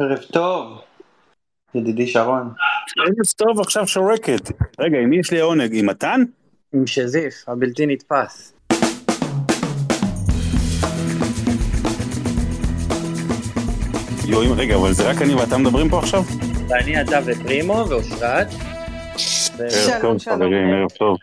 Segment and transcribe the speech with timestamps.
[0.00, 0.80] ערב טוב,
[1.74, 2.52] ידידי שרון.
[2.98, 4.50] ערב טוב עכשיו שורקת.
[4.80, 5.70] רגע, עם מי יש לי העונג?
[5.72, 6.20] עם מתן?
[6.74, 8.54] עם שזיף, הבלתי נתפס.
[14.28, 16.20] יואי, רגע, אבל זה רק אני ואתה מדברים פה עכשיו?
[16.68, 18.46] ואני, אתה ופרימו ואושרת.
[19.58, 21.16] ערב טוב, חברים, ערב טוב.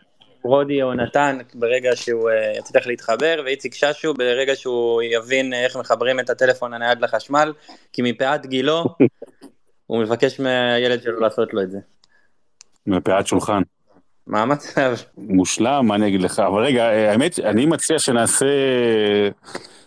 [0.44, 6.20] ברודי או נתן ברגע שהוא uh, יצליח להתחבר, ואיציק ששו ברגע שהוא יבין איך מחברים
[6.20, 7.54] את הטלפון הנייד לחשמל,
[7.94, 8.86] כי מפאת גילו
[9.88, 11.80] הוא מבקש מהילד שלו לעשות לו את זה.
[12.88, 13.62] מפאת שולחן.
[14.28, 14.94] מה המצב?
[15.18, 16.40] מושלם, מה אני אגיד לך?
[16.40, 18.46] אבל רגע, אה, האמת, אני מציע שנעשה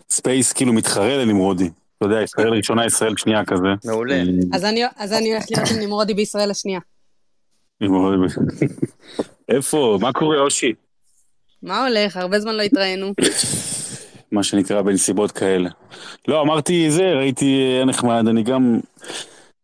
[0.09, 1.69] space כאילו מתחרה לנמרודי.
[1.97, 3.67] אתה יודע, ישראל ראשונה, ישראל שנייה כזה.
[3.85, 4.21] מעולה.
[4.53, 6.79] אז אני, אז אני הולך להיות עם נמרודי בישראל השנייה.
[9.49, 9.97] איפה?
[10.01, 10.73] מה קורה, אושי?
[11.63, 12.17] מה הולך?
[12.17, 13.13] הרבה זמן לא התראינו.
[14.31, 15.69] מה שנקרא בנסיבות כאלה.
[16.27, 18.79] לא, אמרתי זה, ראיתי אה, נחמד, אני גם,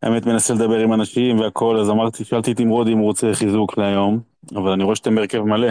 [0.02, 3.78] האמת, מנסה לדבר עם אנשים והכל, אז אמרתי, שאלתי את נמרודי אם הוא רוצה חיזוק
[3.78, 4.20] להיום,
[4.54, 5.68] אבל אני רואה שאתם בהרכב מלא.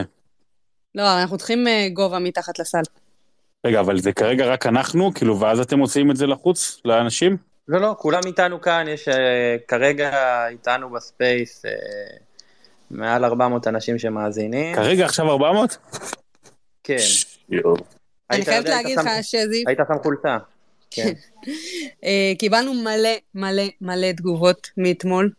[0.95, 2.81] לא, אנחנו צריכים אה, גובה מתחת לסל.
[3.66, 7.38] רגע, אבל זה כרגע רק אנחנו, כאילו, ואז אתם מוציאים את זה לחוץ, לאנשים?
[7.67, 9.11] לא, לא, כולם איתנו כאן, יש uh,
[9.67, 10.11] כרגע
[10.47, 11.69] איתנו ב space uh,
[12.92, 14.75] מעל 400 אנשים שמאזינים.
[14.75, 15.78] כרגע עכשיו 400?
[16.84, 16.98] כן.
[18.31, 20.38] אני חייבת להגיד לך שזיף, היית שם חולצה.
[20.92, 21.14] כן.
[22.03, 25.31] אה, קיבלנו מלא מלא מלא תגובות מאתמול.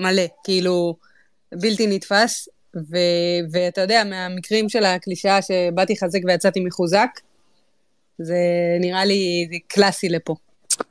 [0.00, 0.96] מלא, כאילו,
[1.54, 2.48] בלתי נתפס.
[2.76, 7.08] ו- ואתה יודע, מהמקרים של הקלישאה שבאתי חזק ויצאתי מחוזק,
[8.18, 8.38] זה
[8.80, 10.34] נראה לי קלאסי לפה.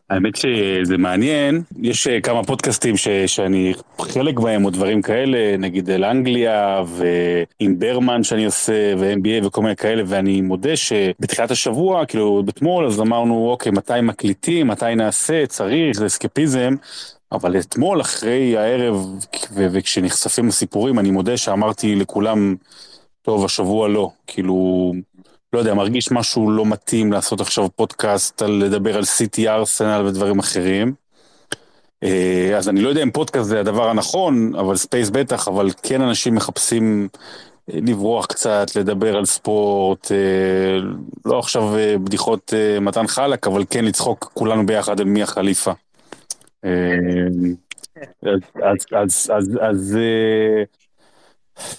[0.10, 5.90] האמת שזה מעניין, יש אה, כמה פודקאסטים ש, שאני חלק בהם או דברים כאלה, נגיד
[5.90, 12.44] אל אנגליה ועם ברמן שאני עושה ו-MBA וכל מיני כאלה, ואני מודה שבתחילת השבוע, כאילו
[12.50, 16.76] אתמול, אז אמרנו, אוקיי, מתי מקליטים, מתי נעשה, צריך, זה אסקפיזם.
[17.32, 18.96] אבל אתמול אחרי הערב
[19.54, 22.56] ו- וכשנחשפים הסיפורים אני מודה שאמרתי לכולם
[23.22, 24.10] טוב השבוע לא.
[24.28, 24.94] כאילו
[25.54, 30.40] לא יודע מרגיש משהו לא מתאים לעשות עכשיו פודקאסט על לדבר על סיטי ארסנל ודברים
[30.40, 30.94] אחרים.
[32.04, 36.02] אה, אז אני לא יודע אם פודקאסט זה הדבר הנכון אבל space בטח אבל כן
[36.02, 37.08] אנשים מחפשים
[37.74, 40.18] אה, לברוח קצת לדבר על ספורט אה,
[41.26, 41.64] לא עכשיו
[42.04, 45.72] בדיחות מתן חלק אבל כן לצחוק כולנו ביחד על מי החליפה.
[48.24, 50.64] אז, אז, אז, אז, אז אה,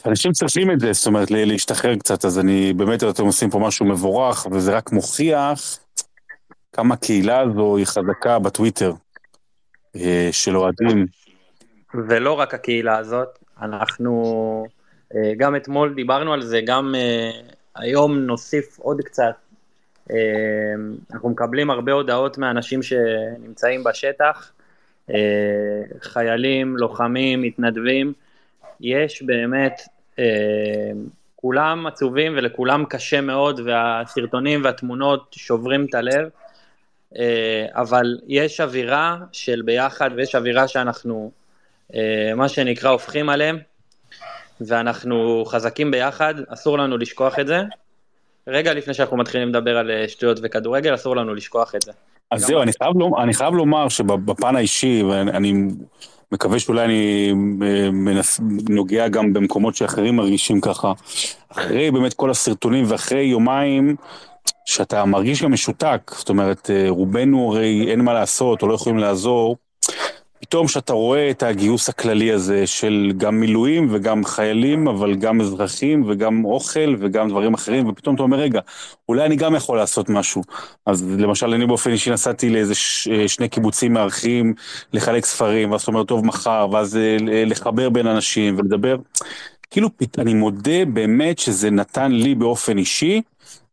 [0.06, 3.58] אנשים צריכים את זה, זאת אומרת, לה- להשתחרר קצת, אז אני באמת, אתם עושים פה
[3.58, 5.78] משהו מבורך, וזה רק מוכיח
[6.72, 8.92] כמה הקהילה הזו היא חזקה בטוויטר
[9.96, 11.06] אה, של אוהדים.
[11.94, 14.66] ולא רק הקהילה הזאת, אנחנו
[15.14, 17.30] אה, גם אתמול דיברנו על זה, גם אה,
[17.76, 19.34] היום נוסיף עוד קצת.
[21.12, 24.52] אנחנו מקבלים הרבה הודעות מאנשים שנמצאים בשטח,
[26.00, 28.12] חיילים, לוחמים, מתנדבים.
[28.80, 29.80] יש באמת,
[30.18, 30.90] אה,
[31.36, 36.28] כולם עצובים ולכולם קשה מאוד, והסרטונים והתמונות שוברים את הלב.
[37.16, 41.30] אה, אבל יש אווירה של ביחד ויש אווירה שאנחנו,
[41.94, 43.58] אה, מה שנקרא, הופכים עליהם,
[44.60, 47.60] ואנחנו חזקים ביחד, אסור לנו לשכוח את זה.
[48.46, 51.92] רגע לפני שאנחנו מתחילים לדבר על אה, שטויות וכדורגל, אסור לנו לשכוח את זה.
[52.30, 55.54] אז זהו, אני חייב, לומר, אני חייב לומר שבפן האישי, ואני
[56.32, 57.32] מקווה שאולי אני
[57.62, 60.92] אה, מנס, נוגע גם במקומות שאחרים מרגישים ככה,
[61.48, 63.96] אחרי באמת כל הסרטונים ואחרי יומיים,
[64.64, 68.98] שאתה מרגיש גם משותק, זאת אומרת, אה, רובנו הרי אין מה לעשות או לא יכולים
[68.98, 69.56] לעזור,
[70.50, 76.04] פתאום שאתה רואה את הגיוס הכללי הזה של גם מילואים וגם חיילים, אבל גם אזרחים
[76.08, 78.60] וגם אוכל וגם דברים אחרים, ופתאום אתה אומר, רגע,
[79.08, 80.42] אולי אני גם יכול לעשות משהו.
[80.86, 84.54] אז למשל, אני באופן אישי נסעתי לאיזה ש- אה, שני קיבוצים מארחים
[84.92, 88.96] לחלק ספרים, ואז אתה אומר, טוב, מחר, ואז אה, ל- לחבר בין אנשים ולדבר.
[89.70, 93.22] כאילו, אני מודה באמת שזה נתן לי באופן אישי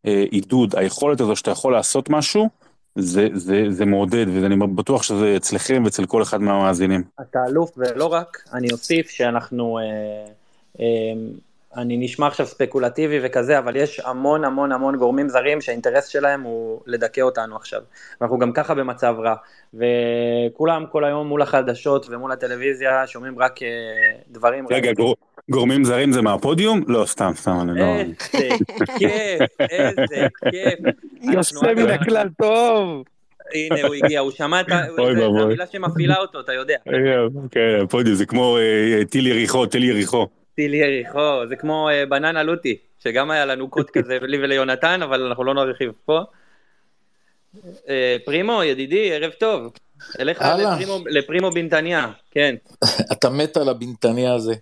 [0.06, 2.50] אה, עידוד, היכולת הזו שאתה יכול לעשות משהו,
[2.98, 7.04] זה, זה, זה מעודד, ואני בטוח שזה אצלכם ואצל כל אחד מהמאזינים.
[7.22, 9.84] אתה אלוף, ולא רק, אני אוסיף שאנחנו, אה,
[10.80, 10.86] אה,
[11.78, 16.82] אני נשמע עכשיו ספקולטיבי וכזה, אבל יש המון המון המון גורמים זרים שהאינטרס שלהם הוא
[16.86, 17.82] לדכא אותנו עכשיו.
[18.22, 19.36] ואנחנו גם ככה במצב רע.
[19.74, 23.68] וכולם כל היום מול החדשות ומול הטלוויזיה שומעים רק אה,
[24.30, 24.94] דברים רגע.
[24.94, 25.16] גור,
[25.50, 26.84] גורמים זרים זה מהפודיום?
[26.88, 27.86] לא, סתם, סתם, אני לא...
[27.86, 28.14] איזה
[29.00, 30.80] כיף, איזה כיף.
[31.22, 33.04] יוצא מן הכלל טוב.
[33.54, 34.66] הנה הוא הגיע, הוא שמע את.
[35.40, 36.76] המילה שמפעילה אותו, אתה יודע.
[36.88, 36.94] אה,
[37.52, 40.28] כן, פודיום זה כמו אה, טיל יריחו, טיל יריחו.
[40.56, 41.20] טיל יריחו,
[41.50, 45.54] זה כמו אה, בננה לוטי, שגם היה לנו קוד כזה לי וליונתן, אבל אנחנו לא
[45.54, 46.20] נרחיב פה.
[47.90, 49.72] אה, פרימו, ידידי, ערב טוב.
[50.20, 50.42] אליך.
[50.42, 52.56] לפרימו- לפרימו בנתניה, כן,
[53.14, 54.54] אתה מת על הבנתניה הזה.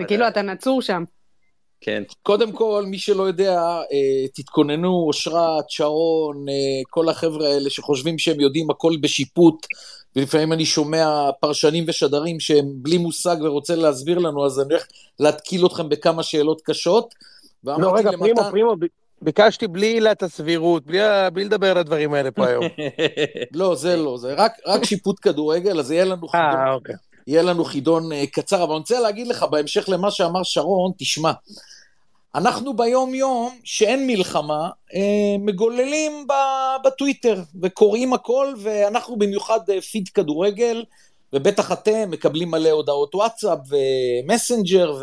[0.00, 1.04] וכאילו אתה נצור שם.
[1.80, 2.02] כן.
[2.22, 6.54] קודם כל, מי שלא יודע, אה, תתכוננו, אושרת, שרון, אה,
[6.90, 9.66] כל החבר'ה האלה שחושבים שהם יודעים הכל בשיפוט,
[10.16, 14.86] ולפעמים אני שומע פרשנים ושדרים שהם בלי מושג ורוצה להסביר לנו, אז אני הולך
[15.20, 17.14] להתקיל אתכם בכמה שאלות קשות.
[17.64, 18.86] לא, ואמרתי רגע, פרימו, למתן, פרימו, ב-
[19.22, 20.98] ביקשתי בלי עילת הסבירות, בלי
[21.32, 22.64] בלי לדבר על הדברים האלה פה היום.
[23.54, 26.94] לא, זה לא, זה רק, רק שיפוט כדורגל, אז יהיה לנו חידון, אה, אוקיי.
[27.28, 31.32] יהיה לנו חידון אה, קצר, אבל אני רוצה להגיד לך, בהמשך למה שאמר שרון, תשמע,
[32.34, 36.26] אנחנו ביום-יום, שאין מלחמה, אה, מגוללים
[36.84, 40.84] בטוויטר וקוראים הכל, ואנחנו במיוחד אה, פיד כדורגל,
[41.32, 45.00] ובטח אתם מקבלים מלא הודעות וואטסאפ ומסנג'ר,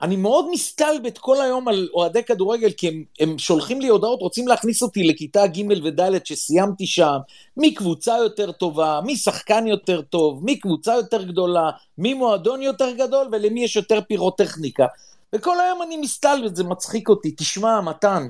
[0.00, 4.48] ואני מאוד מסתלבט כל היום על אוהדי כדורגל, כי הם, הם שולחים לי הודעות, רוצים
[4.48, 7.16] להכניס אותי לכיתה ג' וד' שסיימתי שם,
[7.56, 14.00] מקבוצה יותר טובה, משחקן יותר טוב, מקבוצה יותר גדולה, ממועדון יותר גדול, ולמי יש יותר
[14.08, 14.86] פירוטכניקה.
[15.34, 17.30] וכל היום אני מסתלבט, זה מצחיק אותי.
[17.30, 18.28] תשמע, מתן,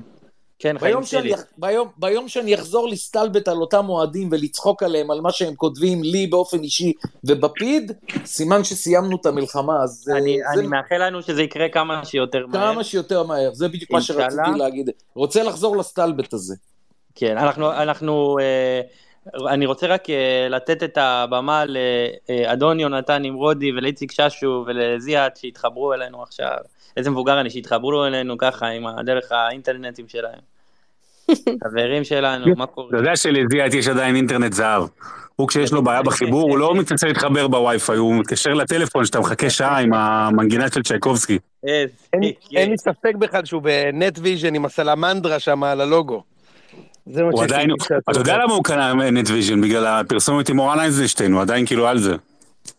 [0.59, 1.29] כן, חיים ביום שלי.
[1.29, 6.03] שאני, ביום, ביום שאני אחזור להסתלבט על אותם אוהדים ולצחוק עליהם, על מה שהם כותבים
[6.03, 6.93] לי באופן אישי
[7.23, 7.91] ובפיד,
[8.25, 12.47] סימן שסיימנו את המלחמה, אז אה, אני זה אני מאחל לנו שזה יקרה כמה שיותר
[12.47, 12.73] מהר.
[12.73, 14.01] כמה שיותר מהר, זה בדיוק מה.
[14.01, 14.89] שרציתי להגיד.
[15.15, 16.55] רוצה לחזור לסטלבט הזה.
[17.15, 18.81] כן, אנחנו, אנחנו, אה,
[19.49, 21.63] אני רוצה רק אה, לתת את הבמה
[22.29, 26.57] לאדון יונתן נמרודי ולאיציק ששו ולזיאת שהתחברו אלינו עכשיו.
[26.97, 30.39] איזה מבוגר אני שהתחברו אלינו ככה עם דרך האינטרנטים שלהם.
[31.63, 32.87] חברים שלנו, מה קורה?
[32.89, 34.83] אתה יודע שלזיאת יש עדיין אינטרנט זהב.
[35.35, 39.49] הוא כשיש לו בעיה בחיבור, הוא לא מתנצל להתחבר בווי-פיי, הוא מתקשר לטלפון שאתה מחכה
[39.49, 41.39] שעה עם המנגינה של צ'ייקובסקי.
[42.55, 46.23] אין לי ספק בכלל שהוא בנטוויז'ן עם הסלמנדרה שם על הלוגו.
[47.11, 47.69] זה מה הוא עדיין.
[48.11, 49.61] אתה יודע למה הוא קנה נטוויז'ן?
[49.61, 52.15] בגלל הפרסומת עם אורן אייזנשטיין, הוא עדיין כאילו על זה.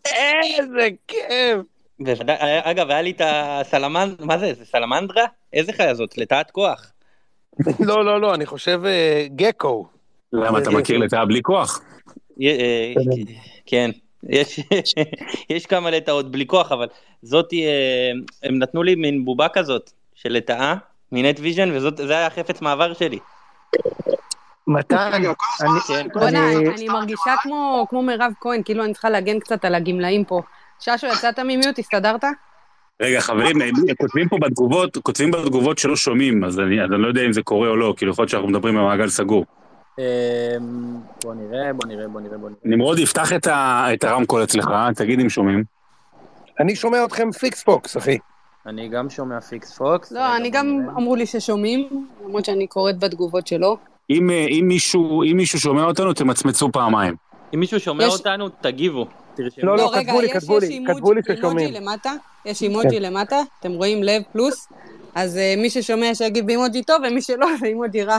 [0.05, 1.57] איזה כיף.
[1.99, 4.15] בוודאי, אגב, היה לי את הסלמנד...
[4.19, 4.53] מה זה?
[4.53, 5.23] זה סלמנדרה?
[5.53, 6.17] איזה חיה זאת?
[6.17, 6.91] לטאת כוח.
[7.87, 9.87] לא, לא, לא, אני חושב אה, גקו.
[10.33, 11.81] למה, אתה מכיר לטאה בלי כוח?
[12.41, 12.93] אה,
[13.65, 13.91] כן,
[14.29, 14.59] יש,
[15.49, 16.87] יש כמה לטאות בלי כוח, אבל
[17.21, 18.11] זאתי, אה,
[18.43, 20.75] הם נתנו לי מין בובה כזאת של לטאה
[21.11, 23.19] מנטוויז'ן, וזה היה החפץ מעבר שלי.
[24.67, 30.41] מתן, אני- מרגישה כמו כמו מירב כהן, כאילו אני צריכה להגן קצת על הגמלאים פה.
[30.79, 32.23] ששו, יצאת מ mute, הסתדרת?
[33.01, 37.07] רגע, חברים, הם כותבים פה בתגובות, כותבים בתגובות שלא שומעים, אז אני, אז אני לא
[37.07, 39.45] יודע אם זה קורה או לא, כאילו יכול להיות שאנחנו מדברים במעגל סגור.
[39.99, 40.03] אמ,
[41.23, 42.59] בוא נראה, בוא נראה, בוא נראה, בוא נראה.
[42.63, 45.63] נמרוד, יפתח את, ה, את הרמקול אצלך, תגיד אם שומעים.
[46.59, 48.17] אני שומע אתכם פיקס פוקס, אחי.
[48.67, 50.11] אני גם שומע פיקס פוקס.
[50.11, 50.87] לא, אני גם.
[50.97, 53.77] אמרו לי ששומעים, למרות שאני קוראת בתגובות שלו.
[54.09, 57.15] אם, אה, אם, מישהו, אם מישהו שומע אותנו, תמצמצו פעמיים.
[57.53, 59.05] אם מישהו שומע יש- אותנו, תגיבו.
[59.35, 59.65] תרשמו.
[59.65, 61.75] לא, לא, כתבו לי, כתבו יש לי, כתבו לי ששומעים.
[61.75, 62.09] אימוג'י
[62.45, 64.67] יש אימוג'י למטה, אתם רואים לב פלוס,
[65.15, 68.17] אז אה, מי ששומע שיגיב באימוג'י טוב, ומי שלא, באימוג'י רע.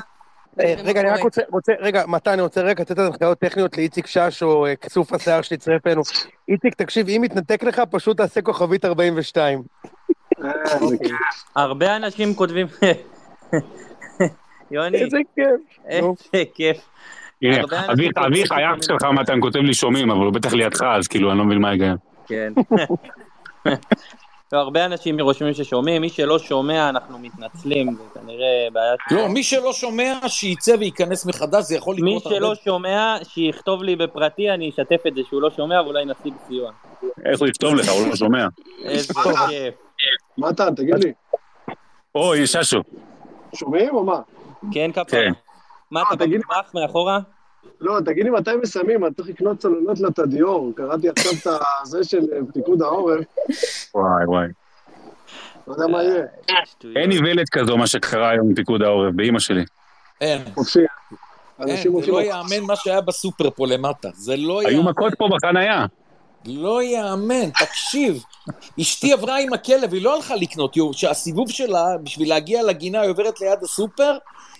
[0.61, 1.21] אה, זה רגע, אני רק.
[1.23, 5.43] רוצה, רוצה, רגע, מתן, אני רוצה רגע לתת הנחיות טכניות לאיציק ששו, אה, כסוף השיער
[5.43, 6.03] שהצטרף אלינו.
[6.49, 9.63] איציק, תקשיב, אם מתנתק לך, פשוט תעשה כוכבית 42.
[11.57, 12.67] הרבה אנשים כותבים...
[14.71, 15.79] יוני, איזה כיף.
[15.89, 16.77] איזה כיף.
[18.27, 19.05] אביך, האח שלך.
[19.05, 21.97] מתן כותב לי שומעים, אבל הוא בטח לידך, אז כאילו, אני לא מבין מה ההיגיון.
[22.27, 22.53] כן.
[24.53, 28.95] לא, הרבה אנשים רושמים ששומעים, מי שלא שומע אנחנו מתנצלים, זה כנראה בעיה.
[29.11, 32.37] לא, מי שלא שומע, שיצא וייכנס מחדש, זה יכול מי לקרות הרבה...
[32.37, 36.71] שלא שומע, שיכתוב לי בפרטי, אני אשתף את זה שהוא לא שומע ואולי נשיג סיוע.
[37.25, 38.47] איך הוא יכתוב לך, הוא לא שומע.
[38.85, 39.90] איזה כיף.
[40.39, 41.13] מתן, תגיד לי,
[42.15, 42.81] או, הנה ששו.
[43.55, 44.21] שומעים או מה?
[44.73, 45.05] כן, כפרה.
[45.07, 45.31] כן.
[45.91, 47.19] מה, אתה תגיד- במטבח מאחורה?
[47.81, 50.73] לא, תגיד לי מתי מסיימים, אני צריך לקנות צוללות לתדיור.
[50.77, 53.25] קראתי עכשיו את הזה של אה, פיקוד העורף,
[53.95, 54.47] וואי וואי.
[55.67, 56.25] לא יודע מה יהיה.
[56.65, 56.97] שטויות.
[56.97, 59.65] אין איוולת כזו, מה שקרה היום עם פיקוד העורף, באימא שלי.
[60.21, 60.79] אין, חופשי.
[61.67, 62.13] אין, זה.
[62.13, 64.09] לא ייאמן מה שהיה בסופר פה למטה.
[64.15, 64.91] זה לא היו ייאמן.
[64.91, 65.87] מכות פה בחנייה.
[66.45, 68.25] לא ייאמן, תקשיב.
[68.81, 73.11] אשתי עברה עם הכלב, היא לא הלכה לקנות, היא- שהסיבוב שלה, בשביל להגיע לגינה, היא
[73.11, 74.19] עוברת ליד הסופר,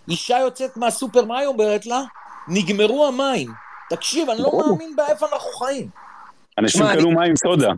[0.09, 2.03] אישה יוצאת מהסופר, מה היא אומרת לה?
[2.49, 3.49] נגמרו המים.
[3.91, 5.89] תקשיב, אני לא מאמין באיפה אנחנו חיים.
[6.59, 7.69] אנשים קנו מים סודה.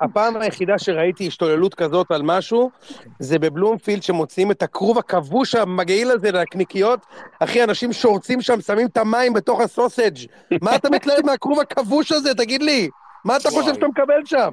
[0.00, 2.70] הפעם היחידה שראיתי השתוללות כזאת על משהו,
[3.18, 7.00] זה בבלומפילד שמוציאים את הכרוב הכבוש המגעיל הזה לנקניקיות.
[7.40, 10.16] אחי, אנשים שורצים שם, שמים את המים בתוך הסוסג'.
[10.62, 12.88] מה אתה מתלהב מהכרוב הכבוש הזה, תגיד לי?
[13.24, 14.50] מה אתה חושב שאתה מקבל שם?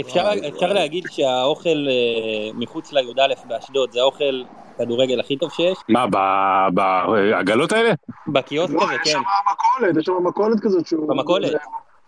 [0.00, 4.42] אפשר, אפשר להגיד שהאוכל אה, מחוץ לי"א באשדוד זה האוכל
[4.78, 5.78] כדורגל הכי טוב שיש?
[5.88, 7.92] מה, ב- בעגלות האלה?
[8.28, 9.20] בקיוסק לא, הזה, יש כן, שם
[9.52, 11.08] מכולת, יש שם מכולת כזאת שהוא...
[11.08, 11.52] במכולת.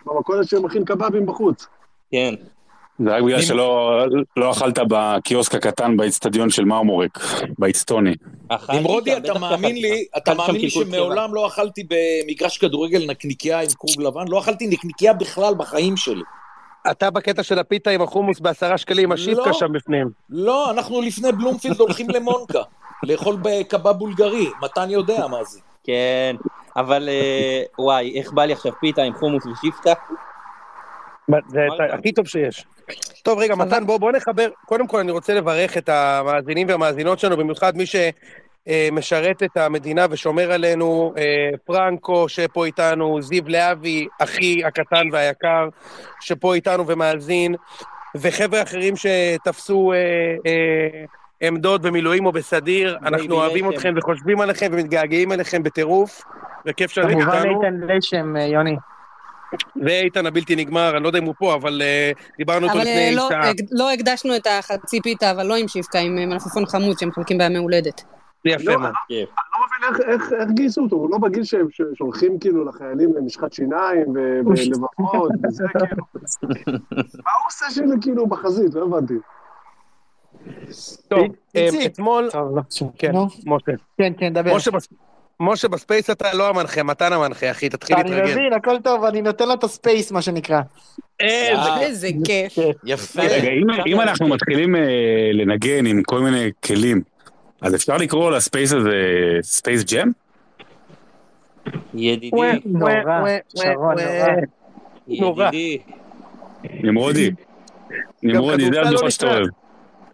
[0.06, 1.66] במכולת שמכין קבבים בחוץ.
[2.10, 2.34] כן.
[3.04, 4.00] זה רק בגלל שלא
[4.36, 7.18] לא אכלת בקיוסק הקטן באיצטדיון של מרמורק,
[7.58, 8.14] באיצטוני.
[8.72, 10.04] נמרודי, שם, אתה מאמין לי.
[10.16, 14.24] אתה מאמין לי שמעולם לא אכלתי במגרש כדורגל נקניקייה עם כרוב לבן?
[14.28, 16.22] לא אכלתי נקניקייה בכלל בחיים שלי.
[16.90, 19.52] אתה בקטע של הפיתה עם החומוס בעשרה שקלים, השיפקה לא.
[19.52, 20.10] שם בפנים.
[20.30, 22.62] לא, אנחנו לפני בלומפילד הולכים למונקה,
[23.08, 25.60] לאכול בקבב בולגרי, מתן יודע מה זה.
[25.84, 26.36] כן,
[26.76, 29.92] אבל אה, וואי, איך בא לי עכשיו פיתה עם חומוס ושיפטה?
[31.48, 32.66] זה הכי טוב שיש.
[33.22, 34.48] טוב, רגע, מתן, בוא, בוא נחבר.
[34.66, 40.52] קודם כל, אני רוצה לברך את המאזינים והמאזינות שלנו, במיוחד מי שמשרת את המדינה ושומר
[40.52, 41.22] עלינו, אה,
[41.64, 45.68] פרנקו שפה איתנו, זיו להבי, אחי הקטן והיקר,
[46.20, 47.54] שפה איתנו ומאזין,
[48.16, 49.98] וחבר'ה אחרים שתפסו אה,
[50.46, 51.04] אה,
[51.40, 52.98] עמדות במילואים או בסדיר.
[53.02, 53.76] אנחנו אוהבים לשם.
[53.76, 56.22] אתכם וחושבים עליכם ומתגעגעים אליכם בטירוף,
[56.66, 57.62] וכיף שאתם כמובן איתנו.
[57.62, 58.76] איתן לשם, יוני.
[59.82, 61.82] ואיתן הבלתי נגמר, אני לא יודע אם הוא פה, אבל
[62.14, 63.50] uh, דיברנו איתו אבל אה, לפני לא, שעה.
[63.50, 67.08] הק- לא הקדשנו את החצי פיתה, אבל לא עם שיפקה, עם אה, מלפפון חמוד שהם
[67.08, 68.04] מחלקים בימי הולדת.
[68.44, 68.92] זה יפה לא, מאוד.
[69.08, 73.14] אני לא מבין איך, איך, איך גייסו אותו, הוא לא בגיל שהם שולחים כאילו לחיילים
[73.24, 76.02] משחת שיניים ו- ולבבות וזה כאילו.
[76.98, 78.74] מה הוא עושה שזה כאילו בחזית?
[78.74, 79.14] לא הבנתי.
[81.08, 81.20] טוב,
[81.56, 81.68] אה.
[81.86, 82.62] אתמול, טוב, לא.
[82.98, 83.12] כן,
[83.46, 83.72] משה.
[83.98, 84.50] כן, כן, דבר.
[85.40, 88.32] משה בס- משה ב space אתה לא המנחה, מתן המנחה, אחי, תתחיל אני להתרגל.
[88.32, 90.60] מבין, הכל טוב, אני נותן לו את ה space, מה שנקרא.
[91.20, 92.52] איזה אה, איזה כיף.
[92.84, 93.22] יפה.
[93.22, 93.48] רגע,
[93.86, 94.80] אם, אנחנו מתחילים אה,
[95.32, 97.02] לנגן עם כל מיני כלים,
[97.60, 98.90] אז אפשר לקרוא ל space הזה
[99.42, 100.10] Space Jam?
[101.94, 102.92] ידידי, נורא,
[103.56, 103.94] שרון.
[105.08, 105.44] נורא.
[105.46, 105.78] ידידי.
[106.82, 107.30] נמרודי.
[108.22, 109.26] נמרודי, זה לא שאתה.
[109.26, 109.46] אוהב.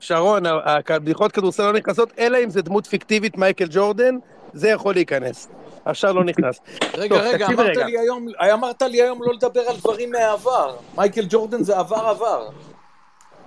[0.00, 4.14] שרון, הבדיחות כדורסל לא נכנסות, אלא אם זה דמות פיקטיבית מייקל ג'ורדן,
[4.54, 5.48] זה יכול להיכנס.
[5.86, 6.60] השאר לא נכנס.
[6.96, 7.86] רגע, טוב, רגע, אמרת רגע.
[7.86, 10.76] לי היום, אמרת לי היום לא לדבר על דברים מהעבר.
[10.96, 12.48] מייקל ג'ורדן זה עבר עבר.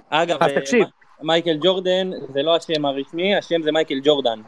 [0.10, 0.86] אגב, אז אה, תקשיב.
[1.22, 4.40] מ- מייקל ג'ורדן זה לא השם הרשמי, השם זה מייקל ג'ורדן.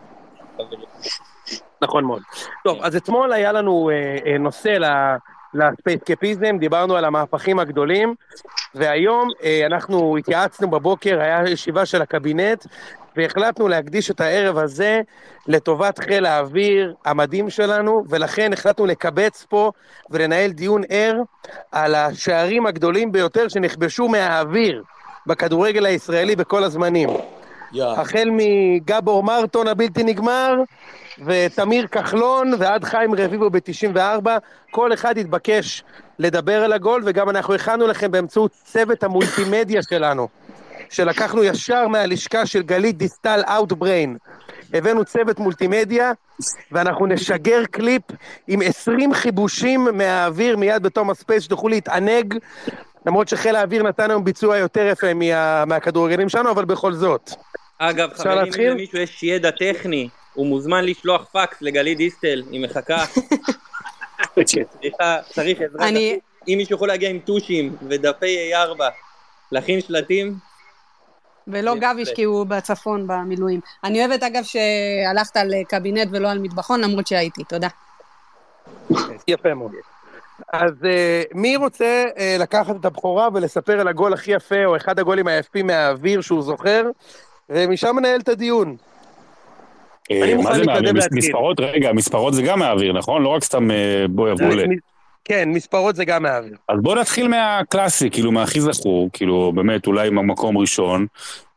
[1.82, 2.22] נכון מאוד.
[2.64, 3.96] טוב, אז אתמול היה לנו אה,
[4.32, 5.16] אה, נושא ל-
[5.54, 8.16] לספייסקפיזם, דיברנו על המהפכים הגדולים,
[8.76, 12.66] והיום אה, אנחנו התייעצנו בבוקר, היה ישיבה של הקבינט,
[13.20, 15.02] והחלטנו להקדיש את הערב הזה
[15.48, 19.72] לטובת חיל האוויר המדהים שלנו, ולכן החלטנו לקבץ פה
[20.10, 21.22] ולנהל דיון ער
[21.72, 24.84] על השערים הגדולים ביותר שנכבשו מהאוויר
[25.28, 27.10] בכדורגל הישראלי בכל הזמנים.
[27.74, 27.86] יא.
[27.86, 30.56] החל מגבור מרטון הבלתי נגמר,
[31.26, 34.28] ותמיר כחלון, ועד חיים רביבו ב-94,
[34.72, 35.84] כל אחד התבקש
[36.20, 40.28] לדבר על הגול, וגם אנחנו הכנו לכם באמצעות צוות המולטימדיה שלנו,
[40.90, 44.18] שלקחנו ישר מהלשכה של גלית דיסטל אאוטבריין.
[44.74, 46.12] הבאנו צוות מולטימדיה,
[46.72, 48.02] ואנחנו נשגר קליפ
[48.48, 52.36] עם 20 חיבורים מהאוויר מיד בתום ה space, שתוכלו להתענג,
[53.06, 57.32] למרות שחיל האוויר נתן היום ביצוע יותר יפה מה, מהכדורגלים שלנו, אבל בכל זאת.
[57.80, 58.68] אגב, חברים, אם?
[58.72, 63.06] למישהו יש ידע טכני, הוא מוזמן לשלוח פקס לגלית דיסטל, היא מחכה.
[64.80, 65.88] סליחה, צריך עזרה.
[65.88, 68.84] אני- אם מישהו יכול להגיע עם טושים ודפי A4,
[69.52, 70.36] להכין שלטים,
[71.52, 71.76] ולא.
[71.76, 73.60] גביש כי הוא בצפון במילואים.
[73.84, 77.68] אני אוהבת אגב שהלכת על אה, קבינט ולא על מטבחון, למרות שהייתי, תודה.
[79.28, 79.72] יפה מאוד.
[80.54, 80.86] אז uh,
[81.34, 85.68] מי רוצה uh, לקחת את הבכורה ולספר על הגול הכי יפה, או אחד הגולים היפים
[85.68, 86.90] מהאוויר שהוא זוכר,
[87.50, 88.76] ומשם ננהל את הדיון.
[90.12, 90.94] אה, מה זה מהאוויר?
[91.12, 93.24] מספרות, רגע, מספרות זה גם מהאוויר, נכון?
[93.24, 94.64] לא רק סתם אה, בוא יבוא ל...
[95.26, 96.56] כן, מספרות זה גם מהאוויר.
[96.70, 101.06] אז בוא נתחיל מהקלאסי, כאילו מהכי זכור, כאילו באמת אולי במקום ראשון,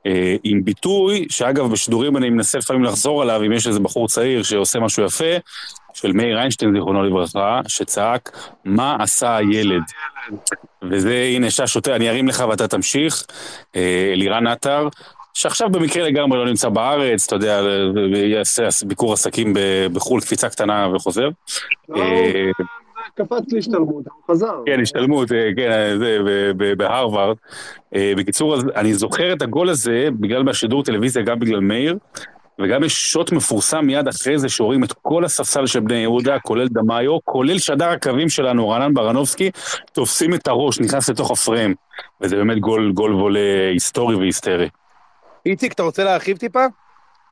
[0.06, 4.42] אה, עם ביטוי, שאגב בשידורים אני מנסה לפעמים לחזור עליו, אם יש איזה בחור צעיר
[4.42, 5.34] שעושה משהו יפה,
[5.94, 9.82] של מאיר איינשטיין זיכרונו לברכה, שצעק, מה עשה הילד?
[10.90, 13.26] וזה, הנה, שהשוטר, אני ארים לך ואתה תמשיך,
[13.76, 14.88] אה, אלירן עטר.
[15.34, 17.62] שעכשיו במקרה לגמרי לא נמצא בארץ, אתה יודע,
[18.14, 19.54] יעשה ביקור עסקים
[19.92, 21.28] בחו"ל, קפיצה קטנה וחוזר.
[23.14, 24.62] קפץ להשתלמות, הוא חזר.
[24.66, 26.18] כן, השתלמות, אה, כן, אה, זה,
[26.76, 27.36] בהרווארד.
[27.94, 31.98] אה, בקיצור, אני זוכר את הגול הזה, בגלל בשידור טלוויזיה, גם בגלל מאיר,
[32.60, 36.68] וגם יש שוט מפורסם מיד אחרי זה, שרואים את כל הספסל של בני יהודה, כולל
[36.68, 39.50] דמאיו, כולל שדר הקווים שלנו, רענן ברנובסקי,
[39.92, 41.74] תופסים את הראש, נכנס לתוך הפריים.
[42.20, 44.68] וזה באמת גול, גול וולה היסטורי והיסטרי.
[45.46, 46.66] איציק, אתה רוצה להרחיב טיפה?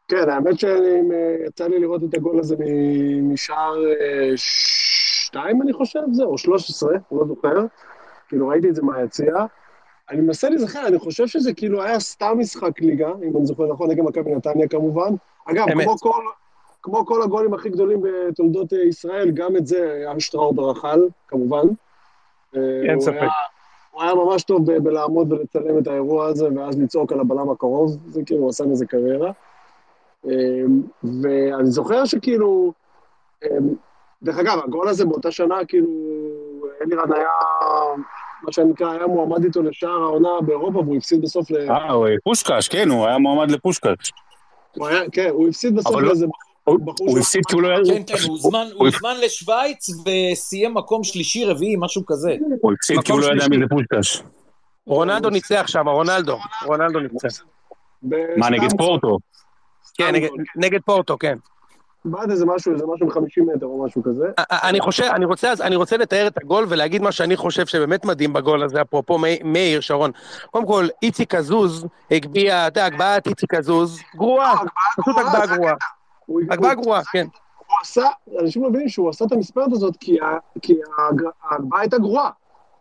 [0.09, 2.57] כן, האמת שיצא לי לראות את הגול הזה
[3.23, 3.75] משער
[5.31, 7.57] שתיים, אני חושב, זה, או 13, לא זוכר.
[8.29, 9.35] כאילו, ראיתי את זה מהיציע.
[10.11, 13.91] אני מנסה להיזכר, אני חושב שזה כאילו היה סתם משחק ליגה, אם אני זוכר נכון,
[13.91, 15.15] נגד מכבי נתניה כמובן.
[15.45, 15.85] אגב, אמת.
[15.85, 16.23] כמו כל,
[16.83, 21.67] כמו כל הגולים הכי גדולים בתולדות אה, ישראל, גם את זה היה שטראובר אכל, כמובן.
[22.57, 23.15] אה, אין הוא ספק.
[23.21, 23.31] היה-
[23.91, 27.97] הוא היה ממש טוב ב- בלעמוד ולצלם את האירוע הזה, ואז לצעוק על הבלם הקרוב,
[28.09, 29.31] זה כאילו, הוא עשה מזה קריירה.
[30.29, 30.33] אה,
[31.23, 32.73] ואני זוכר שכאילו,
[34.23, 35.87] דרך אגב, הגול הזה באותה שנה, כאילו,
[36.83, 37.29] אלירן היה,
[38.43, 41.71] מה שנקרא, היה מועמד איתו לשער העונה באירופה, והוא הפסיד בסוף ל...
[41.71, 44.13] אה, הוא- פושקש, כן, הוא היה מועמד לפושקש.
[44.77, 46.27] הוא היה, כן, הוא הפסיד בסוף לא- לאיזה
[46.65, 47.79] הוא- הפסיד כי הוא לא היה...
[47.87, 48.39] כן, כן, הוא
[48.77, 49.87] הוזמן- לשוויץ
[50.33, 52.37] וסיים מקום שלישי, רביעי, משהו כזה.
[52.61, 53.49] הוא הפסיד כי הוא לא ידע.
[53.49, 54.23] מי זה פושקש.
[54.87, 56.37] רונלדו ניצח שם, רונלדו.
[56.67, 57.43] רונלדו ניצח.
[58.37, 59.19] מה, נגד פורטו?
[59.95, 60.13] כן,
[60.57, 61.39] נגד פורטו, כן.
[62.05, 64.27] בעד איזה משהו, איזה משהו מ-50 מטר או משהו כזה.
[64.51, 68.33] אני חושב, אני רוצה, אני רוצה לתאר את הגול ולהגיד מה שאני חושב שבאמת מדהים
[68.33, 70.11] בגול הזה, אפרופו מאיר שרון.
[70.51, 74.59] קודם כל, איציק עזוז הגביה, אתה יודע, הגבהת איציק עזוז, גרועה,
[74.97, 75.75] פשוט הגבהה גרועה.
[76.51, 77.27] הגבהה גרועה, כן.
[77.57, 78.07] הוא עשה,
[78.41, 79.97] אנשים לא מבינים שהוא עשה את המספרת הזאת
[80.63, 82.31] כי ההגבהה הייתה גרועה.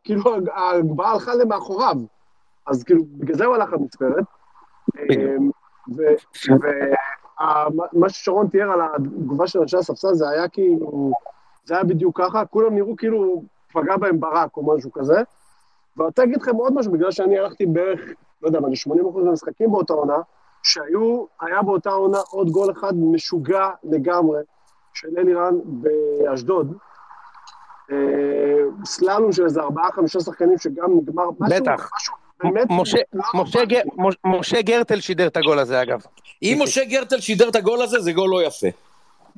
[0.04, 0.24] כאילו
[0.54, 1.96] ההגבהה הלכה למאחוריו.
[2.68, 4.24] אז כאילו, בגלל זה הוא הלך למספרת.
[7.40, 11.12] ומה ששרון תיאר על התגובה של אנשי הספסל זה היה כאילו,
[11.66, 13.44] זה היה בדיוק ככה, כולם נראו כאילו
[13.74, 15.22] פגע בהם ברק או משהו כזה.
[15.98, 18.00] ואני רוצה להגיד לכם עוד משהו, בגלל שאני הלכתי בערך,
[18.42, 20.18] לא יודע, מה, ל-80% מהמשחקים באותה עונה,
[20.64, 24.40] שהיו, היה באותה עונה עוד גול אחד משוגע לגמרי
[24.94, 26.78] של אלירן באשדוד.
[27.92, 31.90] אה, סללום של איזה ארבעה, חמישה שחקנים שגם נגמר משהו, בטח.
[31.96, 32.29] משהו.
[32.70, 32.98] משה-
[33.98, 36.00] לא משה גרטל שידר את הגול הזה, אגב.
[36.44, 38.68] אם משה גרטל שידר את הגול הזה, זה גול לא יפה.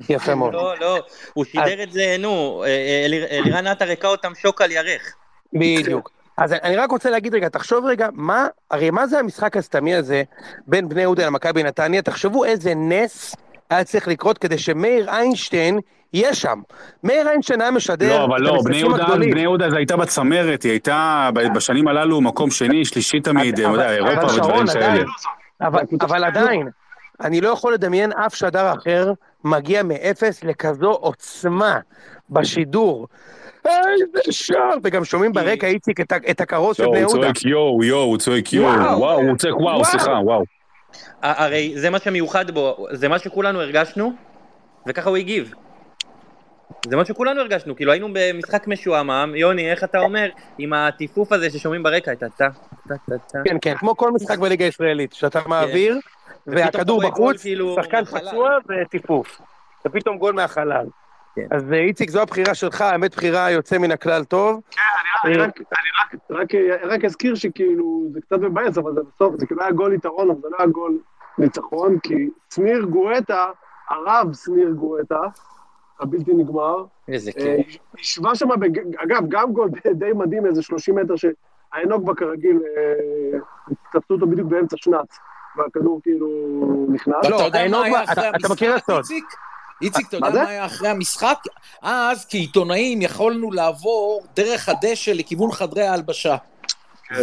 [0.08, 0.52] יפה מאוד.
[0.52, 0.98] לא, לא,
[1.34, 5.14] הוא שידר את זה, נו, אה, אה, אליר- אלירן עטר הכה אותם שוק על ירך.
[5.52, 6.10] בדיוק.
[6.38, 10.22] אז אני רק רוצה להגיד רגע, תחשוב רגע, מה, הרי מה זה המשחק הסתמי הזה
[10.66, 12.02] בין בני יהודה למכבי נתניה?
[12.02, 13.36] תחשבו איזה נס
[13.70, 15.78] היה צריך לקרות כדי שמאיר איינשטיין
[16.12, 16.60] יהיה שם.
[17.04, 19.06] מאיר איינשטיין היה משדר לא, אבל לא, בני יהודה.
[19.16, 23.68] בני יהודה זה הייתה בצמרת, היא הייתה ב- בשנים הללו מקום שני, שלישי תמיד, אתה
[23.68, 25.02] אבל- יודע, אירופה אבל ודברים כאלה.
[25.60, 26.68] אבל, אבל עדיין,
[27.20, 29.12] אני לא יכול לדמיין אף שדר אחר
[29.44, 31.78] מגיע מאפס לכזו עוצמה
[32.30, 33.08] בשידור.
[33.64, 34.70] איזה שער!
[34.82, 37.32] וגם שומעים ברקע, איציק, את הכרוז של לא, בני הוא יהודה.
[37.32, 39.18] צועק יואו, יואו, הוא צועק יואו, וואו.
[39.20, 39.84] הוא צועק וואו.
[39.84, 40.44] סליחה, וואו.
[41.22, 44.12] הרי זה מה שמיוחד בו, זה מה שכולנו הרגשנו,
[44.86, 45.54] וככה הוא הגיב.
[46.88, 51.50] זה מה שכולנו הרגשנו, כאילו היינו במשחק משועמם, יוני, איך אתה אומר, עם הטיפוף הזה
[51.50, 52.48] ששומעים ברקע, את הטה,
[52.88, 53.38] טה טה טה.
[53.44, 55.98] כן, כן, כמו כל משחק בליגה הישראלית, שאתה מעביר,
[56.46, 58.04] והכדור בחוץ, כאילו, שחקן.
[58.04, 59.40] פצוע וטיפוף.
[59.86, 60.86] ופתאום גול מהחלל.
[61.34, 61.46] כן.
[61.50, 64.60] אז אה, איציק, זו הבחירה שלך, האמת בחירה יוצא מן הכלל טוב.
[65.24, 66.48] אני רק, אני רק, רק,
[66.82, 70.40] רק אזכיר שכאילו, זה קצת מבאס, אבל זה בסוף, זה כאילו היה גול יתרון, אבל
[70.42, 70.98] זה לא היה גול
[71.38, 73.44] ניצחון, כי שניר גואטה,
[73.90, 75.20] הרב שניר גואטה,
[76.02, 76.76] הבלתי נגמר,
[77.08, 77.76] איזה אה, כיף.
[78.00, 78.48] ישבה שם,
[79.04, 79.68] אגב, גם גול
[80.00, 83.38] די- מדהים, איזה 30 מטר, שהענוג בה כרגיל, אה,
[83.92, 85.18] תפסו אותו בדיוק באמצע שנץ,
[85.56, 86.28] והכדור כאילו
[86.88, 87.14] נכנס.
[87.30, 88.98] לא, ואתה יודע האנוג מה היה בה- אחרי אתה- אתה מכיר את המשחק, הסוד.
[89.12, 89.24] איציק?
[89.82, 90.42] איציק, אתה יודע?
[90.42, 91.38] מה היה אחרי המשחק?
[91.82, 96.36] אז כעיתונאים יכולנו לעבור דרך הדשא לכיוון חדרי ההלבשה.
[97.14, 97.22] כן.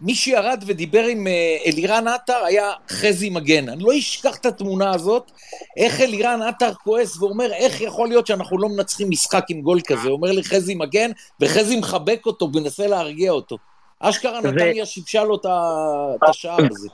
[0.00, 3.68] ומי שירד ודיבר עם אה, אלירן עטר היה חזי מגן.
[3.68, 5.30] אני לא אשכח את התמונה הזאת,
[5.76, 10.08] איך אלירן עטר כועס ואומר, איך יכול להיות שאנחנו לא מנצחים משחק עם גול כזה?
[10.08, 13.58] אומר לי חזי מגן, וחזי מחבק אותו ומנסה להרגיע אותו.
[14.00, 16.88] אשכרה נתניה שיבשה לו את השער הזה.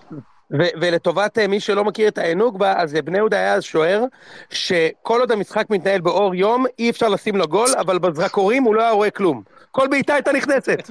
[0.52, 4.04] ו- ולטובת אה, מי שלא מכיר את הענוג בה, אז בני יהודה היה אז שוער,
[4.50, 8.82] שכל עוד המשחק מתנהל באור יום, אי אפשר לשים לו גול, אבל בזרקורים הוא לא
[8.82, 9.42] היה רואה כלום.
[9.74, 10.90] כל בעיטה הייתה נכנסת.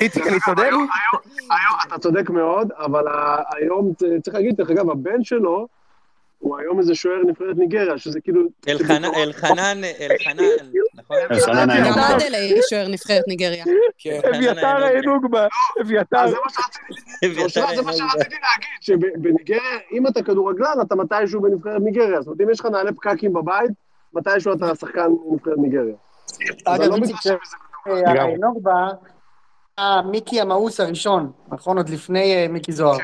[0.00, 0.62] איציק, אני צודק?
[0.62, 0.86] היום,
[1.38, 3.04] היום, אתה צודק מאוד, אבל
[3.56, 5.66] היום, צריך להגיד, דרך אגב, הבן שלו,
[6.38, 8.42] הוא היום איזה שוער נבחרת ניגריה, שזה כאילו...
[8.68, 9.80] אלחנן, אלחנן,
[10.94, 11.16] נכון?
[11.30, 11.98] אלחנן היה גם.
[11.98, 13.64] אדלי שוער נבחרת ניגריה.
[13.98, 14.20] כן.
[14.34, 15.46] אביתר הענוג בה,
[15.80, 16.28] אביתר.
[16.28, 21.82] זה מה שרציתי, אושרת, זה מה שרציתי להגיד, שבניגריה, אם אתה כדורגלן, אתה מתישהו בנבחרת
[21.82, 22.20] ניגריה.
[22.20, 23.70] זאת אומרת, אם יש לך נעלי פקקים בבית,
[24.12, 25.94] מתישהו אתה שחקן נבחרת ניגריה.
[26.64, 27.34] אגב, לא איציק, בזה.
[27.86, 28.88] אה, האנוגבה,
[29.78, 31.76] היה מיקי המאוס הראשון, נכון?
[31.76, 32.98] עוד לפני אה, מיקי זוהר.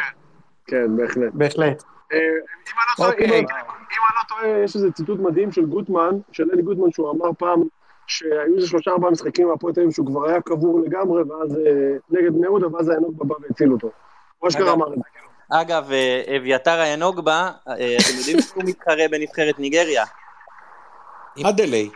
[0.67, 1.33] כן, בהחלט.
[1.35, 1.83] בהחלט.
[2.13, 3.27] אה, אם אני לא טועה, אוקיי.
[3.27, 7.33] אם אני לא טועה, יש איזה ציטוט מדהים של גוטמן, של אלי גוטמן, שהוא אמר
[7.39, 7.63] פעם
[8.07, 11.97] שהיו איזה שלושה ארבעה משחקים מהפועל תל אביב שהוא כבר היה קבור לגמרי, ואז אה,
[12.11, 13.91] נגד בני יהודה, ואז האנוג בא והציל אותו.
[14.39, 15.05] הוא אשכרה אמר את זה.
[15.51, 20.05] אגב, אה, אביתר הינוגבה, אה, אתם יודעים שהוא מתחרה בנבחרת ניגריה?
[21.47, 21.91] אדלי.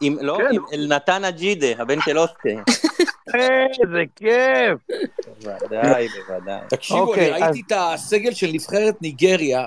[0.00, 0.54] עם, לא, כן.
[0.54, 2.48] עם אלנתן אג'ידה, הבן של אוסטה.
[3.34, 4.78] איזה כיף.
[5.42, 6.60] בוודאי, בוודאי.
[6.68, 9.66] תקשיבו, אוקיי, אני ראיתי את הסגל של נבחרת ניגריה,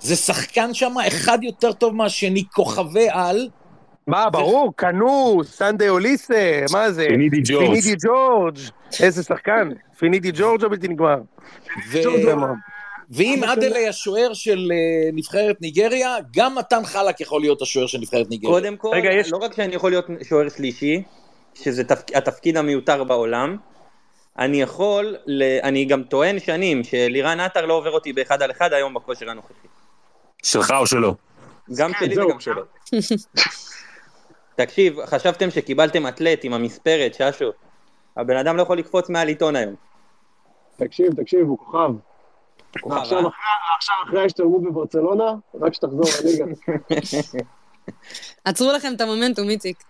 [0.00, 3.48] זה שחקן שם אחד יותר טוב מהשני, כוכבי על.
[4.06, 7.06] מה, ברור, קנו, סנדה אוליסה, מה זה?
[7.08, 7.66] פינידי ג'ורג'.
[7.66, 8.58] פינידי ג'ורג'.
[9.00, 9.68] איזה שחקן.
[9.98, 11.18] פינידי ג'ורג' הבלתי נגמר.
[13.10, 18.30] ואם אדלי השוער של אה, נבחרת ניגריה, גם מתן חלק יכול להיות השוער של נבחרת
[18.30, 18.54] ניגריה.
[18.54, 21.02] קודם כל, רגע, יש- לא רק שאני יכול להיות שוער שלישי,
[21.54, 22.16] שזה תפק...
[22.16, 23.56] התפקיד המיותר בעולם,
[24.38, 25.42] אני יכול, ל...
[25.62, 29.52] אני גם טוען שנים שלירן עטר לא עובר אותי באחד על אחד היום בכושר הנוכחי.
[30.42, 31.14] שלך או שלו?
[31.76, 32.28] גם שלי זהו.
[32.28, 32.62] וגם שלו.
[34.56, 37.50] תקשיב, חשבתם שקיבלתם אתלט עם המספרת, ששו?
[38.16, 39.74] הבן אדם לא יכול לקפוץ מעל עיתון היום.
[40.76, 41.90] תקשיב, תקשיב, הוא כוכב.
[42.76, 43.20] עכשיו אה?
[43.20, 43.30] אחרי-
[43.78, 45.24] עכשיו אחרי ההשתלמות בברצלונה,
[45.60, 46.44] רק שתחזור לליגה.
[48.44, 49.82] עצרו לכם את המומנטום, איציק.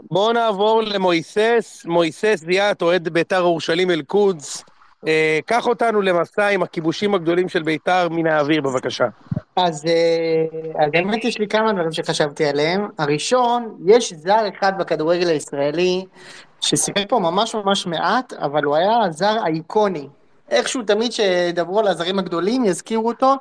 [0.00, 4.64] בואו נעבור למויסס, מויסס זיאת, אוהד בית"ר ירושלים אל-קודס.
[5.08, 9.06] אה, קח אותנו למסע עם הכיבושים הגדולים של בית"ר מן האוויר, בבקשה.
[9.56, 12.88] אז אה, באמת יש לי כמה דברים שחשבתי עליהם.
[12.98, 16.04] הראשון, יש זר אחד בכדורגל הישראלי
[16.60, 20.08] ששיחק פה ממש ממש מעט, אבל הוא היה זר אייקוני.
[20.50, 23.34] איכשהו תמיד שידברו על הזרים הגדולים יזכירו אותו,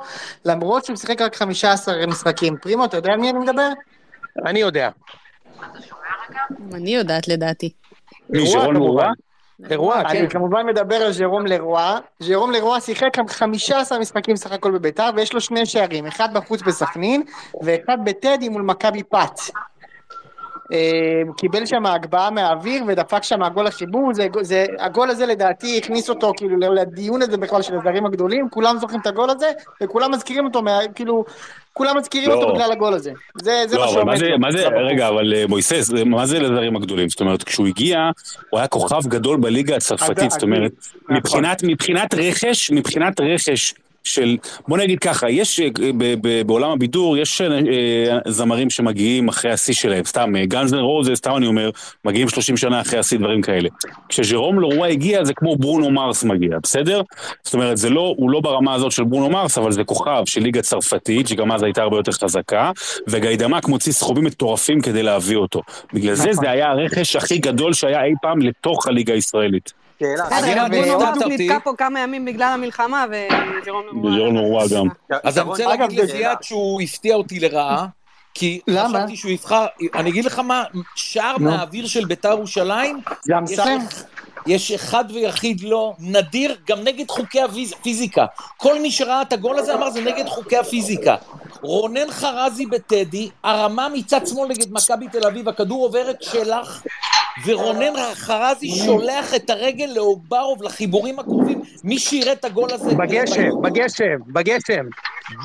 [0.46, 2.58] למרות שהוא שיחק רק 15 משחקים.
[2.58, 3.70] פרימו, אתה יודע על מי אני מדבר?
[4.46, 4.90] אני יודע.
[6.74, 7.72] אני יודעת לדעתי.
[8.30, 8.78] מי, שרון.
[8.78, 9.12] מורווה?
[9.70, 10.18] אירוע, כן.
[10.18, 11.98] אני כמובן מדבר על ז'רום לרואה.
[12.20, 16.62] ז'רום לרואה שיחק גם 15 משחקים סך הכל בביתר, ויש לו שני שערים, אחד בחוץ
[16.62, 17.24] בסכנין,
[17.62, 19.40] ואחד בטדי מול מכבי פת.
[20.74, 26.10] אה, קיבל שם הגבהה מהאוויר ודפק שם גול החיבור, זה, זה, הגול הזה לדעתי הכניס
[26.10, 29.52] אותו כאילו לדיון הזה בכלל של הזרים הגדולים, כולם זוכרים את הגול הזה,
[29.84, 31.26] וכולם מזכירים אותו, מה, כאילו,
[31.74, 32.34] כולם מזכירים לא.
[32.34, 33.12] אותו בגלל הגול הזה.
[33.42, 34.40] זה, זה לא, מה שעומד מה זה, לו.
[34.40, 37.10] מה זה, רגע, אבל אה, מויסס, מה זה לזרים הגדולים?
[37.10, 38.00] זאת אומרת, כשהוא הגיע,
[38.50, 40.72] הוא היה כוכב גדול בליגה הצרפתית, זאת אומרת,
[41.04, 41.18] נכון.
[41.18, 47.18] מבחינת, מבחינת רכש, מבחינת רכש של, בוא נגיד ככה, יש, אה, ב- ב- בעולם הבידור,
[47.18, 51.70] יש אה, זמרים שמגיעים אחרי השיא שלהם, סתם, גאנז אנד רוזס, סתם אני אומר,
[52.06, 53.70] מגיעים 30 שנה אחרי השיא, דברים כאלה.
[54.10, 57.02] כשז'רום לרואה הגיע, זה כמו ברונו מרס מגיע, בסדר?
[57.44, 60.42] זאת אומרת, זה לא, הוא לא ברמה הזאת של ברונו מרס, אבל זה כוכב של
[60.42, 62.72] ליגה צרפתית, שגם אז הייתה הרבה יותר חזקה,
[63.08, 65.62] וגיידמק מוציא סכומים מטורפים כדי להביא אותו.
[65.94, 69.89] בגלל זה זה היה הרכש הכי גדול שהיה אי פעם לתוך הליגה הישראלית.
[70.00, 70.26] שאלה.
[70.26, 71.48] בסדר, מרס אותי.
[71.48, 73.86] נתקע פה כמה ימים בגלל המלחמה, וז'רום
[74.36, 74.88] לרואה גם.
[75.24, 77.86] אז אני רוצה להגיד לזיאת שהוא הפתיע אותי לרעה,
[78.34, 79.00] כי למה?
[79.00, 80.64] חשבתי שהוא יבחר, אני אגיד לך מה,
[80.96, 81.36] שער.
[81.38, 83.00] מהאוויר של ביתר ירושלים?
[83.60, 84.04] אח-
[84.48, 88.26] יש אחד ויחיד לא, נדיר, גם נגד חוקי הפיזיקה.
[88.58, 91.16] כל מי שראה את הגול הזה אמר זה נגד חוקי הפיזיקה.
[91.62, 96.84] רונן חרזי בטדי, הרמה מצד שמאל נגד מכבי תל אביב, הכדור עובר את שלח,
[97.46, 101.62] ורונן חרזי שולח את הרגל לאוברוב לחיבורים הקרובים.
[101.84, 102.96] מי שיראה את הגול הזה...
[102.96, 104.86] בגשם, בגשם, בגשם.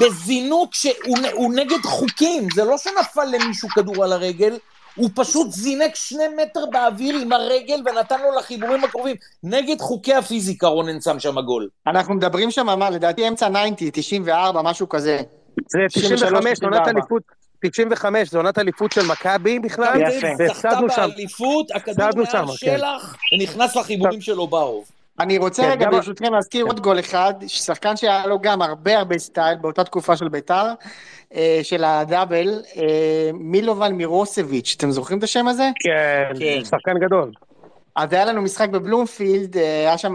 [0.00, 4.59] בזינוק שהוא נגד חוקים, זה לא שנפל למישהו כדור על הרגל,
[4.94, 9.16] הוא פשוט זינק שני מטר באוויר עם הרגל ונתן לו לחיבורים הקרובים.
[9.42, 11.68] נגד חוקי הפיזיקה רונן שם שם גול.
[11.87, 15.20] אנחנו מדברים שם, מה, לדעתי אמצע 90, 94, משהו כזה.
[15.69, 16.90] זה 93, 95, עונת 94.
[16.90, 17.23] אליפות,
[17.61, 20.12] 95, זו עונת אליפות של מכבי בכלל, יפה.
[20.21, 21.09] זכתה והפסדנו שם.
[21.17, 22.53] באליפות, הכדור מעל כן.
[22.57, 24.85] שלח ונכנס לחיבורים של אוברוב.
[25.21, 28.99] אני רוצה כן, רגע גם- ברשותכם להזכיר עוד גול אחד, שחקן שהיה לו גם הרבה
[28.99, 30.64] הרבה סטייל באותה תקופה של ביתר,
[31.35, 32.83] אה, של הדאבל, אה,
[33.35, 35.71] מילובן מירוסביץ', אתם זוכרים את השם הזה?
[35.81, 36.64] כן, כן.
[36.64, 37.31] שחקן גדול.
[37.97, 40.15] אז היה לנו משחק בבלומפילד, אה, היה שם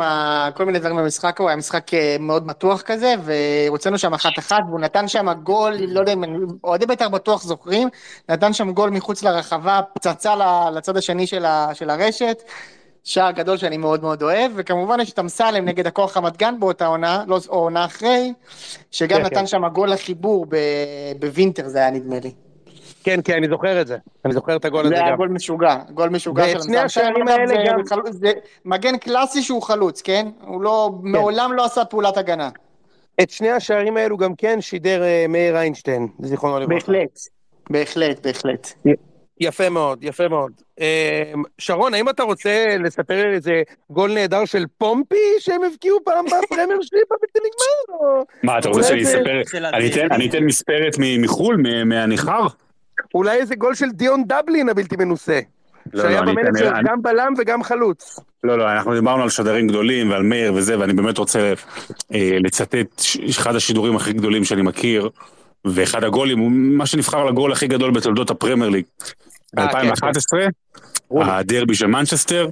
[0.55, 4.59] כל מיני דברים במשחק, הוא היה משחק אה, מאוד מתוח כזה, והוצאנו שם אחת אחת,
[4.67, 6.23] והוא נתן שם גול, לא יודע אם
[6.63, 7.89] אוהדי בית"ר בטוח זוכרים,
[8.29, 10.35] נתן שם גול מחוץ לרחבה, פצצה
[10.75, 12.43] לצד השני של, ה, של הרשת,
[13.03, 16.85] שער גדול שאני מאוד מאוד אוהב, וכמובן יש את אמסלם נגד הכוח רמת גן באותה
[16.85, 18.33] עונה, לא, או עונה אחרי,
[18.91, 19.47] שגם כן, נתן כן.
[19.47, 20.45] שם גול לחיבור
[21.19, 22.48] בווינטר זה היה נדמה לי.
[23.09, 23.97] כן, כן, אני זוכר את זה.
[24.25, 25.17] אני זוכר את הגול הזה זה היה גם.
[25.17, 26.85] גול משוגע, גול משוגע ואת של שני אמסלם.
[26.85, 28.31] השערים אגב, האלה זה גם- חלוץ- זה
[28.65, 30.27] מגן קלאסי שהוא חלוץ, כן?
[30.41, 32.49] הוא לא, מעולם לא עשה פעולת הגנה.
[33.21, 36.73] את שני השערים האלו גם כן שידר אה, מאיר איינשטיין, זיכרונו לברכה.
[36.91, 37.19] בהחלט,
[37.69, 38.73] בהחלט, בהחלט.
[39.41, 40.51] יפה מאוד, יפה מאוד.
[40.79, 46.25] אה, שרון, האם אתה רוצה לספר לי איזה גול נהדר של פומפי שהם הבקיעו פעם
[46.25, 48.21] ב Premiership הבלתי נגמר?
[48.43, 49.41] מה, אתה רוצה שאני זה- אספר,
[50.11, 52.47] אני אתן- מספרת מחו"ל, מהנכר?
[53.13, 55.39] אולי איזה גול של דיון דבלין הבלתי מנוסה.
[55.93, 58.19] לא, שהיה לא, במנג'ר אני- גם בלם וגם חלוץ.
[58.43, 61.53] לא, לא, אנחנו דיברנו על שדרים גדולים ועל מאיר וזה, ואני באמת רוצה
[62.13, 62.75] אה, לצטט
[63.29, 65.09] אחד השידורים הכי גדולים שאני מכיר,
[65.65, 68.85] ואחד הגולים, מה שנבחר לגול הכי גדול בתולדות הפרמייר ליג.
[69.55, 70.37] ב-2011,
[71.21, 72.49] הדרבי של מנצ'סטר, אה,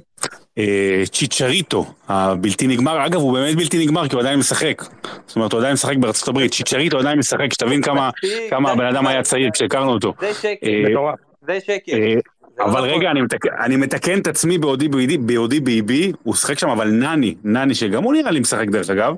[1.12, 4.82] צ'יצ'ריטו, הבלתי נגמר, אגב הוא באמת בלתי נגמר כי הוא עדיין משחק,
[5.26, 8.10] זאת אומרת הוא עדיין משחק בארצות הברית, צ'יצ'ריטו עדיין משחק, שתבין כמה
[8.50, 10.14] כמה הבן אדם היה צעיר כשהכרנו אותו.
[10.20, 11.12] זה שקר, אה,
[11.46, 11.92] זה שקר.
[11.92, 12.14] אה,
[12.58, 12.88] זה לא אבל נכון.
[12.88, 16.88] רגע, אני מתקן, אני מתקן את עצמי בעודי בעודי, בעודי באיבי, הוא שיחק שם, אבל
[16.88, 19.14] נני, נני, שגם הוא נראה לי משחק דרך אגב,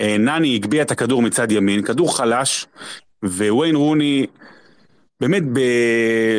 [0.00, 2.66] אה, נני הגביה את הכדור מצד ימין, כדור חלש,
[3.24, 4.26] וויין רוני,
[5.20, 5.60] באמת, ב...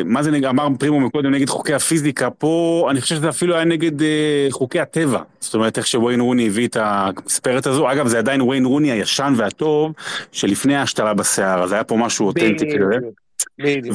[0.04, 3.64] מה זה נגד, אמר פרימו מקודם נגד חוקי הפיזיקה, פה אני חושב שזה אפילו היה
[3.64, 8.18] נגד אה, חוקי הטבע, זאת אומרת איך שוויין רוני הביא את המספרת הזו, אגב זה
[8.18, 9.92] עדיין וויין רוני הישן והטוב,
[10.32, 12.96] שלפני ההשתלה בשיער, אז היה פה משהו אותנטי כזה.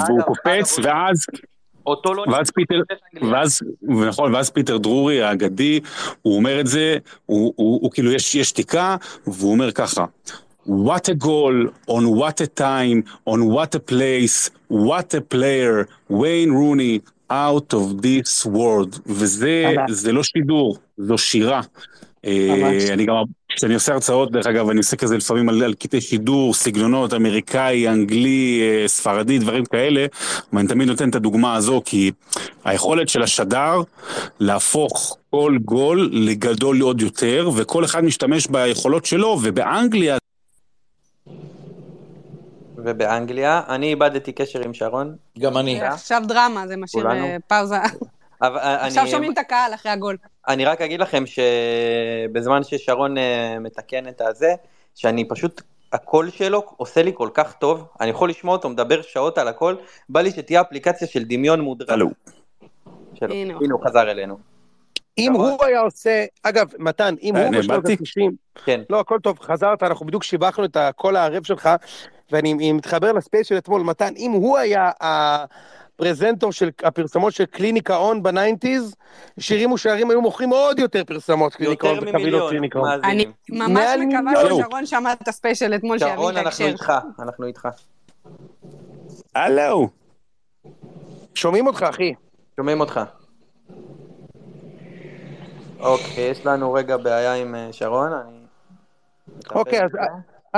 [0.07, 1.25] והוא קופץ, ואז
[1.85, 2.81] אותו לא ואז פיטר,
[3.31, 5.79] ואז, נכון, ואז פיטר דרורי האגדי,
[6.21, 8.95] הוא אומר את זה, הוא, הוא, הוא כאילו, יש, יש שתיקה,
[9.27, 10.05] והוא אומר ככה,
[10.67, 16.51] What a goal, on what a time, on what a place, what a player, Wayne
[16.51, 18.99] Rooney, out of this world.
[19.05, 19.65] וזה.
[19.89, 21.61] זה לא שידור, זו שירה.
[22.25, 22.93] אה.
[22.93, 23.15] אני גם,
[23.49, 27.87] כשאני עושה הרצאות, דרך אגב, אני עושה כזה לפעמים על, על קטעי שידור, סגנונות, אמריקאי,
[27.87, 30.05] אנגלי, אה, ספרדי, דברים כאלה,
[30.53, 32.11] ואני תמיד נותן את הדוגמה הזו, כי
[32.65, 33.81] היכולת של השדר
[34.39, 40.17] להפוך כל גול לגדול עוד יותר, וכל אחד משתמש ביכולות שלו, ובאנגליה
[42.87, 45.15] ובאנגליה, אני איבדתי קשר עם שרון.
[45.39, 45.81] גם אני.
[45.81, 47.07] עכשיו דרמה, זה משאיר.
[47.11, 47.75] אה, פאוזה.
[48.41, 50.17] אני- עכשיו שומעים את הקהל אחרי הגול.
[50.47, 54.53] אני רק אגיד לכם שבזמן ששרון אה, מתקן את הזה,
[54.95, 55.61] שאני פשוט,
[55.93, 59.75] הקול שלו עושה לי כל כך טוב, אני יכול לשמוע אותו מדבר שעות על הכל,
[60.09, 61.89] בא לי שתהיה אפליקציה של דמיון מודרך.
[61.89, 62.09] הלו.
[63.13, 63.33] שלו.
[63.33, 63.85] הנה הוא.
[63.87, 64.37] חזר אלינו.
[65.17, 65.33] אם.
[65.33, 67.93] הוא היה עושה, אגב, מתן, אם אה, הוא בשנות נאבדתי?
[68.21, 68.31] ה-90,
[68.65, 68.81] כן.
[68.89, 71.69] לא, הכל טוב, חזרת, אנחנו בדיוק שיבחנו את הקול הערב שלך,
[72.31, 77.97] ואני מתחבר ל space של אתמול, מתן, אם הוא היה הפרזנטור של הפרסומות של קליניקה
[77.97, 78.95] און ב nineties,
[79.39, 82.89] שירים ושערים היו מוכרים עוד יותר פרסמות קליניקה יותר און ממיליון קליניקה און.
[83.03, 83.25] אני.
[83.49, 84.61] ממש מקווה.
[84.61, 86.65] ששרון שמע את הספיישל אתמול, שיבין שרון, את אנחנו ההקשר.
[86.65, 87.67] איתך, אנחנו איתך.
[89.35, 89.89] הלו.
[91.35, 92.13] שומעים אותך, אחי.
[92.55, 92.99] שומעים אותך.
[95.79, 98.37] אוקיי, יש לנו רגע בעיה עם אה, שרון, אני...
[99.51, 99.91] אוקיי, אז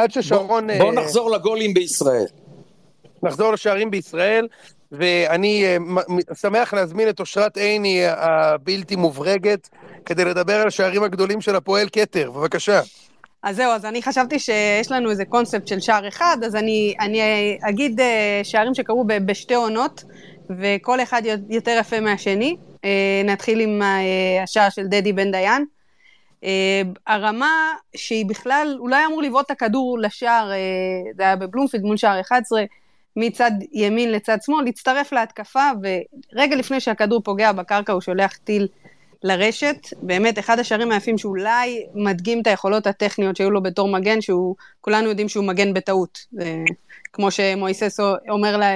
[0.02, 0.68] עד ששרון...
[0.78, 2.26] בואו אה, נחזור לגולים בישראל.
[3.24, 4.48] נחזור לשערים בישראל,
[4.92, 5.78] ואני אה,
[6.34, 9.70] שמח להזמין את אושרת עיני הבלתי מוברגת,
[10.06, 12.82] כדי לדבר על השערים הגדולים של הפועל כתר, בבקשה.
[13.44, 17.22] אז זהו, אז אני חשבתי שיש לנו איזה קונספט של שער אחד, אז אני, אני
[17.70, 20.04] אגיד אה, שערים שקרו ב- בשתי עונות,
[20.60, 22.56] וכל אחד יותר יפה מהשני.
[22.86, 25.66] אה, נתחיל עם אה, השער של דדי בן דיין.
[26.44, 30.58] אה, הרמה שהיא בכלל, היה אמור לבעוט את הכדור לשער, אה,
[31.18, 32.64] זה היה בבלומפילד מול שער 11,
[33.16, 35.70] מצד ימין לצד שמאל, הצטרף להתקפה,
[36.34, 38.68] ורגע לפני שהכדור פוגע בקרקע הוא שולח טיל
[39.24, 39.88] לרשת.
[40.02, 45.10] באמת, אחד השערים היפים שאולי מדגים את היכולות הטכניות שהיו לו בתור מגן, שהוא, כולנו
[45.10, 46.20] יודעים שהוא מגן בטעות.
[47.14, 48.00] כמו שמויסס
[48.30, 48.72] אומר, לה,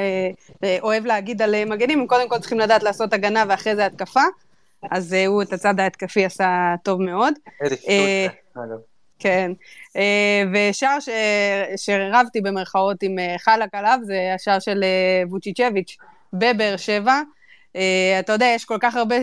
[0.63, 4.21] אה, אוהב להגיד על מגנים, הם קודם כל צריכים לדעת לעשות הגנה ואחרי זה התקפה.
[4.91, 7.33] אז הוא את הצד ההתקפי עשה טוב מאוד.
[7.89, 8.77] אה, אגב.
[9.19, 9.51] כן.
[9.95, 11.09] אה, ושער ש...
[11.75, 14.83] שרבתי במרכאות עם אה, חלק עליו, זה השער של
[15.29, 15.97] ווצ'יצ'ביץ'
[16.33, 17.21] בבאר שבע.
[18.19, 19.15] אתה יודע, יש כל כך הרבה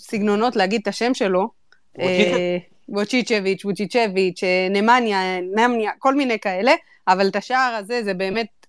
[0.00, 1.48] סגנונות להגיד את השם שלו.
[2.88, 4.40] ווצ'יצ'ביץ', ווצ'יצ'ביץ',
[4.70, 6.72] נמניה, נמניה, כל מיני כאלה,
[7.08, 8.66] אבל את השער הזה זה באמת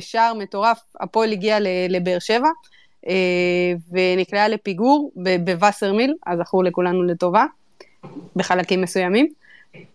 [0.00, 0.78] שער מטורף.
[1.00, 2.48] הפועל הגיע לבאר שבע,
[3.92, 5.12] ונקלעה לפיגור
[5.44, 7.44] בווסרמיל, אז זכור לכולנו לטובה,
[8.36, 9.28] בחלקים מסוימים.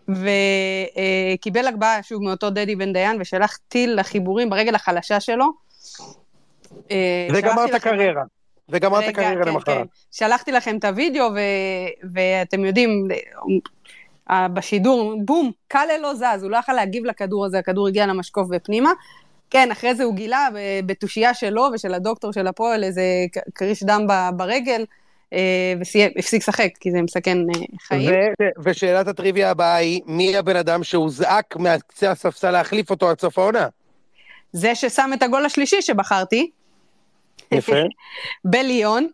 [0.09, 5.45] וקיבל הגבהה שוב מאותו דדי בן דיין ושלח טיל לחיבורים ברגל החלשה שלו.
[6.91, 8.23] אה, וגמר את הקריירה.
[8.69, 9.77] וגמר את הקריירה כן, למחרת.
[9.77, 9.83] כן.
[10.11, 11.39] שלחתי לכם את הוידאו ו...
[12.13, 13.07] ואתם יודעים,
[14.31, 18.47] אה, בשידור, בום, קאלה לא זז, הוא לא יכול להגיב לכדור הזה, הכדור הגיע למשקוף
[18.51, 18.91] ופנימה.
[19.51, 23.01] כן, אחרי זה הוא גילה ב- בתושייה שלו ושל הדוקטור של הפועל איזה
[23.55, 24.85] כריש דם ב- ברגל,
[25.33, 28.11] אה, והפסיק לשחק, כי זה מסכן אה, חיים.
[28.11, 33.39] ו- ושאלת הטריוויה הבאה היא, מי הבן אדם שהוזעק מהקצה הספסל להחליף אותו עד סוף
[33.39, 33.67] העונה?
[34.51, 36.51] זה ששם את הגול השלישי שבחרתי,
[37.51, 37.75] יפה.
[38.45, 39.07] בליון,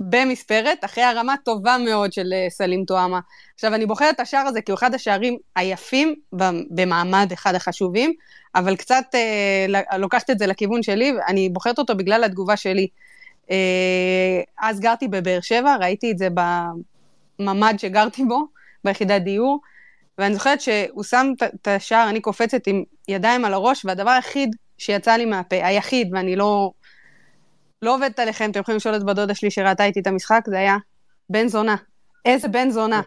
[0.00, 3.20] במספרת, אחרי הרמה טובה מאוד של אה, סלים טועמה.
[3.54, 6.14] עכשיו, אני בוחרת את השער הזה כי הוא אחד השערים היפים
[6.70, 8.12] במעמד אחד החשובים,
[8.54, 12.88] אבל קצת אה, לוקחת את זה לכיוון שלי, ואני בוחרת אותו בגלל התגובה שלי.
[13.50, 16.28] אה, אז גרתי בבאר שבע, ראיתי את זה
[17.38, 18.46] בממ"ד שגרתי בו,
[18.84, 19.60] ביחידת דיור,
[20.18, 25.12] ואני זוכרת שהוא שם את השער, אני קופצת עם ידיים על הראש, והדבר היחיד שיצא
[25.12, 26.70] לי מהפה, היחיד, ואני לא...
[27.82, 30.58] לא עובדת עליכם, אתם יכולים לשאול את בת דודה שלי שראתה איתי את המשחק, זה
[30.58, 30.76] היה
[31.30, 31.76] בן זונה.
[32.24, 33.00] איזה בן זונה.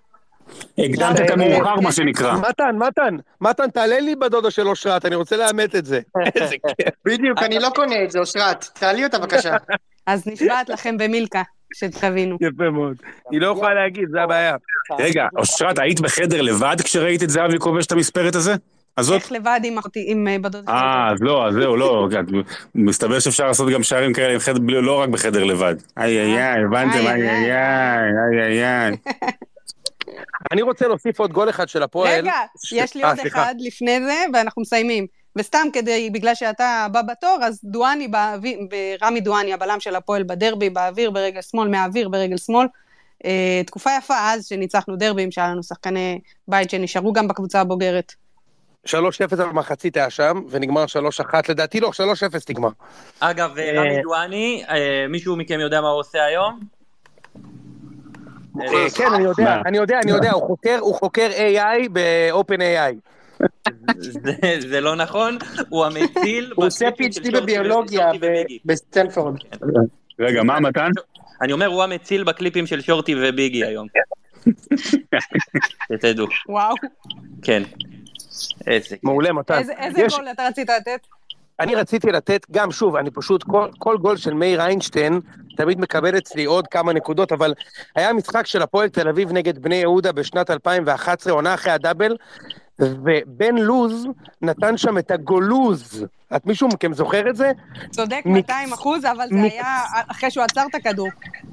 [0.77, 2.37] הקדמת את המאוחר, מה שנקרא.
[2.37, 5.99] מתן, מתן, מתן, תעלה לי בדודה של אושרת, אני רוצה לאמת את זה.
[6.35, 6.93] איזה כיף.
[7.05, 8.69] בדיוק, אני לא קונה את זה, אושרת.
[8.73, 9.55] תעלי אותה בבקשה.
[10.07, 11.41] אז נשבעת לכם במילקה,
[11.73, 12.37] שתבינו.
[12.41, 12.97] יפה מאוד.
[13.31, 14.55] היא לא יכולה להגיד, זה הבעיה.
[14.99, 18.55] רגע, אושרת, היית בחדר לבד כשראית את זהבי כובש את המספרת הזה?
[18.97, 19.21] הזאת?
[19.21, 22.07] איך לבד עם אחותי, עם אה, בת דודה אה, אז לא, אז זהו, לא,
[22.75, 25.75] מסתבר שאפשר לעשות גם שערים כאלה עם חדר, בלי- לא רק בחדר לבד.
[25.97, 26.97] איי איי איי, הבנתם?
[26.97, 28.97] איי, איי איי איי, איי.
[30.51, 32.19] אני רוצה להוסיף עוד גול אחד של הפועל.
[32.19, 32.33] רגע,
[32.73, 33.19] יש לי אה, עוד.
[33.27, 35.07] אחד לפני זה, ואנחנו מסיימים.
[35.35, 38.59] וסתם כדי, בגלל שאתה הבא בתור, אז דואני באוויר,
[39.03, 42.67] רמי דואני, הבלם של הפועל בדרבי, באוויר ברגל שמאל, מהאוויר ברגל שמאל.
[43.25, 48.13] אה, תקופה יפה אז, שניצחנו דרבים, שהיה לנו שחקני בית שנשארו גם בקבוצה הבוגרת.
[48.87, 48.93] 3-0
[49.35, 50.85] במחצית היה שם, ונגמר
[51.19, 51.93] 3-1, לדעתי לא, 3-0
[52.49, 52.69] נגמר.
[53.19, 56.59] אגב, אה, רמי דואני, אה, מישהו מכם יודע מה הוא עושה היום?
[58.61, 58.67] אה,
[58.97, 59.61] כן, אני יודע?
[59.65, 62.95] אני יודע, אני יודע, הוא חוקר- הוא חוקר AI ב- OpenAI.
[63.99, 65.37] זה- זה לא נכון,
[65.69, 66.51] הוא המציל...
[66.55, 68.11] הוא עושה PhD בביולוגיה
[68.65, 69.35] בסטנפורד.
[70.19, 70.89] רגע, מה מתן?
[71.41, 73.87] אני אומר, הוא המציל בקליפים של שורטי וביגי היום.
[75.93, 76.75] שתדעו, וואו.
[77.41, 77.63] כן.
[78.67, 78.95] איזה.
[79.03, 79.53] מעולה, מתן.
[79.57, 80.99] איזה איזה יש- גול אתה רצית לתת?
[81.59, 85.19] אני רציתי לתת, גם שוב, אני פשוט, כל, כל גול של מאיר איינשטיין
[85.57, 87.53] תמיד מקבל אצלי עוד כמה נקודות, אבל
[87.95, 92.15] היה משחק של הפועל תל אביב נגד בני יהודה בשנת 2011, עונה אחרי הדאבל,
[92.79, 94.05] ובן לוז
[94.41, 96.05] נתן שם את הגולוז.
[96.35, 97.51] את מישהו מכם זוכר את זה?
[97.89, 99.75] צודק מקס- 200 אחוז, אבל זה היה
[100.11, 101.09] אחרי שהוא עצר את הכדור.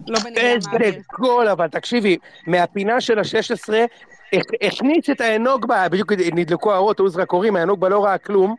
[0.08, 1.00] לא בנגיעה איזה מהאוויר.
[1.18, 3.72] גול, אבל תקשיבי, מהפינה של ה-16,
[4.62, 8.54] הכניס את האנוגבה, בדיוק נדלקו האורות, היו זרקורים, האנוגבה לא ראה כלום,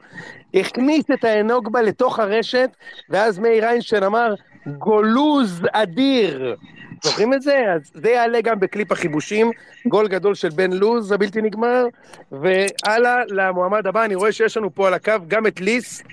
[0.54, 2.70] הכניס את האנוגבה לתוך הרשת,
[3.10, 4.34] ואז מאיר איינשטיין אמר,
[4.78, 6.56] גולוז אדיר.
[7.04, 7.74] זוכרים את זה?
[7.76, 9.52] אז זה יעלה גם בקליפ החיבושים,
[9.88, 11.86] גול גדול של בן לוז הבלתי נגמר,
[12.32, 16.04] והלאה למועמד הבא, אני רואה שיש לנו פה על הקו גם את ליס,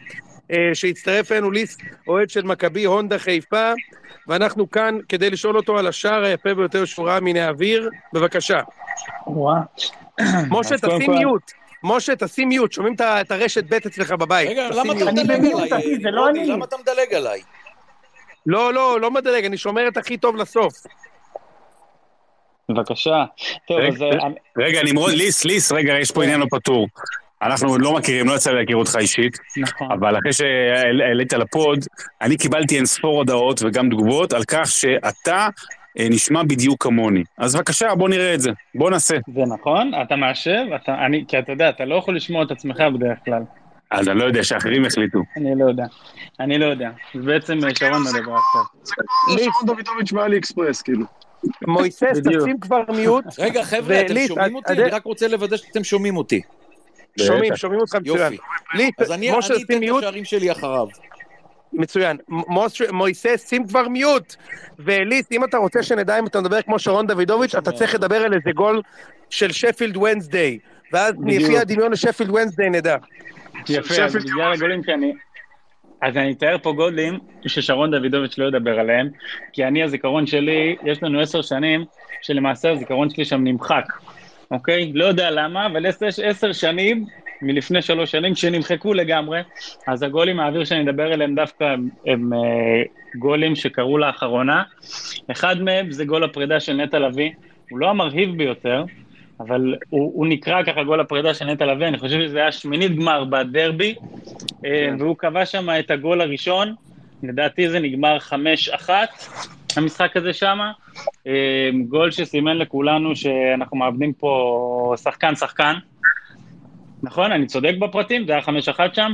[0.75, 1.79] שהצטרף אלינו, ליס,
[2.09, 3.73] אוהד של מכבי הונדה חיפה,
[4.29, 8.61] ואנחנו כאן כדי לשאול אותו על השער היפה ביותר שהוא ראה מן האוויר, בבקשה.
[10.51, 11.53] משה, תשים מיוט.
[11.83, 14.49] משה, תשים מיוט, שומעים את הרשת בט אצלך בבית.
[14.51, 15.99] רגע, למה אתה מדלג עליי?
[16.13, 16.33] לא.
[16.47, 17.41] למה אתה מדלג עליי?
[18.47, 20.73] לא, לא, לא מדלג, אני שומר את הכי טוב לסוף.
[22.69, 23.25] בבקשה.
[23.69, 26.87] טוב, רגע, אז אה, אני- רגע, נמרוד, ליס, ליס, רגע, יש פה עניין לא פתור.
[27.42, 29.92] אנחנו עוד לא מכירים, לא יצא לי להכיר אותך אישית, נכון.
[29.92, 31.79] אבל אחרי שהעלית לפוד,
[32.22, 35.49] אני קיבלתי אין ספור הודעות וגם תגובות על כך שאתה
[35.99, 37.22] אה, נשמע בדיוק כמוני.
[37.38, 38.51] אז בבקשה, בוא נראה את זה.
[38.75, 39.16] בוא נעשה.
[39.35, 42.77] זה נכון, אתה מאשר, אתה, אני, כי אתה יודע, אתה לא יכול לשמוע את עצמך
[42.94, 43.42] בדרך כלל.
[43.90, 45.18] אז אני לא יודע, שאחרים יחליטו.
[45.37, 45.85] אני לא יודע.
[46.40, 46.90] אני לא יודע.
[47.14, 48.62] בעצם אה, שרון מדבר עכשיו.
[49.33, 51.05] זה שרון דוידוביץ' מאלי אקספרס, כאילו.
[51.66, 52.03] מויסס.
[52.42, 53.25] תשים כבר מיוט.
[53.38, 54.83] רגע, חבר'ה, אתם שומעים את- אותי?
[54.83, 56.40] אני רק רוצה לוודא שאתם שומעים אותי.
[57.21, 58.33] שומעים, שומעים אותך מצוין.
[58.33, 58.93] יופי.
[58.99, 59.99] אז אני אתן את.
[59.99, 60.87] השערים שלי אחריו.
[61.73, 62.17] מצוין.
[62.93, 64.37] מויסס, שים כבר מיוט.
[64.79, 68.35] וליס, אם אתה רוצה שנדע אם אתה מדבר כמו שרון דוידוביץ', אתה צריך לדבר על
[68.35, 68.83] איזה גול
[69.31, 70.59] של שפילד ונסדיי.
[70.93, 71.15] ואז.
[71.27, 72.97] לפי הדמיון לשפילד ונסדיי נדע.
[73.69, 75.13] יפה, אז בגלל הגולים שאני...
[76.03, 79.09] אז אני אתאר פה גולים ששרון דוידוביץ' לא ידבר עליהם,
[79.53, 81.85] כי אני, הזיכרון שלי, יש לנו עשר שנים
[82.23, 83.85] שלמעשה הזיכרון שלי שם נמחק,
[84.51, 84.93] אוקיי?
[84.95, 87.07] לא יודע למה, אבל יש עשר שנים,
[87.43, 89.41] מלפני שלוש שנים, שנמחקו לגמרי,
[89.87, 92.39] אז הגולים מהאוויר שאני מדבר עליהם דווקא הם, הם אה,
[93.19, 94.63] גולים שקרו לאחרונה.
[95.31, 97.31] אחד מהם זה גול הפרידה של נטע לביא,
[97.71, 98.85] הוא לא המרהיב ביותר,
[99.41, 102.97] אבל הוא, הוא נקרא ככה גול הפרידה של נטע לביא, אני חושב שזה היה שמינית
[102.97, 103.95] גמר בדרבי,
[104.65, 106.75] אה, והוא קבע שם את הגול הראשון,
[107.23, 108.91] לדעתי זה נגמר 5-1,
[109.79, 110.59] המשחק הזה שם,
[111.27, 115.75] אה, גול שסימן לכולנו שאנחנו מאבדים פה שחקן-שחקן,
[117.03, 117.33] נכון?
[117.33, 118.27] אני צודק בפרטים?
[118.27, 119.12] זה היה 5-1 שם?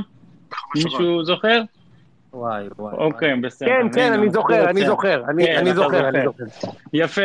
[0.75, 1.61] מישהו זוכר?
[2.33, 2.95] וואי, וואי.
[2.97, 3.69] אוקיי, בסדר.
[3.69, 4.87] כן, כן, אני זוכר, אני כן.
[4.87, 6.43] זוכר, אני כן, אני זוכר, אני זוכר.
[6.93, 7.21] יפה.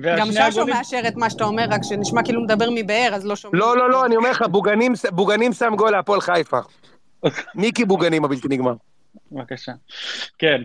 [0.00, 3.60] גם ששו מאשר את מה שאתה אומר, רק שנשמע כאילו מדבר מבאר, אז לא שומעים.
[3.60, 4.44] לא, לא, לא, אני אומר לך,
[5.12, 6.58] בוגנים, שם גול להפועל חיפה.
[7.54, 8.74] ניקי בוגנים הבלתי נגמר.
[9.32, 9.72] בבקשה.
[10.38, 10.62] כן.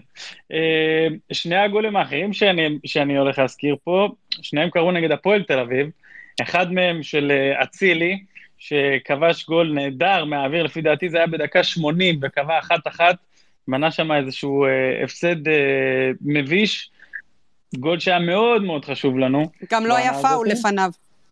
[0.52, 4.10] אה, שני הגולים האחרים שאני, שאני הולך להזכיר פה,
[4.42, 5.90] שניהם קרו נגד הפועל תל אביב.
[6.42, 8.24] אחד מהם של אה, אצילי,
[8.58, 13.16] שכבש גול נהדר מהאוויר, לפי דעתי זה היה בדקה 80, וקבע אחת-אחת,
[13.68, 16.92] מנה שם איזשהו אה, הפסד אה, מביש,
[17.76, 19.44] גול שהיה מאוד מאוד חשוב לנו.
[19.72, 20.48] גם לא היה פאול.
[20.50, 20.92] לפניו.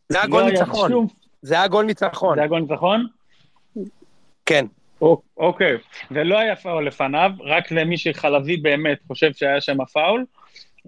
[0.09, 1.07] זה היה לא גול היה ניצחון.
[1.41, 2.35] זה היה גול ניצחון.
[2.35, 3.07] זה היה גול ניצחון?
[4.45, 4.65] כן.
[5.01, 5.77] אוק- אוקיי,
[6.11, 10.25] ולא היה פאול לפניו, רק למי שחלבי באמת חושב שהיה שם פאול.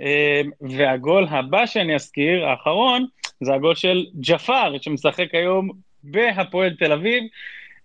[0.01, 3.05] אה, והגול הבא שאני אזכיר, האחרון,
[3.41, 5.69] זה הגול של ג'פר, שמשחק היום
[6.03, 7.23] בהפועל תל אביב.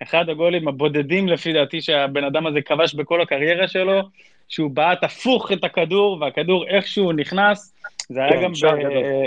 [0.03, 4.01] אחד הגולים הבודדים לפי דעתי שהבן אדם הזה כבש בכל הקריירה שלו,
[4.49, 7.75] שהוא בעט הפוך את הכדור, והכדור איכשהו נכנס.
[8.09, 9.27] זה היה כן, גם ב-.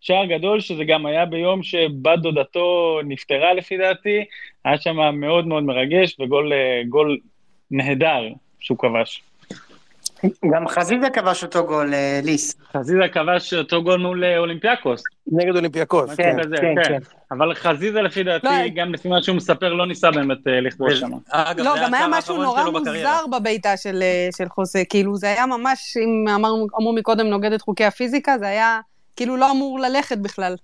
[0.00, 4.24] שער גדול, שזה גם היה ביום שבת דודתו נפטרה לפי דעתי.
[4.64, 7.18] היה שם מאוד מאוד מרגש, וגול אה, גול
[7.70, 8.22] נהדר
[8.60, 9.22] שהוא כבש.
[10.52, 12.54] גם חזיזה כבש אותו גול, אה, ליס.
[12.72, 15.02] חזיזה כבש אותו גול מול אה, אולימפיאקוס.
[15.32, 16.14] נגד אולימפיאקוס.
[16.14, 16.82] כן, כן, כן.
[16.84, 16.98] כן.
[17.30, 21.10] אבל חזיזה לפי דעתי, לא, גם לפי מה שהוא מספר, לא ניסה באמת לכבוש שם.
[21.56, 22.70] לא, גם היה משהו נורא.
[22.70, 24.02] מוזר בבעיטה של,
[24.36, 28.46] של חוזה, כאילו זה היה ממש, אם אמרנו, אמרו מקודם נוגד את חוקי הפיזיקה, זה
[28.46, 28.80] היה
[29.20, 30.56] כאילו לא אמור ללכת בכלל.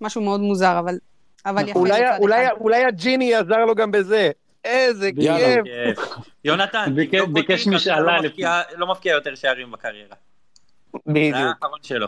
[0.00, 0.98] משהו מאוד מוזר, אבל,
[1.46, 2.46] אבל יפה אולי, אולי.
[2.60, 4.30] אולי הג'יני עזר לו גם בזה.
[4.64, 5.10] איזה.
[5.12, 5.98] כיף.
[6.44, 10.14] יונתן, ביקש- ביקש חזיזה משאלה לא מפקיע- לא מפקיע יותר שערים בקריירה.
[10.92, 11.34] זה בדיוק.
[11.36, 12.06] האחרון שלו.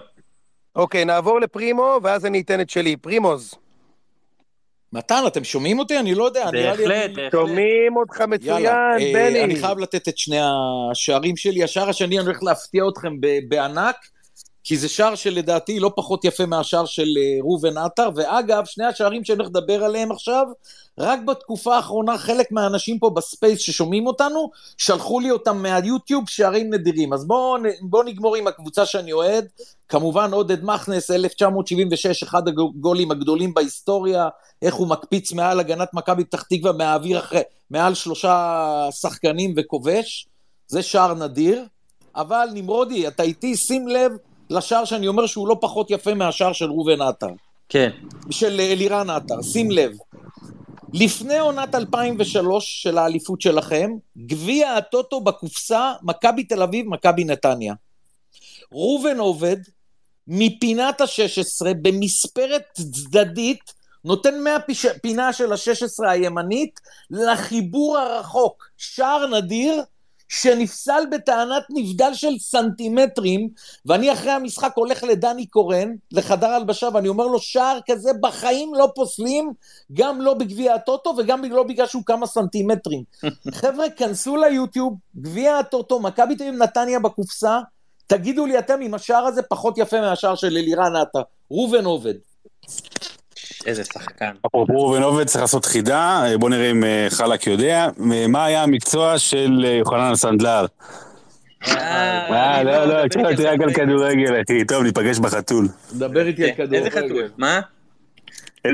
[0.76, 2.96] אוקיי, נעבור לפרימו, ואז אני אתן את שלי.
[2.96, 3.54] פרימוז,
[4.92, 5.98] מתן, אתם שומעים אותי?
[5.98, 6.78] אני לא יודע, נראה לי...
[6.86, 7.32] בהחלט, אני- בהחלט.
[7.32, 9.44] שומעים אותך מצוין, יאללה, אה, בני.
[9.44, 10.38] אני חייב לתת את שני
[10.90, 11.62] השערים שלי.
[11.64, 13.96] השער השני, אני הולך להפתיע אתכם ב- בענק,
[14.64, 19.24] כי זה שער שלדעתי לא פחות יפה מהשער של אה, ראובן עטר, ואגב, שני השערים
[19.24, 20.46] שאני הולך לדבר עליהם עכשיו,
[20.98, 26.74] רק בתקופה האחרונה חלק מהאנשים פה ב space ששומעים אותנו, שלחו לי אותם מהיוטיוב שערים
[26.74, 27.12] נדירים.
[27.12, 29.48] אז בואו בוא נגמור עם הקבוצה שאני אוהד.
[29.88, 34.28] כמובן עודד מכנס, 1976, אחד הגולים הגדולים בהיסטוריה,
[34.62, 37.40] איך הוא מקפיץ מעל הגנת מכבי פתח תקווה מהאוויר אחרי,
[37.70, 40.28] מעל שלושה שחקנים וכובש.
[40.68, 41.64] זה שער נדיר.
[42.16, 44.12] אבל נמרודי, אתה איתי, שים לב
[44.50, 47.30] לשער שאני אומר שהוא לא פחות יפה מהשער של ראובן עטר.
[47.68, 47.90] כן.
[48.30, 49.92] של אלירן עטר, שים לב.
[50.92, 57.74] לפני עונת 2003 של האליפות שלכם, גביע הטוטו בקופסה, מכבי תל אביב, מכבי נתניה.
[58.72, 59.56] ראובן עובד,
[60.28, 63.72] מפינת ה-16, במספרת צדדית,
[64.04, 66.80] נותן מהפינה של ה-16 הימנית
[67.10, 68.68] לחיבור הרחוק.
[68.76, 69.82] שער נדיר,
[70.32, 73.48] שנפסל בטענת נבדל של סנטימטרים,
[73.86, 78.88] ואני אחרי המשחק הולך לדני קורן, לחדר הלבשה, ואני אומר לו, שער כזה בחיים לא
[78.94, 79.52] פוסלים,
[79.92, 83.02] גם לא בגביע הטוטו וגם לא בגלל שהוא כמה סנטימטרים.
[83.60, 87.60] חבר'ה, כנסו ליוטיוב, גביע הטוטו, מכבי תל אביב נתניה בקופסה,
[88.06, 91.22] תגידו לי אתם אם השער הזה פחות יפה מהשער של אלירן עטר.
[91.50, 92.14] ראובן עובד.
[93.66, 94.30] איזה שחקן.
[94.46, 97.88] אפרופו ראובן עובד, צריך לעשות חידה, אה, בוא נראה אם אה, חלק יודע.
[98.12, 100.66] אה, מה היה המקצוע של יוחנן סנדלר?
[101.68, 104.64] אה, לא, לא, תראה אותי רק על כדורגל, אחי.
[104.64, 105.68] טוב, ניפגש בחתול.
[105.92, 106.76] דבר איתי על כדורגל.
[106.76, 107.28] איזה חתול?
[107.36, 107.60] מה?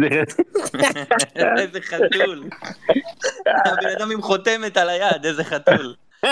[1.58, 2.44] איזה חתול.
[3.46, 5.94] הבן אדם עם חותמת על היד, איזה חתול.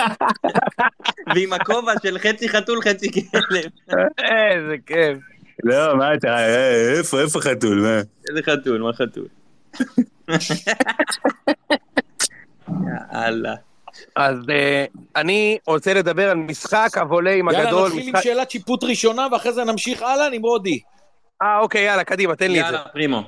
[1.35, 3.71] ועם הכובע של חצי חתול, חצי כלב.
[4.19, 5.19] איזה כיף.
[5.65, 8.01] לא, מה אתה, אה, איפה, איפה חתול, מה?
[8.29, 9.27] איזה חתול, מה חתול?
[13.13, 13.55] יאללה.
[14.17, 14.85] אז אה,
[15.17, 17.89] אני רוצה לדבר על משחק הווליים יאללה, הגדול.
[17.89, 20.81] נתחיל עם שאלת שיפוט ראשונה, ואחרי זה נמשיך הלאה, נמרודי.
[21.43, 22.73] אה, אוקיי, יאללה, קדימה, תן לי את זה.
[22.73, 23.23] יאללה, פרימו.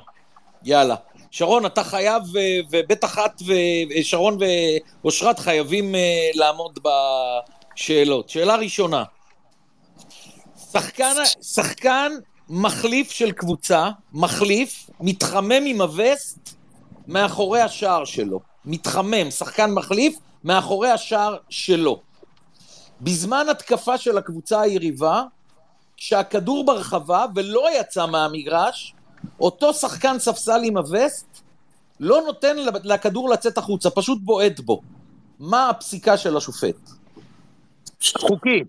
[0.63, 0.95] יאללה.
[1.31, 3.41] שרון, אתה חייב, ו- ובטח את
[3.99, 4.37] ושרון
[5.03, 5.99] ואושרת חייבים אה,
[6.35, 6.79] לעמוד
[7.75, 8.29] בשאלות.
[8.29, 9.03] שאלה ראשונה,
[10.71, 12.11] שחקן, שחקן
[12.49, 16.55] מחליף של קבוצה, מחליף, מתחמם עם הווסט
[17.07, 18.39] מאחורי השער שלו.
[18.65, 22.01] מתחמם, שחקן מחליף, מאחורי השער שלו.
[23.01, 25.23] בזמן התקפה של הקבוצה היריבה,
[25.97, 28.93] כשהכדור ברחבה ולא יצא מהמגרש,
[29.39, 31.25] אותו שחקן ספסל עם הווסט
[31.99, 34.81] לא נותן לכדור לצאת החוצה, פשוט בועט בו.
[35.39, 36.89] מה הפסיקה של השופט?
[38.17, 38.63] חוקי.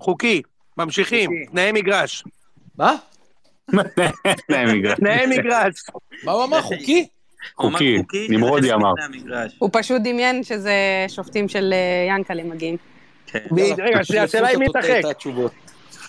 [0.00, 0.42] חוקי.
[0.78, 1.30] ממשיכים.
[1.50, 2.24] תנאי מגרש.
[2.78, 2.94] מה?
[4.48, 4.98] תנאי מגרש.
[4.98, 5.74] תנאי מגרש.
[6.24, 6.62] מה הוא אמר?
[6.62, 7.06] חוקי?
[7.56, 7.96] חוקי,
[8.28, 8.92] נמרודי אמר.
[9.58, 10.74] הוא פשוט דמיין שזה
[11.08, 12.76] שופטים של אה, ינקלה מגיעים.
[13.26, 13.38] כן.
[13.78, 15.00] רגע, השאלה היא מי את משחק.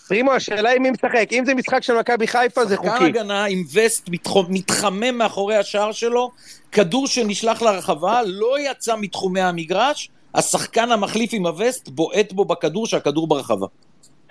[0.08, 1.28] פרימו, השאלה היא מי משחק.
[1.32, 3.06] אם זה משחק של מכבי חיפה, זה שחקן חוקי.
[3.06, 4.10] הגנה עם וסט
[4.50, 6.32] מתחמם מאחורי השער שלו,
[6.72, 13.28] כדור שנשלח לרחבה, לא יצא מתחומי המגרש, השחקן המחליף עם הווסט בועט בו בכדור שהכדור
[13.28, 13.68] ברחבה.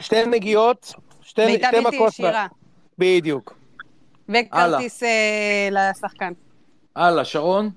[0.00, 0.92] שתי נגיעות,
[1.22, 2.08] שתי בעיטה שתי בלתי מכות.
[2.12, 2.46] ישירה.
[2.98, 3.54] בדיוק.
[4.28, 6.32] וכרטיס אה, לשחקן.
[6.96, 7.70] הלאה, שרון?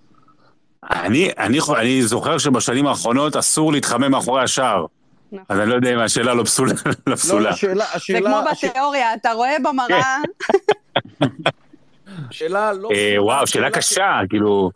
[0.91, 4.85] אני, אני, אני זוכר שבשנים האחרונות אסור להתחמם מאחורי השער.
[5.31, 5.45] נכון.
[5.49, 6.73] אז אני לא יודע אם השאלה לא פסולה.
[6.85, 7.49] לא לא, פסולה.
[7.49, 10.17] השאלה, זה השאלה, כמו הש- בתיאוריה, אתה רואה במראה,
[12.29, 12.89] השאלה לא...
[12.95, 14.71] אה, וואו, שאלה קשה, כאילו,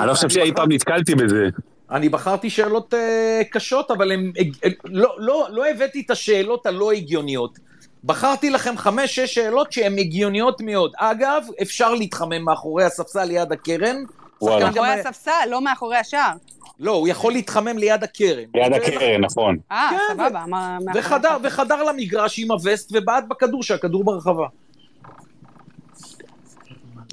[0.00, 1.48] אני לא חושב שאי פעם נתקלתי בזה.
[1.90, 6.92] אני בחרתי שאלות אה, קשות, אבל הם, אה, לא, לא, לא הבאתי את השאלות הלא
[6.92, 7.58] הגיוניות.
[8.04, 10.92] בחרתי לכם חמש-שש שאלות שהן הגיוניות מאוד.
[10.96, 13.96] אגב, אפשר להתחמם מאחורי הספסל ליד הקרן.
[14.40, 14.60] וואלה.
[14.66, 16.32] שחקן גם- מאחורי הספסל, לא מאחורי השער.
[16.80, 18.44] לא, הוא יכול להתחמם ליד הקרן.
[18.54, 19.56] ליד ו- הקרן, נכון.
[19.72, 20.44] אה, כן, סבבה.
[20.46, 21.46] מה- מאחורי וחדר, הספסל.
[21.46, 24.46] וחדר למגרש עם הווסט ובעט בכדור, שהכדור ברחבה.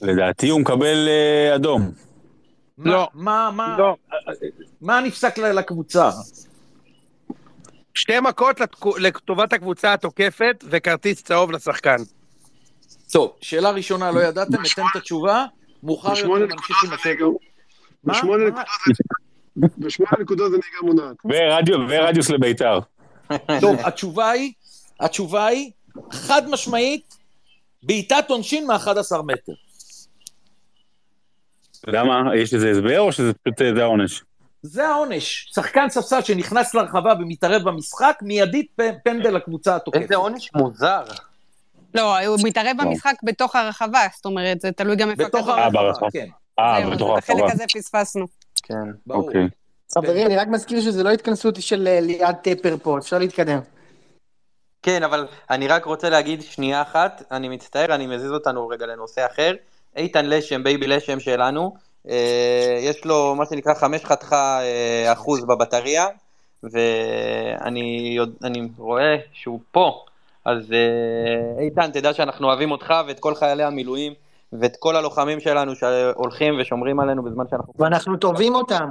[0.01, 1.91] לדעתי הוא מקבל אה, אדום.
[2.85, 3.07] לא.
[3.13, 3.95] מה, מה, לא.
[4.81, 6.09] מה נפסק לקבוצה?
[7.93, 8.61] שתי מכות
[8.97, 11.95] לטובת הקבוצה התוקפת וכרטיס צהוב לשחקן.
[13.11, 15.45] טוב, שאלה ראשונה, לא ידעתם, אתן את התשובה,
[15.83, 16.89] מאוחר יותר נמשיך עם
[18.03, 18.13] מה?
[18.13, 18.43] בשמונה?
[18.45, 18.65] נקודות
[19.55, 21.15] זה- בשמונה נקודות זה נהיגה מונעת.
[21.25, 22.79] ורדיו- ורדיוס לביתר.
[23.61, 24.51] טוב, התשובה היא,
[24.99, 25.71] התשובה היא,
[26.11, 27.17] חד משמעית,
[27.83, 29.51] בעיטת עונשין מ-11 מטר.
[31.83, 34.23] אתה יודע מה, יש לזה הסבר או שזה פשוט אה, זה העונש?
[34.61, 35.51] זה העונש.
[35.55, 38.67] שחקן ספסל שנכנס לרחבה ומתערב במשחק, מיידית
[39.03, 40.01] פנדל לקבוצה התוקפת.
[40.01, 41.03] איזה עונש מוזר.
[41.95, 45.49] לא, הוא מתערב במשחק בתוך הרחבה, זאת אומרת, זה תלוי גם איפה בתוך.
[45.49, 46.09] אה, הרחבה.
[46.11, 46.27] כן,
[46.59, 47.53] אה, בתוך את החלק הרחבה.
[47.53, 48.25] הזה פספסנו.
[48.63, 48.75] כן.
[49.07, 49.27] ברור.
[49.27, 49.47] אוקיי.
[49.93, 53.59] חברים, אני רק מזכיר שזה לא התכנסות של אה, ליעד טפר פה, אפשר להתקדם.
[54.81, 59.25] כן, אבל אני רק רוצה להגיד שנייה אחת, אני מצטער, אני מזיז אותנו רגע לנושא
[59.25, 59.53] אחר.
[59.95, 61.73] איתן לשם, בייבי לשם שלנו,
[62.09, 66.07] אה, יש לו מה שנקרא חמש חתיכה אה, אחוז בבטריה,
[66.63, 68.17] ואני
[68.77, 70.05] רואה שהוא פה,
[70.45, 74.13] אז אה, איתן, תדע שאנחנו אוהבים אותך ואת כל חיילי המילואים,
[74.53, 77.73] ואת כל הלוחמים שלנו שהולכים ושומרים עלינו בזמן שאנחנו...
[77.79, 78.89] ואנחנו טובים אותם.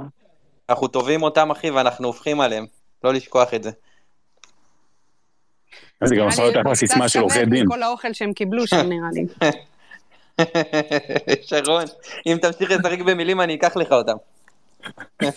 [0.69, 2.65] אנחנו טובים אותם, אחי, ואנחנו הופכים עליהם.
[3.03, 3.71] לא לשכוח את זה.
[6.03, 7.65] זה גם עשה לי אותך לסיסמה של עורכי דין.
[7.65, 9.25] מכל האוכל שהם קיבלו שם, נראה לי.
[11.47, 11.83] שרון,
[12.25, 14.15] אם תמשיך לשחק במילים אני אקח לך אותם.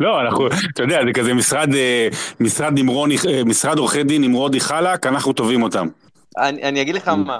[0.00, 2.08] לא, אנחנו, אתה יודע, זה כזה משרד, אה,
[2.40, 5.88] משרד נמרוני, אה, משרד עורכי דין נמרודי חלק, אנחנו טובים אותם.
[6.38, 7.38] אני, אני אגיד לך מה,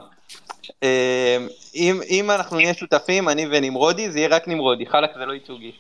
[0.83, 5.33] אה, אם, אם אנחנו נהיה שותפים, אני ונמרודי, זה יהיה רק נמרודי, חלק זה לא
[5.33, 5.73] ייצוגי.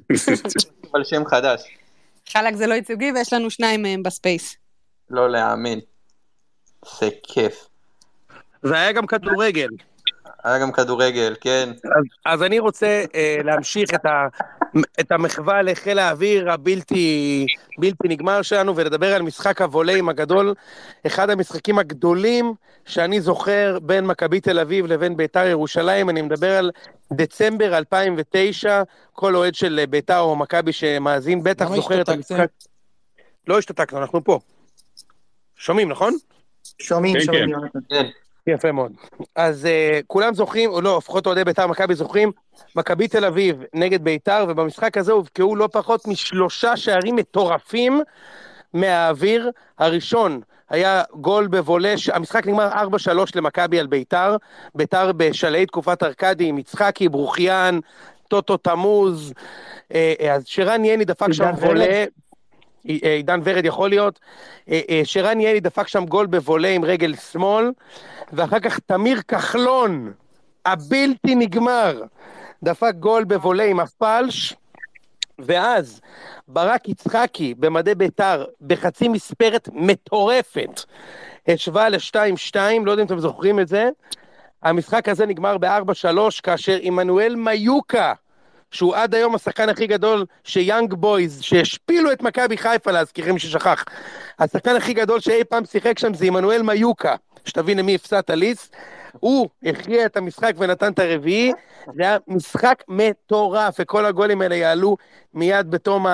[0.92, 1.62] אבל שם חדש,
[2.28, 4.56] חלק זה לא ייצוגי, ויש לנו שניים מהם בספייס.
[5.10, 5.80] לא להאמין.
[7.00, 7.68] זה כיף.
[8.62, 9.68] והיה גם כדורגל.
[10.44, 11.68] היה גם כדורגל, כן.
[11.84, 14.26] אז, אז אני רוצה אה, להמשיך את, ה,
[15.00, 17.46] את המחווה לחיל האוויר הבלתי
[17.78, 20.54] בלתי נגמר שלנו ולדבר על משחק הווליים הגדול,
[21.06, 22.54] אחד המשחקים הגדולים
[22.86, 26.70] שאני זוכר בין מכבי תל אביב לבין ביתר ירושלים, אני מדבר על
[27.12, 28.82] דצמבר 2009,
[29.12, 32.08] כל אוהד של ביתר או מכבי שמאזין בטח זוכר את?
[32.08, 32.48] המשחק.
[33.46, 34.38] לא השתתקנו, אנחנו פה.
[35.56, 36.14] שומעים, נכון?
[36.78, 37.50] שומעים, כן, שומעים.
[37.88, 38.06] כן.
[38.52, 38.92] יפה מאוד.
[39.36, 42.32] אז uh, כולם זוכרים, או לא, לפחות אוהדי בית"ר מכבי זוכרים,
[42.76, 48.00] מכבי תל אביב נגד בית"ר, ובמשחק הזה הובקעו לא פחות משלושה שערים מטורפים
[48.74, 49.50] מהאוויר.
[49.78, 50.40] הראשון
[50.70, 52.76] היה גול בוולש, המשחק נגמר 4-3
[53.34, 54.36] למכבי על בית"ר,
[54.74, 57.78] בית"ר בשלהי תקופת ארכדי עם יצחקי, ברוכיאן,
[58.28, 59.32] טוטו תמוז,
[59.94, 61.50] אה, אה, אז שרן יני דפק שם?
[61.58, 62.04] וולה.
[62.88, 64.20] אה, עידן ורד יכול להיות,
[64.68, 67.70] אה, אה, שרן יני דפק שם גול בוולה עם רגל שמאל,
[68.32, 70.12] ואחר כך תמיר כחלון,
[70.66, 72.02] הבלתי נגמר,
[72.62, 74.54] דפק גול בוולה עם הפלש,
[75.38, 76.00] ואז
[76.48, 80.80] ברק יצחקי במדי בית"ר בחצי מספרת מטורפת,
[81.48, 83.88] השווה ל-2-2, לא יודע אם אתם זוכרים את זה,
[84.62, 88.12] המשחק הזה נגמר ב-4-3 כאשר עמנואל מיוקה
[88.70, 93.84] שהוא עד היום השחקן הכי גדול שיאנג בויז, שהשפילו את מכבי חיפה להזכירים ששכח.
[94.38, 97.14] השחקן הכי גדול שאי פעם שיחק שם זה עמנואל מיוקה,
[97.44, 98.70] שתבין למי הפסדת ליס.
[99.20, 101.52] הוא הכריע את המשחק ונתן את הרביעי,
[101.94, 104.96] זה היה משחק מטורף, וכל הגולים האלה יעלו
[105.34, 106.06] מיד בתום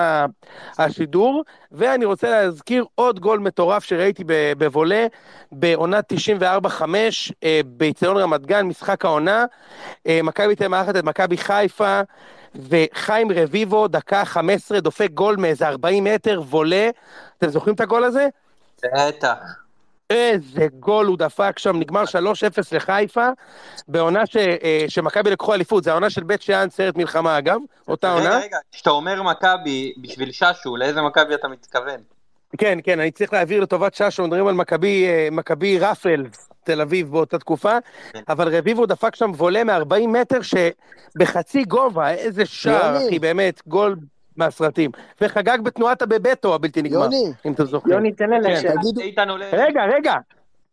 [0.77, 1.43] השידור.
[1.71, 5.07] ואני רוצה להזכיר עוד גול מטורף שראיתי ב- בוולה,
[5.51, 9.45] בעונת 94-5, אה, באיצטדיון רמת גן, משחק העונה.
[10.07, 12.01] אה, מכבי תל מארחת את מכבי חיפה,
[12.55, 16.89] וחיים רביבו, דקה 15, דופק גול מאיזה 40 מטר, וולה.
[17.37, 18.27] אתם זוכרים את הגול הזה?
[18.83, 19.64] בטח.
[20.09, 22.07] איזה גול הוא דפק שם, נגמר 3-0
[22.71, 23.27] לחיפה,
[23.87, 28.11] בעונה ש, אה, שמכבי לקחו אליפות, זה העונה של בית שאן, סרט מלחמה אגב, אותה
[28.11, 28.29] עונה.
[28.29, 31.99] רגע, רגע, כשאתה אומר מכבי בשביל ששו, לאיזה מכבי אתה מתכוון?
[32.57, 36.25] כן, כן, אני צריך להעביר לטובת ששו, מדברים על מכבי, אה, מכבי רפל,
[36.63, 37.77] תל אביב באותה תקופה,
[38.13, 38.21] כן.
[38.29, 42.97] אבל רביבו דפק שם וולה מ-40 מטר שבחצי גובה, איזה שער.
[42.97, 43.95] אחי, באמת, גול
[44.37, 44.91] מהסרטים.
[45.21, 47.93] וחגג בתנועת הבבטו הבלתי נגמר, יוני, אם אתם זוכרים.
[47.95, 48.51] יוני, תן לי כן.
[48.51, 48.73] לשאלה.
[48.81, 49.49] תגידו, עולה...
[49.53, 50.13] רגע, רגע,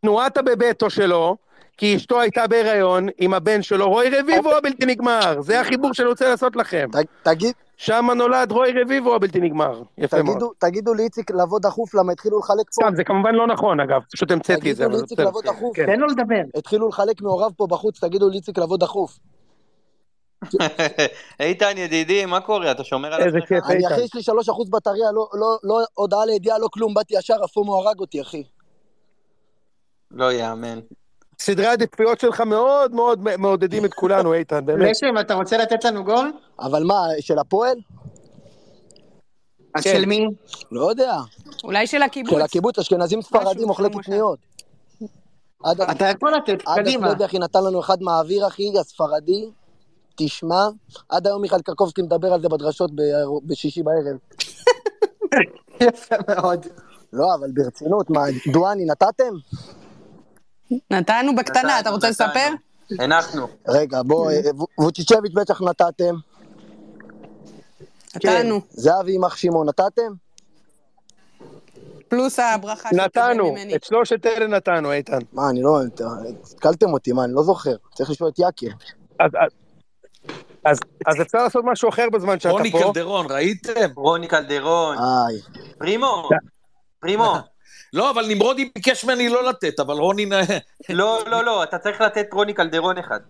[0.00, 1.36] תנועת הבבטו שלו,
[1.76, 5.40] כי אשתו הייתה בהיריון עם הבן שלו, רוי רביבו הבלתי נגמר.
[5.40, 6.88] זה החיבור שאני רוצה לעשות לכם.
[6.92, 6.96] ת-
[7.28, 9.82] תגיד, שם נולד רוי רביבו הבלתי נגמר.
[9.98, 10.36] יפה מאוד.
[10.36, 14.00] תגידו, תגידו לאיציק לבוא דחוף, למה התחילו לחלק פה, סתם, זה כמובן לא נכון אגב,
[14.12, 14.84] פשוט המצאתי את זה.
[14.84, 15.20] תגידו לאיציק.
[15.20, 15.86] לבוא דחוף, כן.
[15.86, 16.42] תן לו לדבר.
[16.56, 19.18] התחילו לחלק מעורב פה בחוץ, תגידו לאיציק לבוא דחוף.
[21.40, 22.70] איתן ידידי, מה קורה?
[22.70, 23.52] אתה שומר על עצמך?
[23.52, 23.86] אני.
[23.86, 27.44] אחי, יש לי שלוש אחוז בטריה, לא- לא- לא הודעה לידיעה, לא כלום, באתי ישר,
[27.44, 28.42] הפומו הרג אותי, אחי.
[30.10, 30.80] לא יאמן.
[31.38, 34.90] סדרי העדיפויות שלך מאוד מאוד מעודדים את כולנו, איתן, באמת.
[34.90, 36.32] לשם, אתה רוצה לתת לנו גול?
[36.60, 37.76] אבל מה, של הפועל?
[39.74, 39.92] אז כן.
[39.92, 40.26] של מי?
[40.72, 41.16] לא יודע.
[41.64, 42.32] אולי של הקיבוץ.
[42.34, 44.38] של הקיבוץ, אשכנזים ספרדים, אוכלי קטניות.
[45.64, 47.06] עד אתה יכול לתת, עד קדימה.
[47.06, 49.50] הסלובי, אחי, נתן לנו אחד מהאוויר, אחי, הספרדי.
[50.16, 50.68] תשמע,
[51.08, 52.90] עד היום מיכאל קרקובסקי מדבר על זה בדרשות
[53.44, 54.16] בשישי בערב.
[55.80, 56.66] יפה מאוד.
[57.12, 59.34] לא, אבל ברצינות, מה, דואני נתתם?
[60.90, 62.10] נתנו בקטנה, אתה רוצה.
[62.10, 62.48] לספר?
[62.98, 63.46] הנחנו.
[63.68, 64.40] רגע, בוא, אה,
[64.78, 66.14] ווצ'יצ'ביץ' בטח נתתם.
[68.16, 68.60] נתנו.
[68.70, 70.12] זהבי יימח שמעון נתתם?
[72.08, 73.54] פלוס הברכה נתנו.
[73.74, 75.18] את שלושת אלה נתנו, איתן.
[75.32, 75.80] מה, אני לא...
[76.52, 77.76] התקלתם אותי, מה, אני לא זוכר.
[77.94, 78.72] צריך לשאול את יקיר.
[80.64, 82.78] אז- אז- אפשר לעשות משהו אחר בזמן שאתה רוני פה.
[82.82, 83.90] קלדרון, ראיתם?
[83.96, 84.96] רוני קלדרון.
[84.98, 85.62] איי.
[85.78, 86.28] פרימו.
[87.00, 87.34] פרימו.
[87.92, 90.26] לא, אבל נמרודי ביקש ממני לא לתת, אבל רוני...
[90.88, 93.20] לא, לא, לא, אתה צריך לתת רוני קלדרון אחד.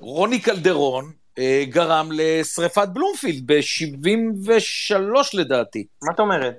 [0.00, 4.94] רוני קלדרון אה, גרם לשריפת בלומפילד ב-73
[5.34, 5.86] לדעתי.
[6.02, 6.54] מה את אומרת?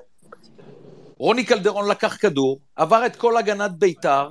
[1.18, 4.30] רוני קלדרון לקח כדור, עבר את כל הגנת ביתר,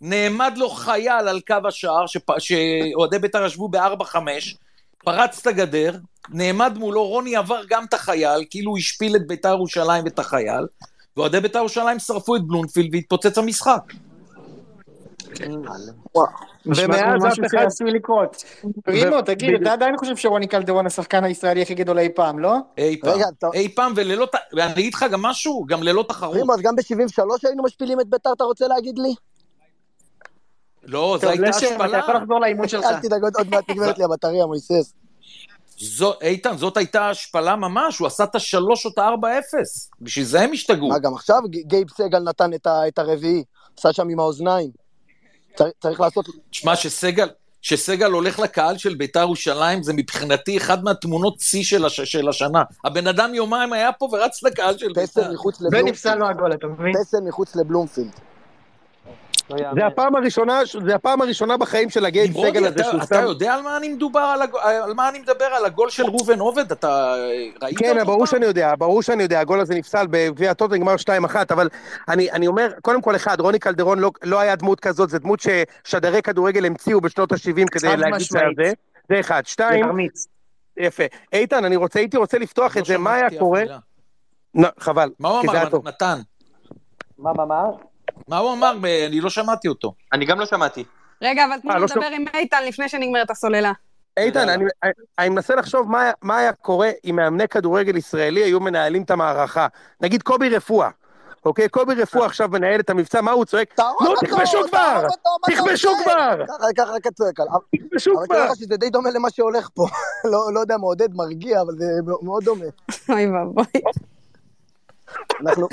[0.00, 2.04] נעמד לו חייל על קו השער,
[2.38, 4.16] שאוהדי ביתר ישבו ב-4-5,
[5.04, 5.96] פרץ את הגדר,
[6.30, 10.66] נעמד מולו, רוני עבר גם את החייל, כאילו הוא השפיל את ביתר ירושלים ואת החייל,
[11.16, 13.82] ואוהדי ביתר ירושלים שרפו את בלומפילד והתפוצץ המשחק.
[16.66, 18.44] ומאז אף אחד- שעשוי לקרות.
[18.84, 19.50] פרימו, תגיד.
[19.62, 22.54] אתה עדיין חושב שרוני קלדרון השחקן הישראלי הכי גדול אי פעם, לא?
[22.78, 23.20] אי פעם,
[23.54, 26.34] אי פעם, וללא, ת- ואני אגיד לך גם משהו, גם ללא תחרות.
[26.34, 29.14] פרימו, אז גם ב-73 היינו משפילים את ביתר, אתה רוצה להגיד לי?
[30.90, 31.98] לא, זו הייתה לשם, אתה השפלה.
[31.98, 32.84] יכול לחזור לאימון שלך.
[32.84, 34.92] אל תדאג, עוד- עוד מעט נגמרת לי הבטריה, מויסס.
[36.22, 39.90] איתן, זאת הייתה השפלה ממש, הוא עשה את השלוש או את הארבע אפס.
[40.00, 40.88] בשביל זה הם השתגעו.
[40.88, 43.44] מה, גם עכשיו גייב סגל נתן את הרביעי,
[43.78, 44.70] עשה שם עם האוזניים.
[45.56, 46.26] צריך- לעשות...
[46.50, 47.28] תשמע, שסגל,
[47.62, 52.62] שסגל הולך לקהל של ביתר ירושלים, זה מבחינתי אחד מהתמונות שיא של, הש, של השנה.
[52.84, 55.02] הבן אדם יומיים היה פה ורץ לקהל של ביתר.
[55.06, 56.18] פסל מחוץ ונפסל לבלומפילד.
[56.18, 56.92] לו הגול, אתה מבין?
[57.04, 58.10] פסל מחוץ לבלומפילד.
[59.50, 59.74] לא.
[59.74, 63.14] זה הפעם הראשונה, זה הפעם הראשונה בחיים של הגייב נמרודי, סגל הזה אתה, שהוא אתה
[63.14, 63.22] שם.
[63.24, 64.56] יודע על מה אני מדובר, על, הג...
[64.62, 65.44] על מה אני מדבר?
[65.44, 66.72] על הגול של ראובן עובד?
[66.72, 67.14] אתה
[67.62, 68.26] ראית כן, אותו ברור פעם?
[68.26, 71.68] שאני יודע, ברור שאני יודע, הגול הזה נפסל בגביע הטוטו, נגמר 2-1, אבל
[72.08, 75.40] אני, אני אומר, קודם כל אחד, רוני קלדרון לא, לא היה דמות כזאת, זו דמות
[75.40, 78.44] ששדרי כדורגל המציאו בשנות ה-70 כדי להגיד משמעית.
[78.52, 78.72] שזה.
[79.08, 79.42] זה אחד.
[79.46, 80.26] שתיים, ותרמיץ.
[80.76, 81.04] יפה.
[81.32, 83.62] איתן, אני רוצה, הייתי רוצה לפתוח לא את זה, מה היה קורה?
[84.54, 85.78] לא, חבל, מה הוא זה אמר.
[85.84, 86.18] נתן?
[87.18, 87.62] מה, מה, מה?
[88.28, 88.72] מה הוא אמר?
[89.06, 89.94] אני לא שמעתי אותו.
[90.12, 90.84] אני גם לא שמעתי.
[91.22, 93.72] רגע, אבל תנו אה, לי לא לדבר עם איתן לפני שנגמרת הסוללה.
[94.16, 94.48] איתן.
[94.48, 94.64] אני,
[95.18, 99.10] אני מנסה לחשוב מה, היה- מה היה קורה אם מאמני כדורגל ישראלי היו מנהלים את
[99.10, 99.66] המערכה.
[100.00, 100.88] נגיד קובי רפואה,
[101.44, 101.68] אוקיי?
[101.68, 103.78] קובי רפואה עכשיו מנהל את המבצע, מה הוא צועק?
[103.78, 105.06] נו, תכבשו כבר!
[105.46, 106.02] תכבשו עושה?
[106.04, 106.46] כבר!
[106.46, 107.54] ככה, ככה רק צועק עליו.
[107.88, 108.34] תכבשו אבל כבר!
[108.36, 109.86] תראה לך שזה די דומה למה שהולך פה.
[110.32, 111.84] לא לא יודע, מעודד, מרגיע, אבל זה
[112.22, 112.64] מאוד דומה.
[113.08, 113.64] אוי ואבוי.
[115.40, 115.68] אנחנו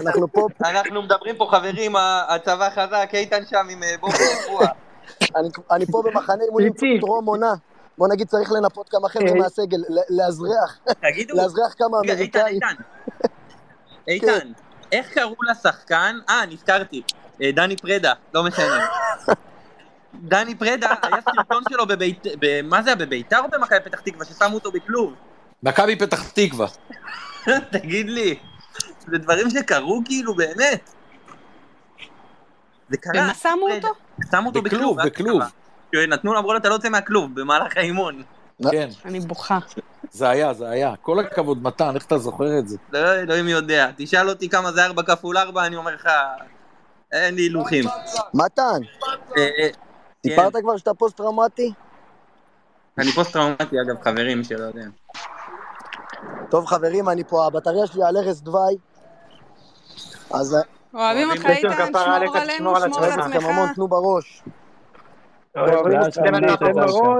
[0.00, 1.92] אנחנו פה, אנחנו מדברים פה, חברים,
[2.28, 4.68] הצבא חזק, איתן שם עם בובי רפואה.
[5.36, 6.72] אני- אני פה במחנה אימונים.
[7.00, 7.52] טרום עונה.
[7.98, 9.34] בוא נגיד צריך לנפות כמה חבר'ה אה.
[9.34, 12.60] מהסגל, ל- לאזרח, תגידו, לאזרח כמה רגע, איתן, אמריקאים.
[14.08, 14.28] איתן.
[14.30, 14.52] איתן,
[14.92, 16.16] איך קראו לשחקן?
[16.28, 17.02] אה, נזכרתי.
[17.42, 18.86] אה, דני פרדה, לא משנה.
[20.14, 22.26] דני פרדה, היה סרטון שלו בבית...
[22.40, 25.12] ב- מה זה היה, בביתר או במכבי פתח תקווה, ששמו אותו בכלוב?
[25.62, 26.66] מכבי פתח תקווה.
[27.72, 28.38] תגיד לי,
[29.06, 30.90] זה דברים שקרו כאילו, באמת.
[32.88, 33.22] זה קרה.
[33.22, 33.68] ומה שמו.
[33.70, 33.88] אותו?
[34.30, 35.42] שמו אותו בכלוב, בכלוב.
[36.08, 38.22] נתנו לו, אמרו לו, אתה לא יוצא מהכלוב, במהלך האימון.
[38.70, 39.58] כן, אני בוכה.
[40.10, 40.96] זה היה, זה היה.
[41.02, 42.76] כל הכבוד, מתן, איך אתה זוכר את זה?
[42.92, 43.90] לא, אלוהים יודע.
[43.96, 46.08] תשאל אותי כמה זה 4 כפול 4, אני אומר לך,
[47.12, 47.84] אין לי הילוכים.
[48.34, 48.62] מתן,
[49.36, 49.68] אה, אה,
[50.22, 50.30] כן.
[50.30, 51.72] סיפרת כבר שאתה פוסט טראומטי?
[52.98, 54.86] אני פוסט טראומטי אגב, חברים שלא יודע.
[56.50, 58.76] טוב חברים, אני פה, הבטריה שלי על ערש דווי.
[60.30, 60.56] אז
[60.94, 63.46] אוהבים אותך איתן, שמור עליך, עלינו, שמור על עצמך.
[63.74, 64.42] תנו בראש.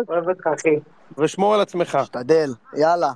[0.09, 0.79] אוהב אותך, אחי.
[1.19, 1.99] ושמור על עצמך.
[2.03, 3.11] תשתדל, יאללה.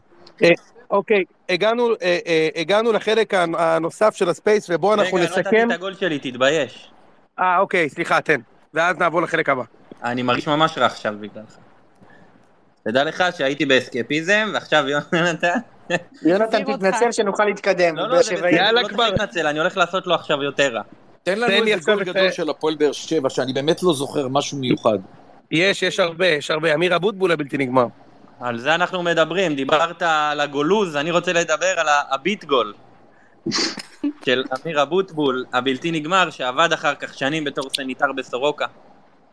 [0.90, 5.70] אוקיי, הגענו, אה, אה, הגענו לחלק הנוסף של הספייס, ובו אנחנו רגע, לא נתתי נסכם.
[5.70, 6.90] את הגול שלי, תתבייש.
[7.38, 8.40] אה, אוקיי, סליחה, תן.
[8.74, 9.62] ואז נעבור לחלק הבא.
[10.04, 11.56] אני מרגיש ממש רע עכשיו בגללך.
[12.82, 15.58] תדע לך שהייתי באסקפיזם, ועכשיו יונתן...
[16.22, 16.64] יונתן.
[16.64, 17.96] תתנצל שנוכל להתקדם.
[17.96, 18.36] לא, לא, זה שבעי.
[18.38, 19.10] בסדר, יאללה לא כבר.
[19.10, 20.82] להתנצל, אני הולך לעשות לו עכשיו יותר רע.
[21.22, 24.58] תן לנו איזה גול את- גדול של הפועל באר שבע, שאני באמת לא זוכר משהו
[24.58, 24.98] מיוחד.
[25.50, 26.74] יש, יש הרבה, יש הרבה.
[26.74, 27.86] אמיר אבוטבול הבלתי נגמר.
[28.40, 32.74] על זה אנחנו מדברים, דיברת על הגולוז, אני רוצה לדבר על הביט גול.
[34.24, 38.66] של אמיר אבוטבול, הבלתי נגמר, שעבד אחר כך שנים בתור סניטר בסורוקה.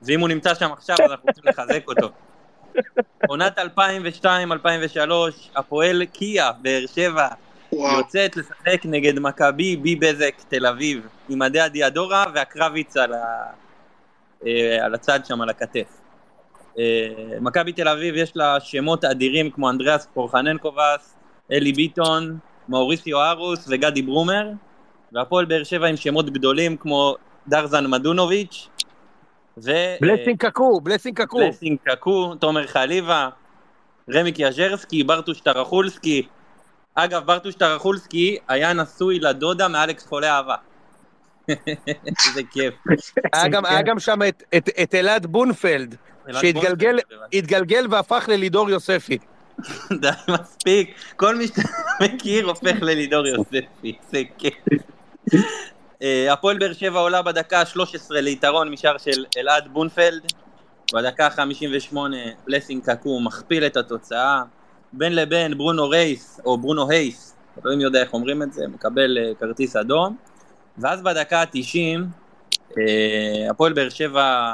[0.01, 2.09] ואם הוא נמצא שם עכשיו, אז אנחנו רוצים לחזק אותו.
[3.27, 3.61] עונת 2002-2003,
[5.55, 7.27] הפועל קיה, באר שבע,
[7.71, 13.43] יוצאת לשחק נגד מכבי בי בזק תל אביב, עם מדי הדיאדורה והקרביץ על, ה...
[14.45, 15.87] אה, על הצד שם, על הכתף.
[16.79, 16.83] אה,
[17.41, 21.15] מכבי תל אביב יש לה שמות אדירים כמו אנדריאס פורחננקובס,
[21.51, 22.37] אלי ביטון,
[22.69, 24.49] מאוריסיו ארוס וגדי ברומר,
[25.13, 27.15] והפועל באר שבע עם שמות גדולים כמו
[27.47, 28.67] דרזן מדונוביץ',
[29.63, 29.71] ו...
[30.01, 31.37] בלסינג קקו, בלסינג קקו.
[31.37, 33.29] בלסינג קקו, תומר חליבה,
[34.13, 36.27] רמיק יז'רסקי, ברטוש טרחולסקי.
[36.95, 40.55] אגב, ברטוש טרחולסקי היה נשוי לדודה מאלכס חולה אהבה.
[41.49, 42.73] איזה כיף.
[43.33, 44.19] היה גם- שם
[44.57, 45.95] את- אלעד בונפלד,
[46.41, 46.99] שהתגלגל
[47.33, 49.17] התגלגל והפך ללידור יוספי.
[50.01, 50.95] די, מספיק.
[51.15, 51.61] כל מי שאתה
[52.01, 54.53] מכיר הופך ללידור יוספי, זה כיף.
[56.01, 60.31] אה, הפועל באר שבע עולה בדקה ה-13 ליתרון משער של אלעד בונפלד.
[60.93, 61.95] בדקה ה-58
[62.47, 64.41] בלסינג קקו מכפיל את התוצאה.
[64.93, 69.31] בין לבין ברונו רייס, או ברונו הייס, אלוהים יודע איך אומרים את זה, מקבל אה,
[69.39, 70.15] כרטיס אדום.
[70.77, 72.01] ואז בדקה ה-90,
[72.77, 74.53] אה, הפועל באר שבע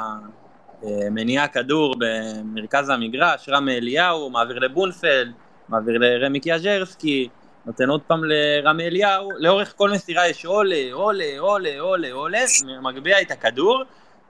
[1.10, 5.32] מניעה כדור במרכז המגרש, רמי אליהו, מעביר לבונפלד,
[5.68, 7.28] מעביר לרמיק יז'רסקי,
[7.66, 12.44] נותן עוד פעם לרמי אליהו, לאורך כל מסירה יש עולה, עולה, עולה, עולה, עולה,
[12.82, 13.82] מגביה את הכדור,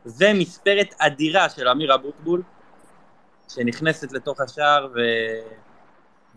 [0.07, 2.43] ומספרת אדירה של אמיר אבוטבול,
[3.49, 4.99] שנכנסת לתוך השער, ו...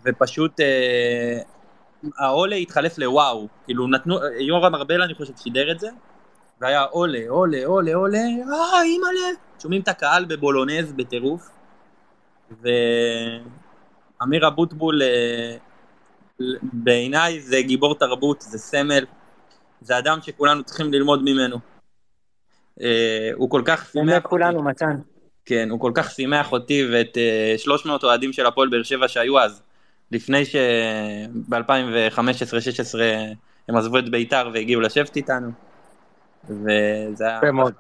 [0.06, 1.40] ופשוט אה,
[2.18, 5.90] העולה התחלף לוואו, כאילו נתנו, יורם ארבל אני חושב שידר את זה,
[6.62, 9.30] והיה עולה, עולה, עולה, עולה, אה, אימא'לה.
[9.62, 11.50] שומעים את הקהל בבולונז בטירוף,
[14.22, 15.58] ואמיר אבוטבול, אה,
[16.64, 19.06] בעיניי זה גיבור תרבות, זה סמל,
[19.82, 21.58] זה אדם שכולנו צריכים ללמוד ממנו.
[22.82, 24.96] אה, הוא כל כך שימח אותי, כולנו, מתן.
[25.46, 29.40] כן, הוא כל כך שימח אותי ואת אה, 300 אוהדים של הפועל באר שבע שהיו
[29.40, 29.62] אז,
[30.12, 31.56] לפני שב-2015-2016
[33.70, 35.52] הם עזבו את ביתר והגיעו לשבת איתנו.
[36.50, 37.38] וזה היה...
[37.38, 37.74] יפה מאוד.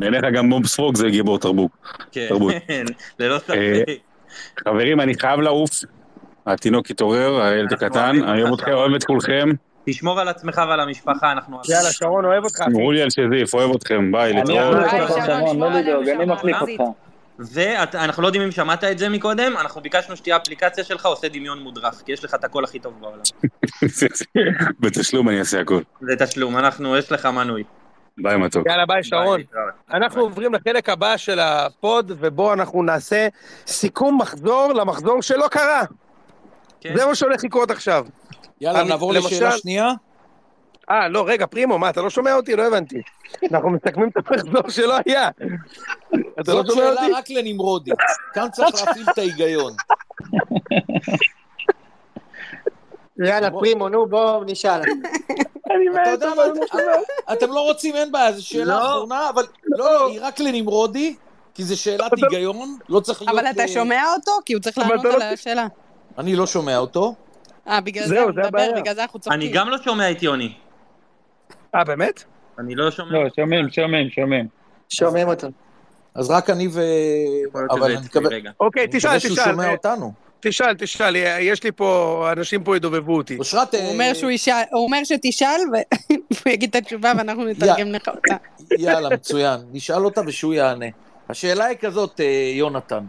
[0.00, 1.70] בעיניך גם מום ספוג זה גיבור תרבות.
[2.12, 2.28] כן.
[3.18, 3.84] ללא אה, ספק.
[4.58, 5.70] חברים, אני חייב לעוף.
[6.46, 8.82] התינוק התעורר, הילד הקטן, אני אוהב אותך, אתכם, שרון.
[8.82, 9.48] אוהב את כולכם.
[9.86, 11.60] תשמור על עצמך ועל המשפחה, אנחנו...
[11.68, 12.60] יאללה, שרון, אוהב אותך.
[12.66, 14.76] אמרו לי על שזיף, אוהב אתכם, ביי, אני להתראות.
[15.26, 16.56] שרון, לא לדאוג, אני מחליף.
[16.60, 16.82] אותך.
[17.38, 21.58] ואנחנו לא יודעים אם שמעת את זה מקודם, אנחנו ביקשנו שתהיה אפליקציה שלך עושה דמיון
[21.58, 23.22] מודרך, כי יש לך את הקול הכי טוב בעולם.
[24.80, 25.80] בתשלום אני אעשה הכל.
[26.00, 27.64] זה תשלום, אנחנו, יש לך מנוי.
[28.18, 28.66] ביי מתוק.
[28.66, 29.40] יאללה, ביי, שרון.
[29.52, 29.62] ביי.
[29.92, 33.28] אנחנו עוברים לחלק הבא של הפוד, ובו אנחנו נעשה
[33.66, 35.82] סיכום מחזור למחזור שלא קרה.
[36.84, 36.96] כן.
[36.96, 38.06] זה מה שהולך לקרות עכשיו.
[38.60, 39.88] יאללה, אני- נעבור למשל- לשאלה שנייה.
[40.90, 42.56] אה, לא, רגע, פרימו, מה, אתה לא שומע אותי?
[42.56, 42.96] לא הבנתי.
[43.52, 45.28] אנחנו מסכמים את המחזור שלא היה.
[46.40, 47.12] אתה לא זאת שומע שאלה אותי?
[47.12, 47.90] רק לנמרודי.
[48.34, 49.72] כאן צריך להפעיל את ההיגיון.
[53.18, 54.80] יאללה, פרימו, נו, בוא נשאל.
[56.02, 56.42] אתה יודע מה,
[57.32, 58.88] אתם לא רוצים, אין בעיה, זו שאלה לא.
[58.94, 61.16] אחרונה, אבל לא, היא רק לנמרודי,
[61.54, 63.34] כי זו שאלת אתה- היגיון, לא צריך להיות...
[63.38, 64.32] אבל אתה אה, שומע אותו?
[64.44, 65.66] כי הוא צריך לענות על לא- השאלה.
[66.18, 67.14] אני לא שומע אותו.
[67.68, 68.80] אה, בגלל זהו, זה הוא זה מדבר, הבעיה.
[68.80, 69.40] בגלל זה אנחנו צוחקים.
[69.40, 70.52] אני גם לא שומע את יוני.
[71.74, 72.24] אה, באמת?
[72.58, 73.12] אני לא שומע.
[73.12, 74.46] לא, שומעים, שומעים, שומעים.
[74.88, 75.48] שומעים אותו.
[76.14, 76.80] אז רק אני ו...
[77.48, 78.50] יכול להיות אבל שזה אני אצלי מקווה רגע.
[78.60, 79.44] אוקיי, אני תשאל, מקווה שהוא תשאל.
[79.44, 80.12] שומע אותנו.
[80.40, 83.38] תשאל, תשאל, יש לי פה, אנשים פה ידובבו אותי.
[83.38, 85.60] אושרת, הוא אומר אה, שהוא ישאל, הוא אומר שתשאל,
[86.10, 88.36] והוא יגיד את התשובה ואנחנו נתרגם לך אותה.
[88.78, 89.60] יאללה, מצוין.
[89.72, 90.86] נשאל אותה ושהוא יענה.
[91.28, 93.04] השאלה היא כזאת, אה, יונתן.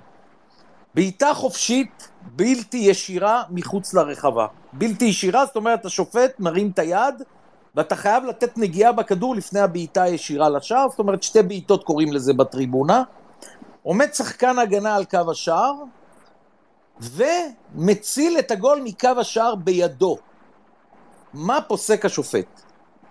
[0.96, 4.48] בעיטה חופשית בלתי ישירה מחוץ לרחבה.
[4.74, 7.22] בלתי ישירה, זאת אומרת, השופט מרים את היד,
[7.76, 12.34] ואתה חייב לתת נגיעה בכדור לפני הבעיטה הישירה לשער, זאת אומרת, שתי בעיטות קוראים לזה
[12.34, 13.04] בטריבונה.
[13.84, 15.74] עומד שחקן הגנה על קו השער,
[17.00, 20.18] ומציל את הגול מקו השער בידו.
[21.34, 22.62] מה פוסק השופט?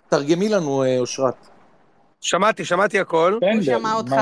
[0.09, 1.49] תרגמי לנו, אה, אושרת.
[2.21, 3.39] שמעתי, שמעתי הכל.
[3.41, 4.15] פנדל, שמע מה אותך.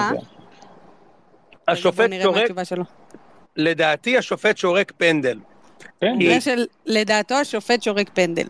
[1.68, 2.34] השופט בוא
[3.56, 5.38] לדעתי השופט שורק פנדל.
[5.98, 6.34] פנדל.
[6.34, 8.46] זה של, לדעתו השופט שורק פנדל.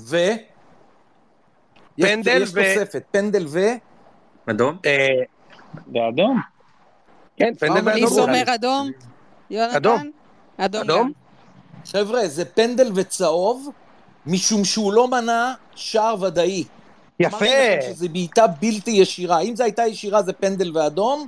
[0.00, 0.16] ו?
[1.96, 3.60] פנדל יש, ו- יש תוספת, פנדל ו?
[4.50, 4.76] אדום?
[4.86, 5.08] אה,
[5.86, 6.40] באדום.
[7.36, 8.28] כן, פנדל אבל ניס באדום.
[8.28, 8.90] אומר אדום.
[9.50, 9.76] יונתן?
[9.76, 10.10] אדום.
[10.56, 10.82] אדום.
[10.82, 11.12] אדום?
[11.86, 13.70] חבר'ה, זה פנדל וצהוב,
[14.26, 16.64] משום שהוא לא מנע שער ודאי.
[17.20, 17.36] יפה.
[17.36, 19.40] אמרתי לכם שזה בעיטה בלתי ישירה.
[19.40, 21.26] אם זו הייתה ישירה זה פנדל ואדום,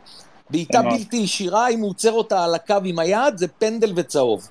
[0.51, 0.99] בעיטה נכון.
[0.99, 4.49] בלתי ישירה, אם הוא עוצר אותה על הקו עם היד, זה פנדל וצהוב.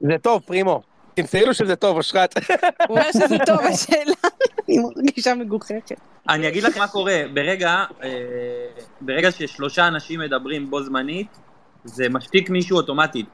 [0.00, 0.82] זה טוב, פרימו.
[1.14, 2.34] תמסרי לו שזה טוב, אושרת.
[2.88, 4.14] הוא אומר שזה טוב, השאלה.
[4.68, 6.00] אני מרגישה מגוחכת.
[6.28, 8.08] אני אגיד לך מה קורה, ברגע, אה,
[9.00, 11.38] ברגע ששלושה אנשים מדברים בו זמנית,
[11.84, 13.26] זה משתיק מישהו אוטומטית.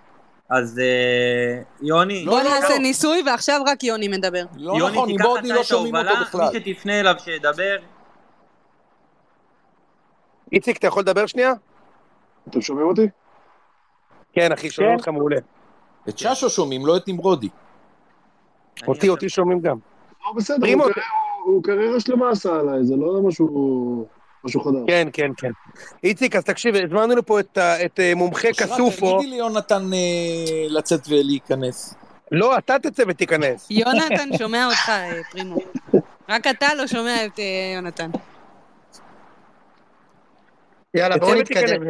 [0.50, 2.78] אז אה, יוני, לא, בוא לא, נעשה לא.
[2.78, 4.44] ניסוי ועכשיו רק יוני מדבר.
[4.56, 6.40] לא יוני נכון, עם אתה לא את שומעים אותו בכלל.
[6.52, 7.76] מי שתפנה אליו שידבר,
[10.52, 11.52] איציק, אתה יכול לדבר שנייה?
[12.50, 13.06] אתם שומעים אותי?
[14.32, 15.36] כן, אחי, שומעים אותך מעולה.
[16.08, 17.48] את ששו שומעים, לא את נמרודי.
[18.88, 19.76] אותי, אותי שומעים גם.
[20.26, 20.84] לא, בסדר, פרימו,
[21.44, 24.06] הוא קריירה- שלמה עשה עליי, זה לא משהו
[24.44, 24.76] משהו חדש.
[24.86, 25.50] כן, כן, כן.
[26.04, 29.18] איציק, אז תקשיב, הזמנו לפה את, את אה, מומחה אושרת, כסופו.
[29.18, 29.98] תגידי ליונתן אה,
[30.68, 31.94] לצאת ולהיכנס.
[32.32, 33.66] לא, אתה תצא ותיכנס.
[33.70, 35.56] יונתן שומע אותך, אה, פרימו.
[36.28, 37.44] רק אתה לא שומע את אה,
[37.76, 38.10] יונתן.
[40.94, 41.82] יאללה, בואו נתקדם.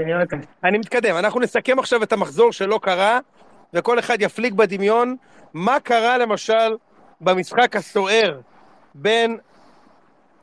[0.64, 3.18] אני מתקדם, אנחנו נסכם עכשיו את המחזור שלא קרה,
[3.74, 5.16] וכל אחד יפליג בדמיון
[5.54, 6.76] מה קרה למשל
[7.20, 8.40] במשחק הסוער
[8.94, 9.38] בין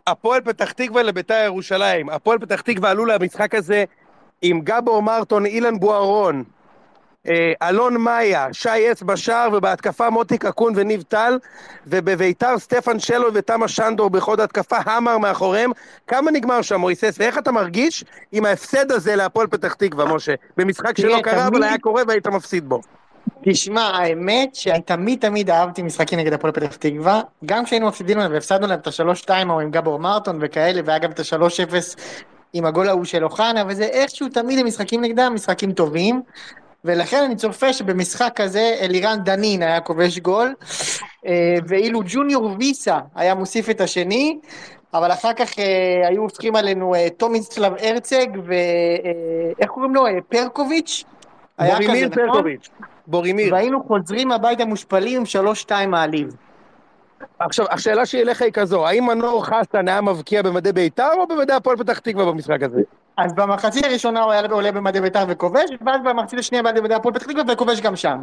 [0.08, 2.10] הפועל פתח תקווה לביתר ירושלים.
[2.10, 3.84] הפועל פתח תקווה עלו למשחק הזה
[4.42, 6.44] עם גבור מרטון, אילן בוארון,
[7.64, 11.40] אלון מאיה, שי עץ בשער, ובהתקפה מוטי קקון וניב טל,
[11.88, 15.72] ובביתר סטפן שלו ותמה שנדור בחוד התקפה, המר מאחוריהם.
[16.08, 20.34] כמה נגמר שם, מויסס, ואיך אתה מרגיש עם ההפסד הזה להפועל פתח תקווה, משה?
[20.58, 22.82] במשחק שלא קרה, אבל היה קורה והיית מפסיד בו.
[23.44, 28.32] תשמע, האמת שאני תמיד תמיד אהבתי משחקים נגד הפועל פתח תקווה, גם כשהיינו מפסידים להם
[28.32, 31.96] והפסדנו להם את השלוש-שתיים או עם גבור מרטון וכאלה, והיה גם את השלוש אפס
[32.54, 36.22] עם הגול ההוא של אוחנה, וזה איכשהו תמיד המשחקים נגדם משחקים טובים,
[36.88, 40.54] ולכן אני צופה שבמשחק כזה אלירן דנין היה כובש גול,
[41.26, 44.40] אה, ואילו ג'וניור ויסה היה מוסיף את השני,
[44.94, 50.08] אבל אחר כך אה, היו הופכים עלינו אה, טומיסלב הרצג ואיך קוראים לו?
[50.08, 51.04] אה, פרקוביץ'?
[51.60, 52.26] בורימיר נכון?
[52.26, 52.70] פרקוביץ'.
[53.08, 53.54] בורימיר.
[53.54, 56.36] והיינו חוזרים הביתה מושפלים עם שלוש-שתיים מעליב.
[57.40, 61.54] עכשיו, השאלה שלי אליך היא כזו, האם מנור חסן היה מבקיע במדי ביתר או במדי
[61.54, 62.82] הפועל פתח תקווה במשחק הזה?
[63.18, 67.16] אז במחצית הראשונה הוא היה עולה במדי בית"ר וכובש, ואז במחצית השנייה בא במדי הפועל
[67.16, 68.22] פתח תקווה וכובש גם שם.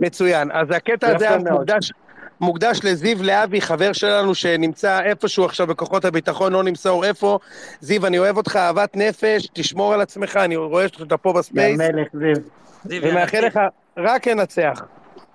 [0.00, 0.50] מצוין.
[0.52, 1.38] אז הקטע הזה היה.
[1.38, 1.92] מוקדש,
[2.40, 7.38] מוקדש לזיו להבי, חבר שלנו שנמצא איפשהו עכשיו בכוחות הביטחון, לא נמסור איפה.
[7.80, 12.08] זיו, אני אוהב אותך, אהבת נפש, תשמור על עצמך, אני רואה שאתה פה בספייס, מלך
[12.12, 12.44] זיו.
[12.84, 13.60] זיו, ומאחל לך
[13.96, 14.82] רק לנצח.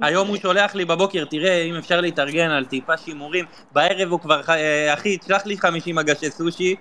[0.01, 4.41] היום הוא שולח לי בבוקר, תראה אם אפשר להתארגן על טיפה שימורים, בערב הוא כבר,
[4.49, 6.75] אה, אחי, תשלח לי 50 מגשי סושי,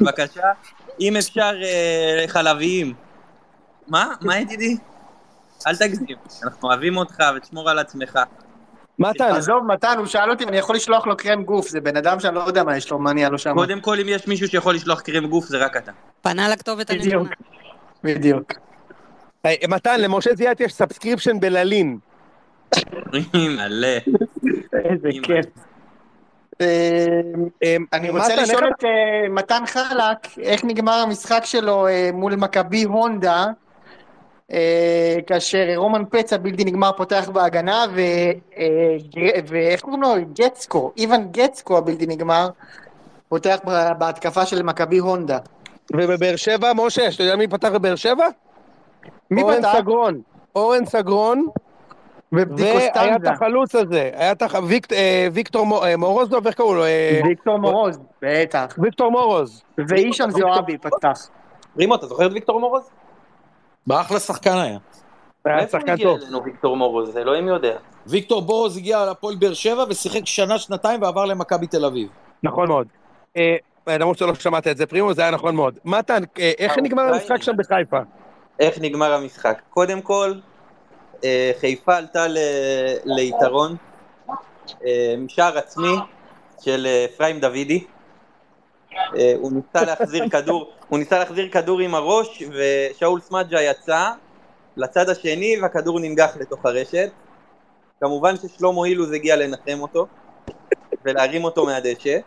[0.00, 0.46] בבקשה,
[1.00, 2.94] אם אפשר אה, חלביים.
[3.88, 4.14] מה?
[4.20, 4.76] מה ידידי?
[5.66, 8.18] אל תגזים, אנחנו אוהבים אותך ותשמור על עצמך.
[8.98, 11.96] מתן, עזוב, מתן, הוא שאל אותי אם אני יכול לשלוח לו קרם גוף, זה בן
[11.96, 13.54] אדם שאני לא יודע מה יש לו, מה נהיה לו שם.
[13.54, 15.92] קודם כל, אם יש מישהו שיכול לשלוח קרם גוף, זה רק אתה.
[16.22, 17.14] פנה לכתובת בדיוק.
[17.14, 17.30] הנכונה.
[18.04, 18.52] בדיוק.
[19.46, 21.98] אה, מתן, למשה זיאת יש subscription בללין.
[23.34, 23.88] מלא.
[24.84, 25.08] איזה.
[25.22, 25.46] כיף.
[26.60, 27.06] אה,
[27.62, 33.46] אה, אני רוצה לשאול את אה, מתן חלק, איך נגמר המשחק שלו מול מכבי הונדה,
[35.26, 37.84] כאשר רומן פצע בלתי נגמר פותח בהגנה,
[39.46, 40.14] ואיך קוראים לו?
[40.32, 42.48] גצקו, איוון גצקו הבלתי נגמר,
[43.28, 43.58] פותח
[43.98, 45.38] בהתקפה של מכבי הונדה.
[45.92, 48.26] ובבאר שבע, משה, אתה יודע מי פתח בבאר שבע?
[49.30, 49.72] מי אורן פתח?
[49.78, 50.20] סגרון.
[50.56, 51.46] אורן סגרון,
[52.32, 53.26] והיה את.
[53.26, 56.84] החלוץ הזה, היה את הח- ויק- אה, ויקטור מו- אה, מורוזוב, איך קראו לו?
[56.84, 58.74] אה, ויקטור מורוז, בטח.
[58.78, 59.62] ויקטור מורוז.
[59.88, 61.28] ואישון זועבי פתח.
[61.78, 62.90] רימו, אתה זוכר את ויקטור מורוז?
[63.86, 64.78] באחלה שחקן היה.
[65.44, 66.18] היה מאיפה הוא שחקן הגיע טוב.
[66.22, 67.16] אלינו, ויקטור מורוז?
[67.16, 67.76] אלוהים יודע.
[68.06, 72.08] ויקטור בורוז הגיע להפועל באר שבע ושיחק שנה, שנתיים ועבר למכבי תל אביב.
[72.42, 72.86] נכון מאוד.
[73.86, 75.78] למרות שלא שמעת את זה, פרימו, זה היה נכון מאוד.
[75.84, 76.22] מתן,
[76.58, 77.98] איך אה, נגמר המשחק שם בחיפה?
[78.60, 79.60] איך נגמר המשחק?
[79.70, 80.32] קודם כל,
[81.60, 82.38] חיפה עלתה ל-
[83.04, 83.76] ליתרון,
[84.86, 85.96] אה, משער עצמי
[86.60, 87.84] של אה, אפרים דוידי.
[89.16, 94.10] אה, הוא ניסה להחזיר כדור, הוא ניסה להחזיר כדור עם הראש, ושאול סמדג'ה יצא
[94.76, 97.10] לצד השני, והכדור ננגח לתוך הרשת.
[98.00, 100.06] כמובן ששלמה אילוז הגיע לנחם אותו,
[101.04, 102.18] ולהרים אותו מהדשא.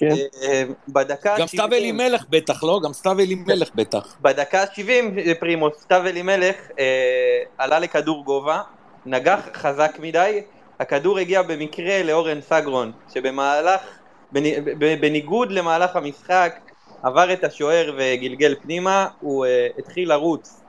[0.00, 0.14] כן.
[0.42, 2.80] אה, בדקה גם 70 סתיו אלימלך בטח, לא?
[2.84, 4.16] גם סתיו אלימלך בטח.
[4.20, 8.62] בדקה ה-70 פרימוס, סתיו אלימלך אה, עלה לכדור גובה,
[9.06, 10.42] נגח חזק מדי,
[10.80, 13.80] הכדור הגיע במקרה לאורן סגרון, שבמהלך,
[15.00, 16.60] בניגוד למהלך המשחק,
[17.02, 20.60] עבר את השוער וגלגל פנימה, הוא אה, התחיל לרוץ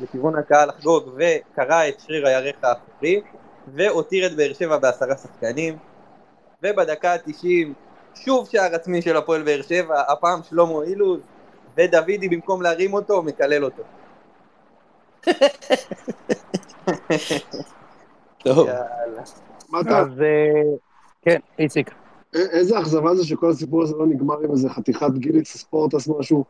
[0.00, 3.20] לכיוון הקהל לחגוג וקרע את שריר הירך האחורי
[3.74, 5.76] והותיר את באר שבע בעשרה שחקנים
[6.62, 7.68] ובדקה ה-90
[8.14, 11.20] שוב שער עצמי של הפועל באר שבע, הפעם שלמה אילוז
[11.76, 13.82] ודוידי במקום להרים אותו מקלל אותו.
[18.38, 18.68] טוב.
[19.86, 20.76] אז אה,
[21.22, 21.90] כן, איציק.
[22.34, 26.44] איזה אכזבה זה שכל הסיפור הזה לא נגמר עם איזה חתיכת גיליס ספורטס משהו.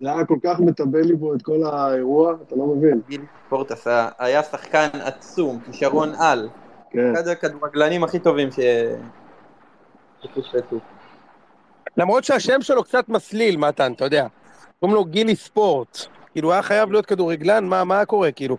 [0.00, 3.00] זה היה כל כך מטבל לי פה את כל האירוע, אתה לא מבין.
[3.08, 3.86] גיל פורטס
[4.18, 6.48] היה- שחקן עצום, כישרון על,
[6.90, 7.12] כן.
[7.14, 8.58] אחד הכדורגלנים הכי טובים ש...
[10.22, 10.78] שפוספסו.
[11.98, 14.26] למרות שהשם שלו קצת מסליל, מתן, אתה יודע.
[14.80, 15.98] קוראים לו גילי ספורט.
[16.32, 18.56] כאילו, היה חייב להיות כדורגלן, מה, מה קורה, כאילו?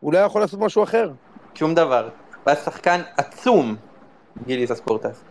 [0.00, 1.10] הוא לא יכול לעשות משהו אחר.
[1.54, 2.02] שום דבר.
[2.02, 2.10] הוא
[2.46, 3.76] היה שחקן עצום,
[4.46, 5.24] גיליס הספורטס.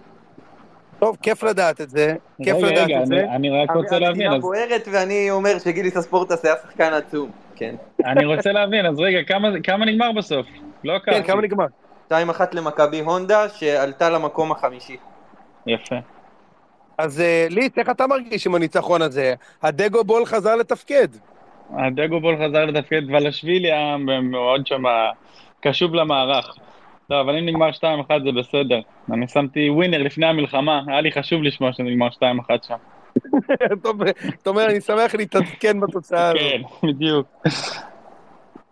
[0.99, 3.15] טוב, כיף לדעת את זה, כיף רגע, לדעת רגע, את זה.
[3.15, 7.31] אני- אני רק רוצה להבין, המדינה אז בוערת ואני אומר שגיליס הספורטס היה שחקן עצום.
[7.55, 7.75] כן.
[8.05, 10.45] אני רוצה להבין, אז רגע, כמה- כמה נגמר בסוף?
[10.83, 11.23] לא כן.
[11.23, 11.65] כמה נגמר?
[12.09, 12.13] 2-1
[12.53, 14.97] למכבי הונדה שעלתה למקום החמישי.
[15.67, 15.95] יפה.
[17.03, 19.33] אז אה, ליץ, איך אתה מרגיש עם הניצחון הזה?
[19.63, 21.07] הדגו בול חזר לתפקד.
[21.77, 24.83] הדגו בול חזר לתפקד, ולשווילי היה מאוד שם
[25.59, 26.55] קשוב למערך.
[27.09, 27.83] לא, אבל אם נגמר 2-1
[28.23, 28.79] זה בסדר.
[29.11, 32.21] אני שמתי ווינר לפני המלחמה, היה לי חשוב לשמוע שנגמר 2-1
[32.67, 32.75] שם.
[33.83, 34.01] טוב,
[34.41, 36.41] אתה אומר, אני שמח להתעדכן בתוצאה הזאת.
[36.41, 37.27] כן, בדיוק.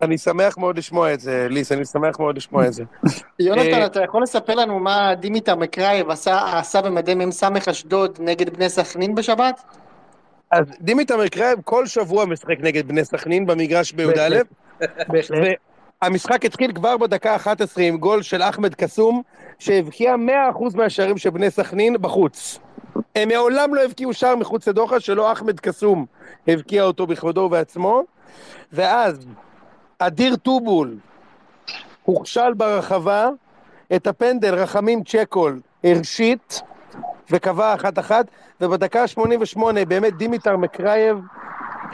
[0.02, 2.84] אני שמח מאוד לשמוע את זה, ליס, אני שמח מאוד לשמוע את זה.
[3.38, 8.56] יונתן, אה, אתה יכול לספר לנו מה דימיטר מקרייב עשה עשה במדי מ"ס אשדוד נגד
[8.56, 9.60] בני סכנין בשבת?
[10.50, 14.38] אז דימיטר מקרייב כל שבוע משחק נגד בני סכנין במגרש בי"א,
[15.08, 15.56] בהחלט.
[16.02, 19.22] והמשחק התחיל כבר בדקה 11 עם גול של אחמד קסום,
[19.58, 20.14] שהבקיע
[20.72, 22.58] 100% מהשערים של בני סכנין בחוץ.
[23.16, 26.06] הם מעולם לא הבקיעו שער מחוץ לדוחה שלא אחמד קסום
[26.48, 28.02] הבקיע אותו בכבודו ובעצמו,
[28.72, 29.26] ואז
[30.06, 30.96] אדיר טובול
[32.02, 33.28] הוכשל ברחבה,
[33.96, 36.62] את הפנדל רחמים צ'קול הרשית
[37.30, 38.26] וקבע אחת-אחת,
[38.60, 41.18] ובדקה ה-88 באמת דימיטר מקרייב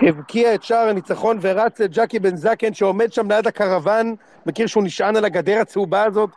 [0.03, 4.15] הבקיע את שער הניצחון ורץ לג'קי בן זקן שעומד שם ליד הקרוון,
[4.47, 6.31] מכיר שהוא נשען על הגדר הצהובה הזאת,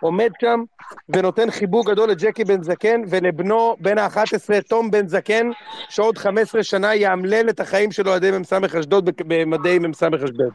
[0.00, 0.60] עומד שם
[1.08, 4.20] ונותן חיבוק גדול לג'קי בן זקן ולבנו בן ה-11,
[4.68, 5.50] תום בן זקן,
[5.88, 10.52] שעוד 15 שנה יאמלל את החיים של אוהדי מ"ס אשדוד במדי מ"ס אשדוד.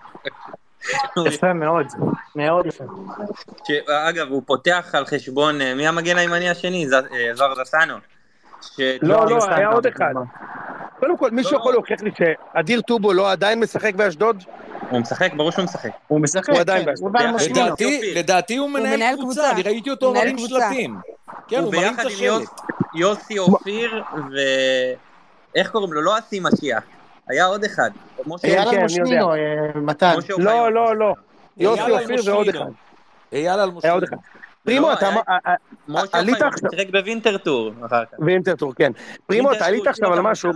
[1.27, 1.85] יפה מאוד,
[2.35, 2.83] מאוד יפה.
[4.09, 6.87] אגב, הוא פותח על חשבון, אה, מי המגן הימני השני?
[6.87, 7.93] ז- אה, זסנו.
[9.01, 10.13] לא, לא, סתם, היה עוד אחד.
[10.99, 14.43] קודם כל, מישהו יכול להוכיח לי שאדיר טובו לא עדיין משחק באשדוד?
[14.89, 15.89] הוא משחק, ברור שהוא משחק.
[16.07, 17.11] הוא משחק, הוא עדיין כן, באשדוד.
[18.15, 19.51] לדעתי- הוא מנהל קבוצה.
[19.51, 20.55] אני ראיתי אותו מנהל מרים קבוצה.
[20.69, 20.97] שלטים.
[21.47, 22.19] כן, הוא מרים את השלט.
[22.21, 22.61] יוס-
[22.95, 24.35] יוסי אופיר ו...
[25.55, 26.01] איך קוראים לו?
[26.01, 26.83] לא אסי משיח.
[27.29, 27.89] היה עוד אחד.
[28.17, 28.71] כן, אייל יודע.
[28.71, 29.37] אלמושנינו, אה,
[29.75, 30.15] מתן.
[30.37, 31.13] לא, לא, לא.
[31.57, 32.49] יוסי אופיר ועוד.
[32.49, 32.59] אחד.
[33.33, 33.97] אייל אלמושלינו.
[34.65, 35.09] פרימו, אתה
[36.11, 38.17] עלית עכשיו- שיחק בווינטרטור אחר כך.
[38.19, 38.91] ואינטרטור, כן.
[39.27, 40.51] פרימו, אתה עלית עכשיו על משהו.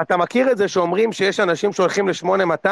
[0.00, 2.68] אתה מכיר את זה שאומרים שיש אנשים שהולכים ל-8200,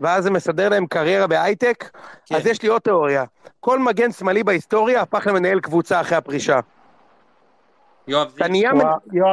[0.00, 1.90] ואז זה מסדר להם קריירה בהייטק?
[2.26, 2.34] כן.
[2.34, 3.24] אז יש לי עוד תיאוריה.
[3.60, 6.60] כל מגן שמאלי בהיסטוריה הפך למנהל קבוצה אחרי הפרישה.
[8.08, 8.70] יואב זיו.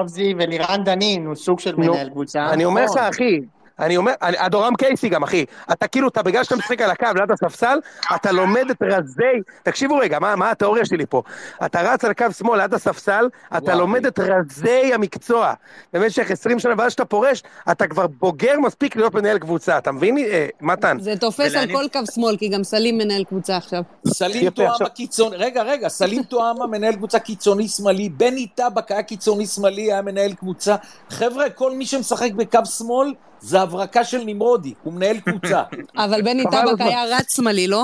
[0.05, 2.49] זיו ולירן דנין הוא סוג של מנהל קבוצה.
[2.49, 3.01] אני אומר לך, נכון.
[3.03, 3.39] אחי,
[3.81, 5.45] אני אומר, אדורם קייסי גם, אחי.
[5.71, 7.77] אתה כאילו, אתה בגלל שאתה משחק על הקו ליד הספסל,
[8.15, 9.21] אתה לומד את רזי...
[9.63, 11.21] תקשיבו רגע, מה מה התיאוריה שלי פה?
[11.65, 13.25] אתה רץ על קו שמאל ליד הספסל,
[13.57, 13.79] אתה וואו.
[13.79, 15.53] לומד את רזי המקצוע
[15.93, 19.77] במשך 20 שנה, ואז כשאתה פורש, אתה כבר בוגר מספיק להיות מנהל קבוצה.
[19.77, 20.97] אתה מבין, אה, מתן?
[20.99, 23.81] זה תופס על ולהניב- כל קו שמאל, כי גם סלים מנהל קבוצה עכשיו.
[24.07, 29.03] סלים טועמה עכשיו- קיצוני, רגע, רגע, סלים טועמה מנהל קבוצה קיצוני שמאלי, בני טבק היה
[29.03, 30.75] קיצוני שמאלי, היה מנהל קבוצה.
[31.09, 35.63] חבר'ה, כל מי שמשחק בקו שמאל זה הברקה של נמרודי, הוא מנהל קבוצה.
[36.05, 36.81] אבל בני טבק.
[36.81, 37.83] היה רץ שמאלי, לא?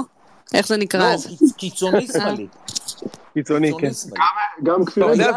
[0.53, 1.17] איך זה נקרא לא,
[1.57, 2.47] קיצוני שמאלי.
[3.33, 3.89] קיצוני, כן.
[4.63, 4.81] גם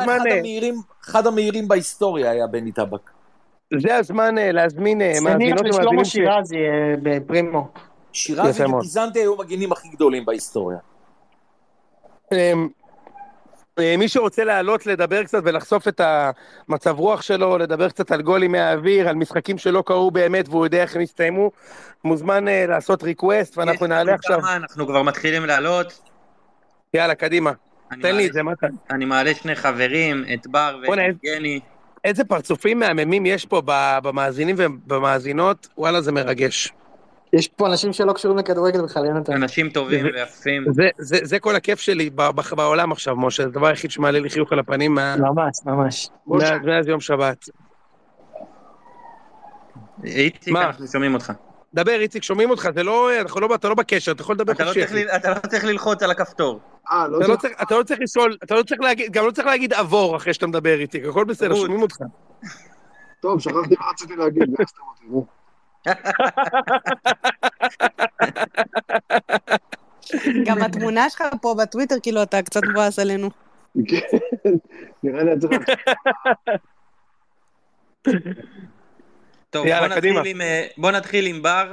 [0.04, 3.10] אחד אה, המהירים- אחד המהירים בהיסטוריה היה בני טבק.
[3.82, 6.12] זה הזמן אה, להזמין אה, מאזינות ומאזינים ש...
[6.12, 7.68] שירזי אה, בפרימו.
[8.12, 8.64] שירזי.
[8.64, 10.78] וטיזנטי היו המגינים הכי גדולים בהיסטוריה.
[13.78, 16.00] אה, מי שרוצה לעלות לדבר קצת ולחשוף את
[16.68, 20.82] המצב רוח שלו, לדבר קצת על גולים מהאוויר, על משחקים שלא קרו באמת והוא יודע
[20.82, 21.50] איך הם הסתיימו,
[22.04, 24.40] מוזמן אה, לעשות ריקווסט ואנחנו נעלה עכשיו.
[24.40, 26.00] כמה, אנחנו כבר מתחילים לעלות.
[26.94, 27.52] יאללה, קדימה.
[28.02, 28.68] תן לי את זה, מתן.
[28.90, 31.60] אני מעלה שני חברים, את בר ואת יבגני.
[32.04, 33.62] איזה פרצופים מהממים יש פה
[34.02, 36.72] במאזינים ובמאזינות, וואלה, זה מרגש.
[37.32, 39.32] יש פה אנשים שלא קשורים לכדורגל בכלל, יונתן.
[39.32, 40.64] אנשים טובים ויפים.
[40.72, 44.18] זה, זה, זה כל הכיף שלי ב- ב- בעולם עכשיו, משה, זה הדבר היחיד שמעלה
[44.20, 46.08] לי חיוך על הפנים מה- ממש, ממש.
[46.26, 47.44] מאז מאז יום שבת.
[50.04, 50.64] איציק, מה?
[50.66, 51.32] אנחנו שומעים אותך.
[51.74, 54.62] דבר, איציק, שומעים אותך, זה לא, אנחנו לא, אתה לא בקשר, אתה יכול לדבר אתה
[54.64, 54.86] לא חופשי.
[54.86, 56.60] צריך ל- אתה לא צריך ללחוץ על הכפתור.
[56.92, 57.52] אה, לא אתה לא צריך...
[57.62, 60.46] אתה לא צריך לשאול, אתה לא צריך להגיד, גם לא צריך להגיד עבור אחרי שאתה
[60.46, 61.54] מדבר איתי, הכל בסדר.
[61.54, 61.96] שומעים אותך.
[63.22, 65.26] טוב, שכחתי מה רציתי להגיד, גייסתם אותי, נו.
[70.46, 73.30] גם התמונה שלך פה בטוויטר, כאילו, אתה קצת מבואס עלינו.
[73.88, 73.98] כן,
[75.02, 75.60] נראה לי אני צריך...
[79.50, 80.26] טוב, יאללה, בוא נתחיל.
[80.26, 81.72] עם, אה, בוא נתחיל עם בר.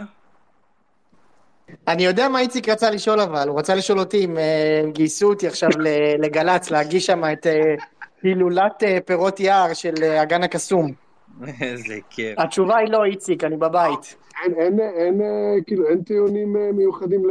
[1.87, 5.29] אני יודע מה איציק רצה לשאול אבל, הוא רצה לשאול אותי אם אה, הם גייסו
[5.29, 7.75] אותי עכשיו ל- לגל"צ, להגיש שם את אה,
[8.23, 11.06] הילולת פירות יער של אגן הקסום.
[11.61, 12.39] איזה כיף.
[12.39, 14.15] התשובה היא לא, איציק, אני בבית.
[14.43, 17.21] אין, אין, אין, אה, כאילו, אין טיעונים אה, מיוחדים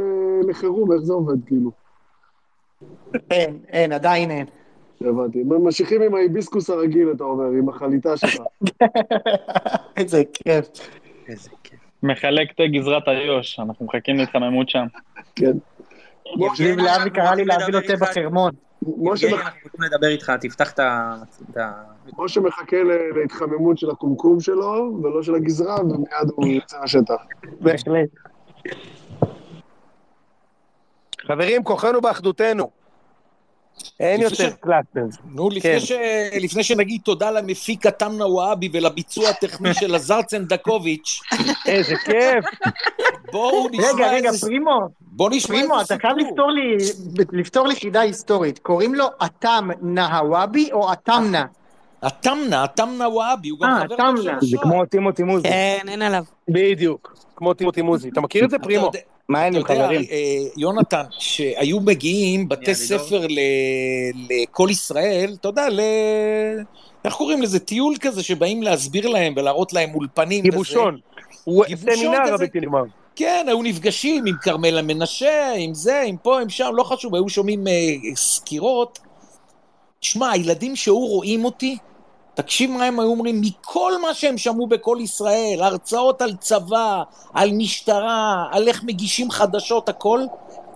[0.48, 1.70] לחירום, איך זה עובד, כאילו?
[3.30, 4.46] אין, אין, עדיין אין.
[5.00, 5.42] הבנתי.
[5.44, 8.40] ממשיכים עם ההיביסקוס הרגיל, אתה אומר, עם החליטה שלך.
[9.96, 10.68] איזה כיף.
[11.28, 11.78] איזה כיף.
[12.02, 14.86] מחלק תה גזרת איו"ש, אנחנו מחכים להתחממות שם.
[15.36, 15.52] כן.
[16.58, 18.52] ניב להבי קרא לי להביא לו תה בחרמון.
[18.98, 21.14] משה יבגני, מח- אנחנו רוצים לדבר איתך, תפתח את ה...
[22.18, 22.76] משה מחכה
[23.16, 27.14] להתחממות של הקומקום שלו, ולא של הגזרה, ומיד הוא יוצא לשטח.
[27.60, 28.08] בהחלט.
[31.26, 32.70] חברים, כוחנו באחדותנו.
[34.00, 35.00] אין יותר cluster.
[35.24, 35.80] נו, לפני, כן.
[35.80, 35.92] ש...
[36.40, 41.20] לפני שנגיד תודה למפיק התמנה וואבי ולביצוע הטכני של עזר צנדקוביץ',
[41.66, 42.44] איזה כיף.
[43.32, 44.46] בואו נשמע רגע, רגע, איזה...
[44.46, 46.18] פרימו, בואו נשמע פרימו, איזה אתה חייב.
[46.18, 46.76] לפתור לי,
[47.32, 48.58] לפתור לי חידה היסטורית.
[48.58, 51.44] קוראים לו אתם נהוואבי או אתמנה?
[52.02, 54.16] התמנה, התמנה וואבי, הוא גם אה, חבר.
[54.16, 54.56] של זה.
[54.62, 55.48] כמו טימותי מוזי.
[55.48, 56.24] כן, אין עליו.
[56.48, 58.08] בדיוק, כמו טימותי מוזי.
[58.08, 58.90] אתה מכיר את זה, פרימו?
[59.28, 60.00] מה העניינים, אתה יודע, חברים?
[60.10, 60.16] אה,
[60.56, 62.74] יונתן, שהיו מגיעים בתי לידור.
[62.74, 63.26] ספר
[64.30, 65.80] לכל ישראל, אתה יודע, ל...
[67.04, 67.58] איך קוראים לזה?
[67.60, 70.42] טיול כזה שבאים להסביר להם ולהראות להם אולפנים.
[70.42, 70.98] גיבושון.
[71.66, 72.34] גיבושון סמינר כזה.
[72.34, 72.82] הבלתי נגמר.
[73.16, 77.28] כן, היו נפגשים עם כרמלה מנשה, עם זה, עם פה, עם שם, לא חשוב, היו
[77.28, 77.72] שומעים אה,
[78.16, 78.98] סקירות.
[80.00, 81.78] שמע, הילדים שהיו רואים אותי,
[82.34, 87.02] תקשיב מה הם היו אומרים, מכל מה שהם שמעו בכל ישראל, הרצאות על צבא,
[87.34, 90.20] על משטרה, על איך מגישים חדשות, הכל,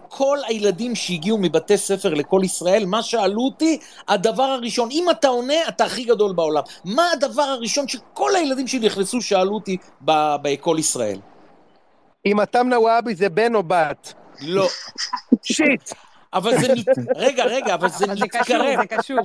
[0.09, 3.79] כל הילדים שהגיעו מבתי ספר לכל ישראל, מה שאלו אותי,
[4.09, 6.63] הדבר הראשון, אם אתה עונה, אתה הכי גדול בעולם.
[6.85, 11.19] מה הדבר הראשון שכל הילדים שנכנסו שאלו אותי ב- בכל ישראל?
[12.27, 14.15] אם התמנה וואבי זה בן או בת.
[14.41, 14.69] לא.
[15.43, 15.93] שיט.
[16.35, 16.87] אבל זה מת...
[17.17, 18.81] רגע, רגע, אבל זה אבל זה קשור, מתקרב.
[18.81, 19.19] זה קשור.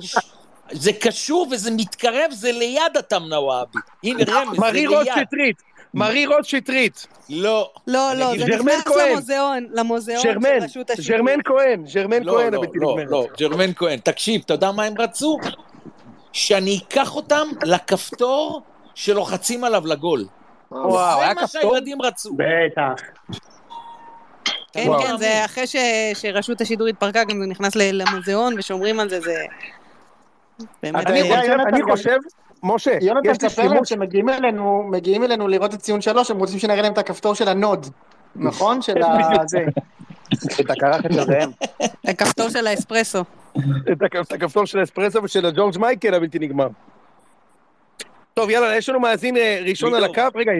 [0.72, 3.78] זה קשור וזה מתקרב, זה ליד התמנה וואבי.
[4.04, 5.26] הנה רמז, זה מרי רוט ליד.
[5.26, 5.62] שטרית.
[5.94, 7.06] מרי רוט שטרית.
[7.28, 7.70] לא.
[7.86, 8.86] לא, לא, זה נכנס.
[8.96, 10.38] למוזיאון, למוזיאון של.
[10.62, 11.16] רשות השידור.
[11.16, 11.84] ג'רמן כהן.
[11.94, 13.10] ג'רמן לא, כהן לא, הבלתי לא, נגמרת.
[13.10, 13.98] לא, ג'רמן כהן.
[13.98, 15.38] תקשיב, אתה יודע מה הם רצו?
[16.32, 18.62] שאני אקח אותם לכפתור
[18.94, 20.24] שלוחצים עליו לגול.
[20.70, 21.70] וואו, היה זה מה כפתור?
[21.72, 22.36] שהילדים רצו.
[22.36, 23.02] בטח.
[24.72, 24.88] כן.
[25.02, 25.76] כן, זה אחרי ש-
[26.14, 29.44] שרשות השידור התפרקה, גם זה נכנס ל- למוזיאון ושומרים על זה, זה...
[30.82, 31.06] באמת...
[31.06, 32.16] אני חושב,
[32.62, 36.30] משה, יונתן, יש לי תספר להם שימוש, שמגיעים אלינו, מגיעים אלינו לראות את ציון שלוש,
[36.30, 37.86] הם רוצים שנראה להם את הכפתור של הנוד.
[38.36, 38.82] נכון?
[38.82, 39.18] של ה...
[39.46, 39.64] זה.
[40.60, 41.50] את הקרחת של ראם.
[42.04, 43.24] הכפתור של האספרסו.
[43.92, 44.02] את
[44.32, 46.68] הכפתור של האספרסו ושל הג'ורג' מייקל הבלתי נגמר.
[48.38, 50.04] טוב, יאללה, יש לנו מאזין אה, ראשון על.
[50.04, 50.22] הקו.
[50.34, 50.52] רגע,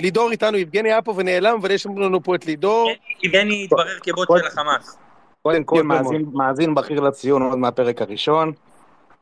[0.00, 2.90] לידור איתנו, יבגני היה פה ונעלם, אבל יש לנו פה את לידור.
[3.24, 4.98] יבגני התברר כבוט של החמאס.
[5.42, 8.52] קודם כל, מאזין- מאזין בכיר לציון עוד מהפרק הראשון.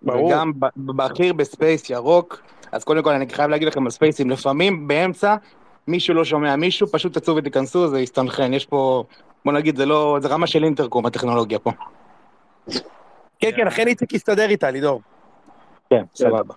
[0.02, 0.26] ברור.
[0.26, 2.42] וגם ב- בכיר בספייס ירוק.
[2.72, 5.36] אז קודם כל, אני חייב להגיד לכם על ספייסים, לפעמים באמצע,
[5.88, 8.54] מישהו לא שומע מישהו, פשוט תצאו ותיכנסו, זה יסתנכרן.
[8.54, 9.04] יש פה,
[9.44, 11.70] בוא נגיד, זה לא, זה רמה של אינטרקום, הטכנולוגיה פה.
[13.38, 15.00] כן, כן, אכן איציק יסתדר איתה, לידור.
[15.90, 16.54] כן, סבבה.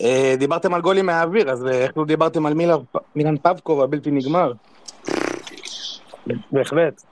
[0.00, 2.82] אה, דיברתם על גולים מהאוויר, אז אה, איך לא דיברתם על מילר-
[3.16, 4.52] מילן פבקוב הבלתי נגמר?
[6.52, 7.02] בהחלט.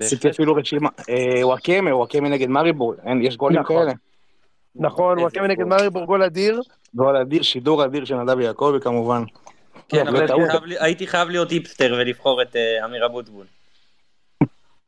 [0.00, 0.88] עשיתי אפילו רשימה.
[1.08, 3.76] אה, וואקמה, וואקמה נגד מריבור, יש גולים נכון.
[3.82, 3.92] כאלה.
[4.76, 5.68] נכון, וואקמה נגד גול.
[5.68, 6.60] מאריבור גול אדיר.
[6.94, 9.22] גול אדיר, שידור אדיר של נדב יעקבי כמובן.
[9.88, 10.48] כן, אבל בטעות.
[10.78, 13.46] הייתי חייב להיות היפסטר ולבחור את אמיר אבוטבול.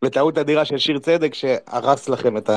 [0.05, 2.51] וטעות אדירה של שיר צדק שהרס לכם את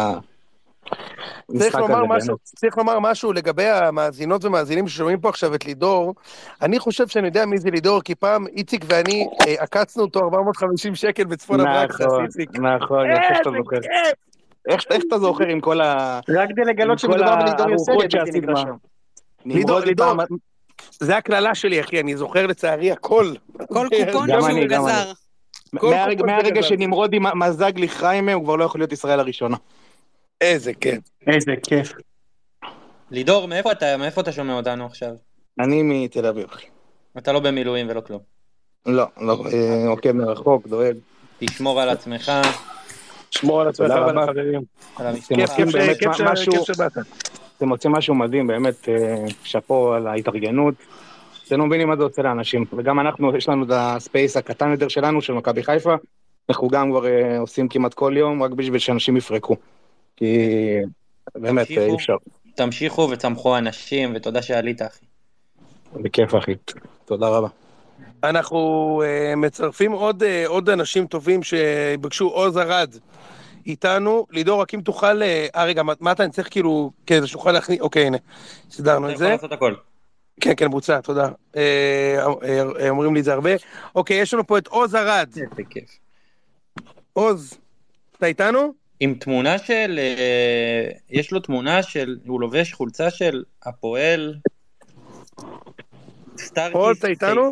[1.57, 2.05] צריך לומר.
[2.05, 2.35] משהו.
[2.43, 6.15] צריך לומר משהו לגבי המאזינות ומאזינים ששומעים פה עכשיו את לידור.
[6.61, 10.95] אני חושב שאני יודע מי זה לידור, כי פעם איציק ואני אה, עקצנו אותו 450
[10.95, 12.49] שקל בצפון אברקסס, נכון, איציק.
[12.59, 13.77] נכון, יפה שאתה איזה זוכר.
[14.69, 16.19] איך איך אתה זוכר עם כל ה...
[16.29, 17.93] רק כדי לגלות שמדובר בלידור יוסף.
[19.45, 20.13] לידור, לידור.
[20.99, 23.25] זה הקללה שלי, אחי, אני זוכר לצערי הכל.
[23.67, 25.11] כל קופון שהוא גזר.
[25.77, 25.93] כל
[26.25, 26.63] מהרגע-.
[26.63, 29.57] שנמרודי מזג לי חיימה, הוא כבר לא יכול להיות ישראל הראשונה.
[30.41, 30.99] איזה כיף.
[31.27, 31.93] איזה כיף.
[33.11, 35.11] לידור, מאיפה אתה מאיפה אתה שומע אותנו עכשיו?
[35.59, 36.45] אני מתל אביב.
[36.49, 36.65] אחי.
[37.17, 38.19] אתה לא במילואים ולא כלום.
[38.85, 40.95] לא, לא, אה, עוקב מרחוק, דואג.
[41.39, 42.31] תשמור על עצמך,
[43.31, 44.23] שמור על עצמך תודה ועל רבה.
[44.23, 44.61] החברים.
[44.95, 45.35] על אתם המשפחה.
[45.35, 46.91] כיף, עושים כיף, באמת כיף, ש- משהו, כיף שבאת.
[47.57, 50.73] אתם עושים משהו מדהים, באמת, אה, שאפו על ההתארגנות.
[51.47, 54.87] אתם לא מבינים מה זה עושה לאנשים, וגם אנחנו, יש לנו את הספייס הקטן יותר
[54.87, 55.93] שלנו, של מכבי חיפה,
[56.49, 59.55] אנחנו גם כבר אה, עושים כמעט כל יום, רק בשביל שאנשים יפרקו.
[60.15, 60.37] כי
[61.35, 61.95] באמת, אה, אי תמשיכו.
[61.95, 62.15] אפשר.
[62.55, 65.05] תמשיכו וצמחו אנשים, ותודה שעלית, אחי.
[65.93, 66.55] בכיף, אחי.
[67.05, 67.47] תודה רבה.
[68.23, 72.95] אנחנו אה, מצרפים עוד, אה, עוד אנשים טובים שביקשו עוז ארד
[73.65, 74.25] איתנו.
[74.31, 75.21] לידור, רק אם תוכל...
[75.23, 76.91] אה, אה, רגע, מה אתה, אני צריך כאילו...
[77.05, 77.81] כדי שנוכל להכניס...
[77.81, 78.17] אוקיי, הנה,
[78.71, 79.31] סידרנו אתה את יכול זה.
[79.31, 79.73] לעשות הכל.
[80.41, 81.29] כן, כן, בוצע, תודה.
[81.55, 82.25] אה,
[82.79, 83.51] אה, אומרים לי את זה הרבה.
[83.95, 85.29] אוקיי, יש לנו פה את עוז ארד.
[85.35, 85.97] איזה כיף.
[87.13, 87.57] עוז,
[88.17, 88.82] אתה איתנו?
[89.03, 89.99] עם תמונה של...
[89.99, 92.17] אה, יש לו תמונה של...
[92.27, 94.35] הוא לובש חולצה של הפועל...
[96.37, 96.75] סטארקיסט.
[96.75, 97.51] עוז, אתה איתנו?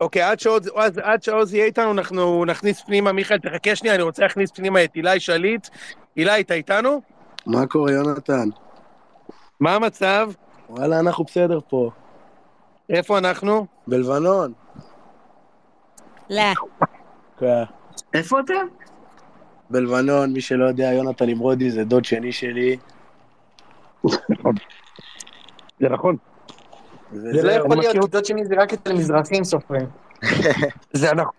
[0.00, 4.02] אוקיי, עד שעוז, עד, עד שעוז יהיה איתנו, אנחנו נכניס פנימה, מיכאל, תחכה שנייה, אני
[4.02, 5.68] רוצה להכניס פנימה את אילי שליט.
[6.16, 7.00] אילי, אתה איתנו?
[7.46, 8.48] מה קורה, יונתן?
[9.60, 10.30] מה המצב?
[10.70, 11.90] וואלה, אנחנו בסדר פה.
[12.90, 13.66] איפה אנחנו?
[13.86, 14.52] בלבנון.
[16.30, 16.42] לא.
[18.14, 18.85] איפה אתם?
[19.70, 22.76] בלבנון, מי שלא יודע, יונתן נמרודי זה דוד שני שלי.
[25.78, 26.16] זה נכון.
[27.12, 27.52] זה לא.
[27.52, 29.86] יכול להיות, כי דוד שני זה רק אצל מזרחים סופרים.
[30.92, 31.30] זה אנחנו...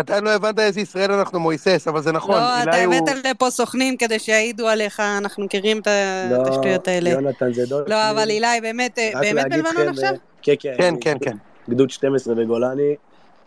[0.00, 2.34] אתה לא הבנת איזה ישראל אנחנו מויסס, אבל זה נכון.
[2.34, 5.88] לא, אתה אילי הוא- הבאת לפה סוכנים כדי שיעידו עליך, אנחנו מכירים את
[6.30, 7.10] לא, השטויות האלה.
[7.10, 8.10] יונתן זה דוד לא.
[8.10, 10.10] אבל אילי, באמת, אה, באמת בלבנון עכשיו?
[10.10, 10.74] אה, כן, כן.
[10.78, 11.36] כן, כן, כן.
[11.70, 12.94] גדוד 12 בגולני.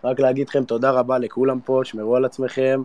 [0.04, 2.82] רק להגיד לכם תודה רבה לכולם פה, שמרו על עצמכם.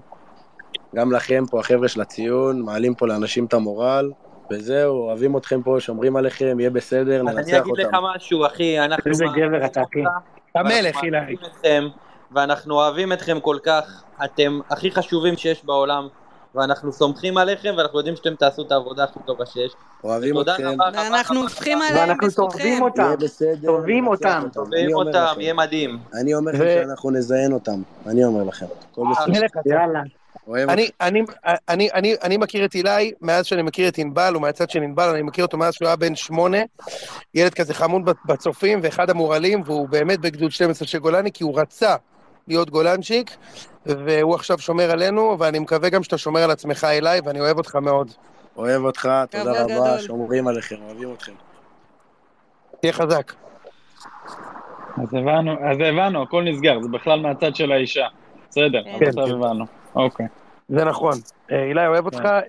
[0.95, 4.11] גם לכם פה, החבר'ה של הציון, מעלים פה לאנשים את המורל.
[4.51, 8.05] וזהו, אוהבים אתכם פה, שומרים עליכם, יהיה בסדר, אז אני ננצח אגיד לך אותם.
[8.17, 9.11] משהו, אחי, אנחנו...
[9.11, 10.03] איזה גבר אתה, אחי.
[10.55, 11.37] המלך, ואנחנו אילי.
[12.35, 16.09] ואנחנו אוהבים אתכם כל כך, אתם הכי חשובים שיש בעולם,
[16.55, 19.73] ואנחנו סומכים עליכם, ואנחנו יודעים שאתם תעשו את העבודה הכי טובה שיש.
[20.05, 21.83] אוהבים אתכם, ואנחנו הופכים.
[21.83, 22.83] עליהם ואנחנו בזכותכם.
[22.83, 23.15] אותם.
[23.21, 23.67] בסדר.
[23.67, 24.61] תובעים ננצח אותם.
[24.73, 25.41] אני אומר אותם.
[25.41, 25.99] יהיה מדהים.
[26.21, 28.67] אני אומר לכם שאנחנו נזיין אותם, אני אומר לכם.
[28.93, 29.41] הכל בסדר.
[29.41, 29.71] מלך אתה.
[29.71, 30.01] יאללה.
[30.47, 31.23] אוהב אני, אני,
[31.69, 35.09] אני, אני, אני מכיר את אילי מאז שאני מכיר את ענבל, הוא מהצד של ענבל,
[35.09, 36.59] אני מכיר אותו מאז שהוא היה בן שמונה,
[37.35, 41.97] ילד כזה חמוד בצופים ואחד המורלים, והוא באמת בגדוד 12 של גולני, כי הוא רצה
[42.49, 43.37] להיות גולנצ'יק,
[43.87, 47.77] והוא עכשיו שומר עלינו, ואני מקווה גם שאתה שומר על עצמך אליי, ואני אוהב אותך
[47.77, 48.11] מאוד.
[48.57, 49.99] אוהב אותך, תודה רבה, גדול.
[49.99, 51.33] שומרים עליכם, אוהבים אתכם.
[52.81, 53.33] תהיה חזק.
[54.97, 58.07] אז הבנו, אז הבנו, הכל נסגר, זה בכלל מהצד של האישה.
[58.51, 59.07] בסדר, כן.
[59.07, 59.82] עכשיו הבנו.
[59.95, 60.27] אוקיי.
[60.69, 61.13] זה נכון.
[61.53, 62.25] אה, אילי, אוהב אותך.
[62.25, 62.41] אה,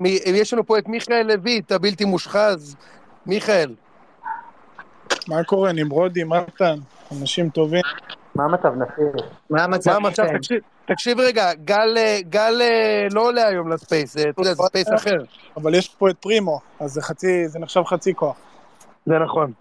[0.00, 2.76] מי- יש לנו פה את מיכאל לויט, הבלתי מושחז.
[3.26, 3.74] מיכאל,
[5.28, 6.74] מה קורה, נמרודי, מתן,
[7.20, 7.82] אנשים טובים.
[8.34, 9.12] מה המצב, נפיר?
[9.50, 9.90] מה המצב?
[9.90, 10.24] מה המצב?
[10.36, 14.62] תקשיב, תקשיב רגע, גל, אה, גל אה, לא עולה היום לספייס, זה, אתה יודע, זה
[14.62, 15.16] ספייס אחר.
[15.56, 18.36] אבל יש פה את פרימו, אז זה חצי, זה נחשב חצי כוח.
[19.06, 19.52] זה נכון.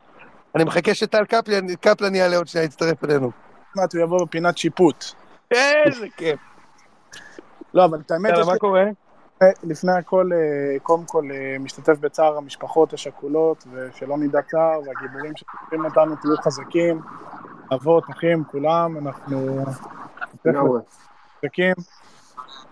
[0.56, 3.32] אני מחכה שטל קפלן, קפלן יעלה עוד שנייה, יצטרף אלינו.
[3.76, 5.06] מעט הוא יבוא בפינת שיפוט.
[5.52, 6.40] איזה כיף.
[7.74, 8.84] לא, אבל את האמת, יאללה, מה קורה?
[9.64, 15.86] לפני הכל, אה, קודם כל, אה, משתתף בצער המשפחות השכולות, ושלא נדע צער, והגיבורים שתוקפים
[15.86, 17.02] אותנו, תהיו חזקים,
[17.74, 19.66] אבות, אחים, כולם, אנחנו.
[21.40, 21.74] חזקים.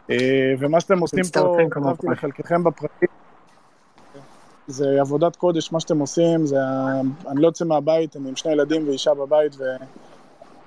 [0.10, 1.58] אה, ומה שאתם עושים פה.
[1.72, 3.10] כתבתי לחלקכם בפרטים,
[4.68, 6.58] זה עבודת קודש, מה שאתם עושים, זה,
[7.28, 9.56] אני לא יוצא מהבית, אני עם שני ילדים ואישה בבית,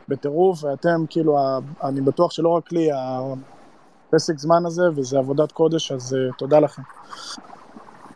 [0.09, 1.39] ובטירוף, ואתם, כאילו,
[1.83, 2.89] אני בטוח שלא רק לי,
[4.09, 6.83] הפסק זמן הזה, וזה עבודת קודש, אז uh, תודה לכם.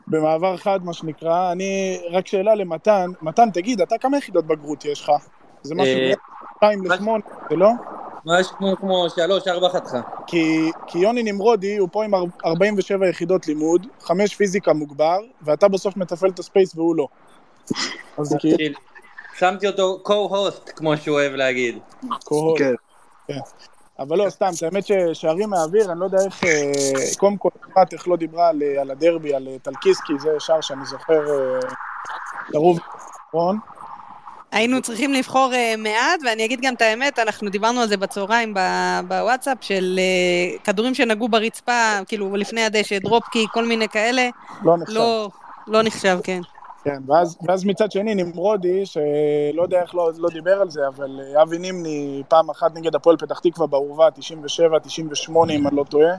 [0.06, 5.02] במעבר חד, מה שנקרא, אני, רק שאלה למתן, מתן, תגיד, אתה כמה יחידות בגרות יש
[5.02, 5.12] לך?
[5.62, 6.12] זה משהו אה,
[6.60, 7.70] בין 2 ל-8, זה לא?
[8.24, 10.01] ממש כמו, כמו שלוש, ארבע חתיכה.
[10.27, 15.69] כי, כי יוני נמרודי הוא פה עם אר- 47 יחידות לימוד, 5 פיזיקה מוגבר, ואתה
[15.69, 17.09] בסוף מתפעל את הספייס והוא לא.
[18.19, 18.78] אז כאילו,
[19.39, 21.78] שמתי אותו co-host, כמו שהוא אוהב להגיד.
[22.24, 22.59] קוהול.
[22.59, 23.35] כן.
[23.99, 27.93] אבל לא, סתם, את האמת ששערים מהאוויר, אני לא יודע איך, אה, קודם כל, אחת
[27.93, 31.20] איך לא דיברה על, אה, על הדרבי, על אה, טלקיסקי, זה שער שאני זוכר,
[32.53, 32.79] קרוב,
[33.29, 33.59] נכון?
[34.53, 38.55] היינו צריכים לבחור מעט, ואני אגיד גם את האמת, אנחנו דיברנו על זה בצהריים
[39.09, 40.01] בוואטסאפ, של
[40.65, 44.29] כדורים שנגעו ברצפה, כאילו לפני הדשא, דרופקי, כל מיני כאלה,
[44.62, 44.95] לא נחשב.
[44.95, 45.29] לא,
[45.66, 46.41] לא נחשב, כן.
[46.89, 51.20] כן, ואז, ואז מצד שני נמרודי, שלא יודע איך לא, לא דיבר על זה, אבל
[51.20, 55.85] אה, אבי נימני פעם אחת נגד הפועל פתח תקווה בעורבה, 97, 98 אם אני לא
[55.85, 56.15] טועה,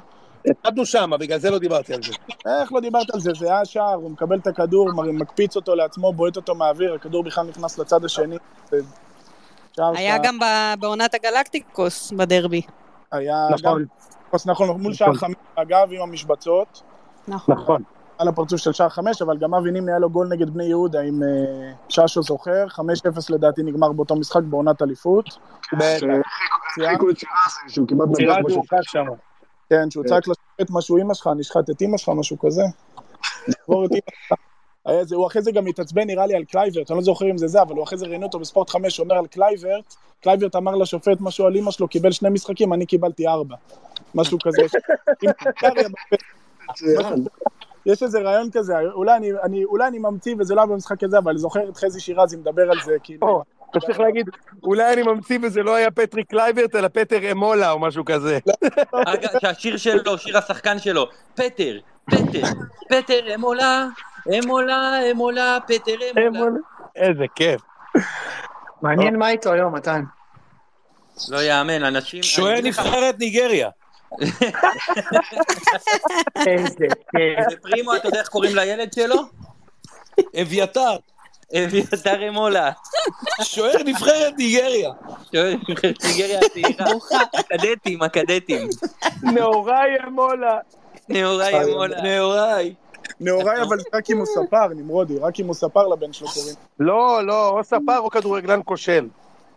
[0.51, 2.13] הפסדנו שמה, בגלל זה לא דיברתי על זה.
[2.61, 3.31] איך לא דיברת על זה?
[3.39, 7.45] זה היה שער, הוא מקבל את הכדור, מקפיץ אותו לעצמו, בועט אותו מהאוויר, הכדור בכלל
[7.47, 8.37] נכנס לצד השני.
[9.75, 10.37] שער היה שאתה- גם
[10.79, 12.61] בעונת הגלקטיקוס בדרבי.
[13.11, 13.85] היה נכון.
[14.33, 14.41] גם...
[14.45, 16.81] נכון, מול שער חמש, אגב, עם המשבצות,
[17.27, 17.83] נכון.
[18.19, 21.01] על הפרצוף של שער חמש, אבל גם אבי נימני היה לו גול נגד בני יהודה,
[21.01, 22.81] אם אה, ששו זוכר, 5-0
[23.29, 25.37] לדעתי נגמר באותו משחק בעונת אליפות.
[28.83, 29.05] שם.
[29.69, 32.61] כן, שהוא צעק לשופט משהו אימא שלך, נשחט את אימא שלך, משהו כזה.
[35.11, 37.61] הוא אחרי זה גם התעצבן נראה לי על קלייברט, אני לא זוכר אם זה זה,
[37.61, 41.45] אבל הוא אחרי זה ראיינו אותו בספורט 5, אומר על קלייברט, קלייברט אמר לשופט משהו
[41.45, 43.55] על אימא שלו, קיבל שני משחקים, אני קיבלתי ארבע.
[44.15, 44.61] משהו כזה.
[47.85, 51.17] יש איזה רעיון כזה, אולי אני, אני, אולי אני ממציא וזה לא היה במשחק הזה,
[51.17, 54.29] אבל אני זוכר את חזי שירזי מדבר על זה, כאילו, או, אתה צריך להגיד,
[54.63, 58.39] אולי אני ממציא וזה לא היה פטריק קלייברט, אלא פטר אמולה או משהו כזה.
[58.93, 62.41] אגב, שהשיר שלו, שיר השחקן שלו, פטר, פטר,
[62.89, 63.87] פטר אמולה,
[64.39, 65.95] אמולה, אמולה, פטר
[66.27, 66.59] אמולה.
[66.95, 67.61] איזה כיף.
[68.81, 70.03] מעניין מה איתו היום, מתן.
[71.29, 72.23] לא יאמן, אנשים...
[72.23, 73.69] שוער נבחרת ניגריה.
[76.47, 77.49] איזה כיף.
[77.49, 79.15] זה פרימו, אתה יודע איך קוראים לילד שלו?
[80.41, 80.95] אביתר.
[81.57, 82.71] אביתר אמולה.
[83.41, 84.91] שוער נבחרת ניגריה.
[85.33, 86.85] שוער נבחרת ניגריה הצעירה.
[87.33, 88.69] הקדטים, הקדטים.
[89.23, 90.57] נאוריי אמולה.
[91.09, 92.01] נאוריי אמולה.
[92.01, 92.73] נאוריי.
[93.21, 96.55] נאוריי, אבל רק אם הוא ספר, נמרודי, רק אם הוא ספר לבן שלו קוראים.
[96.79, 99.07] לא, לא, או ספר או כדורגלן כושל.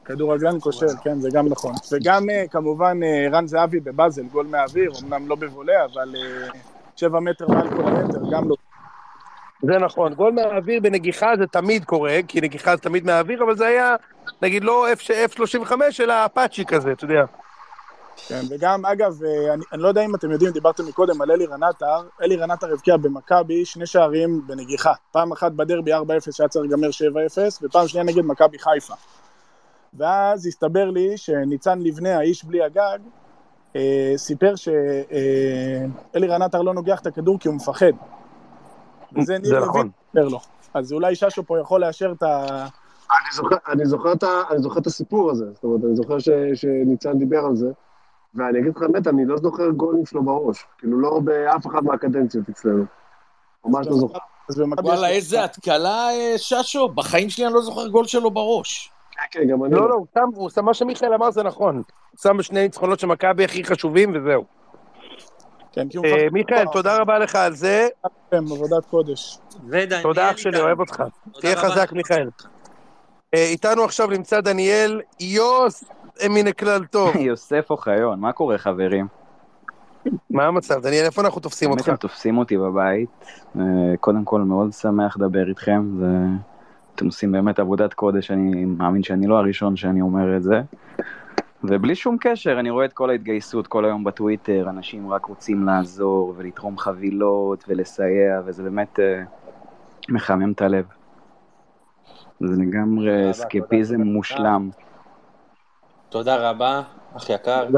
[0.05, 1.73] כדורגלן כושל, כן, זה גם נכון.
[1.93, 6.49] וגם אה, כמובן אה, רן זהבי בבאזל, גול מהאוויר, אמנם לא בבולה, אבל אה,
[6.97, 8.57] שבע מטר מעל כל היתר, גם לא.
[9.63, 13.67] זה נכון, גול מהאוויר בנגיחה זה תמיד קורה, כי נגיחה זה תמיד מהאוויר, אבל זה
[13.67, 13.97] היה,
[14.43, 14.87] נגיד, לא
[15.37, 17.25] F35, אלא אפאצ'י כזה, אתה יודע.
[18.29, 19.13] כן, וגם, אגב,
[19.55, 22.97] אני, אני לא יודע אם אתם יודעים, דיברתם מקודם על אלירן עטר, אלירן עטר הבקיע
[22.97, 24.93] במכבי שני שערים בנגיחה.
[25.13, 25.97] פעם אחת בדרבי 4-0
[26.31, 28.95] שהיה צריך להיגמר 7-0, ופעם שנייה נגד מכבי חיפה.
[29.99, 32.99] ואז הסתבר לי שניצן לבנה, האיש בלי הגג,
[33.77, 37.93] אה, סיפר שאלירן עטר לא נוגח את הכדור כי הוא מפחד.
[39.17, 39.91] וזה ניר זה לוין נכון.
[40.11, 40.39] סיפר לו.
[40.75, 42.47] אז אולי ששו פה יכול לאשר את ה...
[43.11, 46.19] אני זוכר- אני זוכר את ה- אני זוכר את הסיפור הזה, זאת אומרת, אני זוכר
[46.19, 47.71] ש- שניצן דיבר על זה,
[48.35, 52.49] ואני אגיד לך באמת, אני לא זוכר גולים שלו בראש, כאילו לא באף אחת מהקדנציות
[52.49, 52.85] אצלנו.
[53.65, 54.19] ממש לא זוכר.
[54.83, 56.89] וואלה, איזה התקלה, אה, ששו.
[56.89, 58.92] בחיים שלי אני לא זוכר גול שלו בראש.
[59.31, 59.75] כן, גם אני.
[59.75, 61.77] לא, לא, הוא שם, הוא שם, מה שמיכאל אמר זה נכון.
[61.77, 61.83] הוא
[62.23, 64.45] שם בשני ניצחונות של מכבי הכי חשובים, וזהו.
[65.73, 66.27] כן, כי הוא אה.
[66.33, 67.89] מיכאל, תודה רבה לך על זה.
[68.31, 69.39] כן, עבודת קודש.
[70.03, 70.61] תודה אח שלי.
[70.61, 70.97] אוהב אותך.
[70.97, 71.57] תודה תהיה.
[71.57, 72.29] חזק, מיכאל.
[73.35, 75.85] אה, איתנו עכשיו נמצא דניאל יוס
[76.23, 77.17] אה, מן הכלל טוב.
[77.31, 79.07] יוסף אוחיון, מה קורה חברים?
[80.31, 80.83] מה המצב?
[80.83, 81.89] דניאל, איפה אנחנו תופסים באמת אותך?
[81.89, 83.09] אתם תופסים אותי בבית.
[84.01, 85.83] קודם כל מאוד שמח לדבר איתכם.
[85.99, 86.07] זה...
[86.95, 90.61] אתם עושים באמת עבודת קודש, אני מאמין שאני לא הראשון שאני אומר את זה.
[91.65, 96.35] ובלי שום קשר, אני רואה את כל ההתגייסות כל היום בטוויטר, אנשים רק רוצים לעזור
[96.37, 99.23] ולתרום חבילות ולסייע, וזה באמת אה,
[100.09, 100.85] מחמם את הלב.
[102.41, 104.71] זה לגמרי אסקפיזם מושלם.
[106.09, 106.83] תודה רבה,
[107.17, 107.69] אח יקר.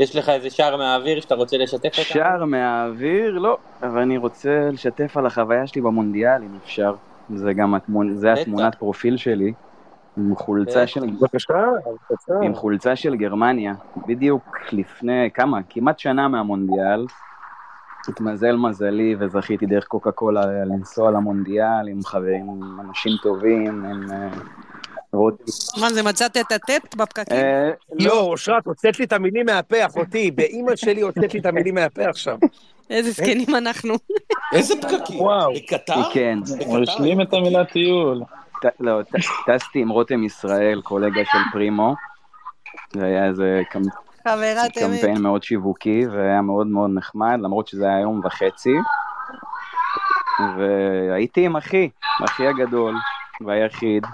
[0.00, 2.04] יש לך איזה שער מהאוויר שאתה רוצה לשתף אותנו?
[2.04, 3.38] שער מהאוויר?
[3.38, 6.94] לא, אבל אני רוצה לשתף על החוויה שלי במונדיאל, אם אפשר.
[7.34, 8.16] זה גם התמונ...
[8.16, 8.32] זה.
[8.32, 9.52] התמונת פרופיל שלי,
[10.16, 10.86] עם חולצה.
[10.86, 11.00] של...
[11.00, 11.54] בבקשה,
[12.10, 12.34] בבקשה.
[12.42, 13.74] עם חולצה של גרמניה,
[14.06, 17.06] בדיוק לפני כמה, כמעט שנה מהמונדיאל.
[18.08, 24.28] התמזל מזלי וזכיתי דרך קוקה קולה לנסוע למונדיאל עם חברים, עם אנשים טובים, עם אה,
[25.12, 25.42] רותי.
[25.80, 27.36] מה זה, מצאת את הטט בפקקים?
[27.36, 30.30] אה, יואו, אושרת, הוצאת לי את המילים מהפה, אחותי.
[30.30, 32.38] באימא שלי הוצאת לי את המילים מהפה עכשיו.
[32.90, 33.94] איזה זקנים אנחנו.
[34.52, 35.20] איזה פקקים?
[35.20, 35.54] וואו.
[35.54, 36.12] בקטר?
[36.12, 38.22] כן, הוא השלים את המילה טיול.
[38.80, 39.00] לא,
[39.46, 41.94] טסתי עם רותם ישראל, קולגה של פרימו.
[42.92, 43.62] זה היה איזה.
[44.74, 48.74] קמפיין מאוד שיווקי, והיה מאוד מאוד נחמד, למרות שזה היה יום וחצי.
[50.58, 51.90] והייתי עם אחי,
[52.24, 52.94] אחי הגדול
[53.40, 54.06] והיחיד,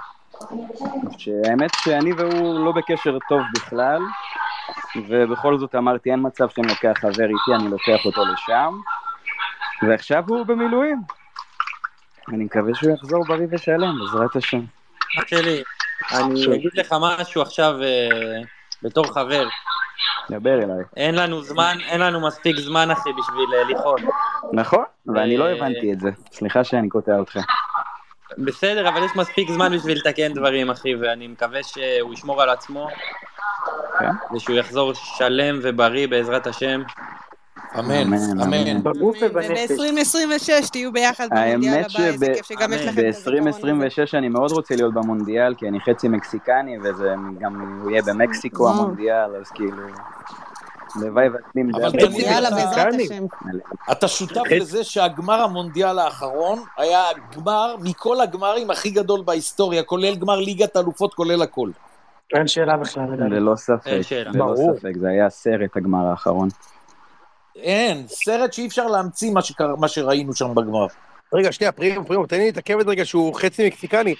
[1.18, 4.00] שהאמת שאני והוא לא בקשר טוב בכלל,
[5.08, 8.74] ובכל זאת אמרתי, אין מצב שאני לוקח חבר איתי, אני לוקח אותו לשם,
[9.82, 11.00] ועכשיו הוא במילואים.
[12.28, 14.60] אני מקווה שהוא יחזור בריא ושלם, בעזרת השם.
[15.18, 15.62] אח שלי,
[16.12, 18.40] אני אגיד לך משהו עכשיו אה,
[18.82, 19.48] בתור חבר.
[20.30, 20.84] דבר אליי.
[20.96, 24.00] אין לנו זמן, אין לנו מספיק זמן, אחי, בשביל אה, לכעוד.
[24.52, 26.10] נכון, ואני לא אה, הבנתי את זה.
[26.32, 27.36] סליחה שאני קוטע אותך.
[28.38, 32.88] בסדר, אבל יש מספיק זמן בשביל לתקן דברים, אחי, ואני מקווה שהוא ישמור על עצמו.
[34.34, 36.82] ושהוא יחזור שלם ובריא בעזרת השם.
[37.78, 38.12] אמן,
[38.42, 38.82] אמן.
[38.82, 43.90] בגוף וב-2026 תהיו ביחד במונדיאל הבא, איזה כיף שגם יש לכם את הזיכרון הזה.
[43.90, 48.74] שב-2026 אני מאוד רוצה להיות במונדיאל, כי אני חצי מקסיקני, וזה גם, יהיה במקסיקו וואו.
[48.74, 49.82] המונדיאל, אז כאילו...
[51.00, 51.38] לוואי זה...
[51.90, 53.24] תגיד, יאללה, בעזרת השם.
[53.92, 57.04] אתה שותף לזה שהגמר המונדיאל האחרון היה
[57.36, 61.70] גמר מכל הגמרים הכי גדול בהיסטוריה, כולל גמר ליגת אלופות, כולל הכל.
[62.34, 63.04] אין שאלה בכלל.
[63.18, 64.30] ללא ספק, אין שאלה.
[64.30, 64.76] ללא ברור.
[64.76, 66.48] ספק, זה היה סרט הגמר האחרון.
[67.56, 70.86] אין, סרט שאי אפר להמציא מה, שקרה, מה שראינו שם בגמר.
[71.34, 74.14] רגע, שנייה, פרימו, פרימו, תן לי עוד רגע שהוא חצי מקסיקני.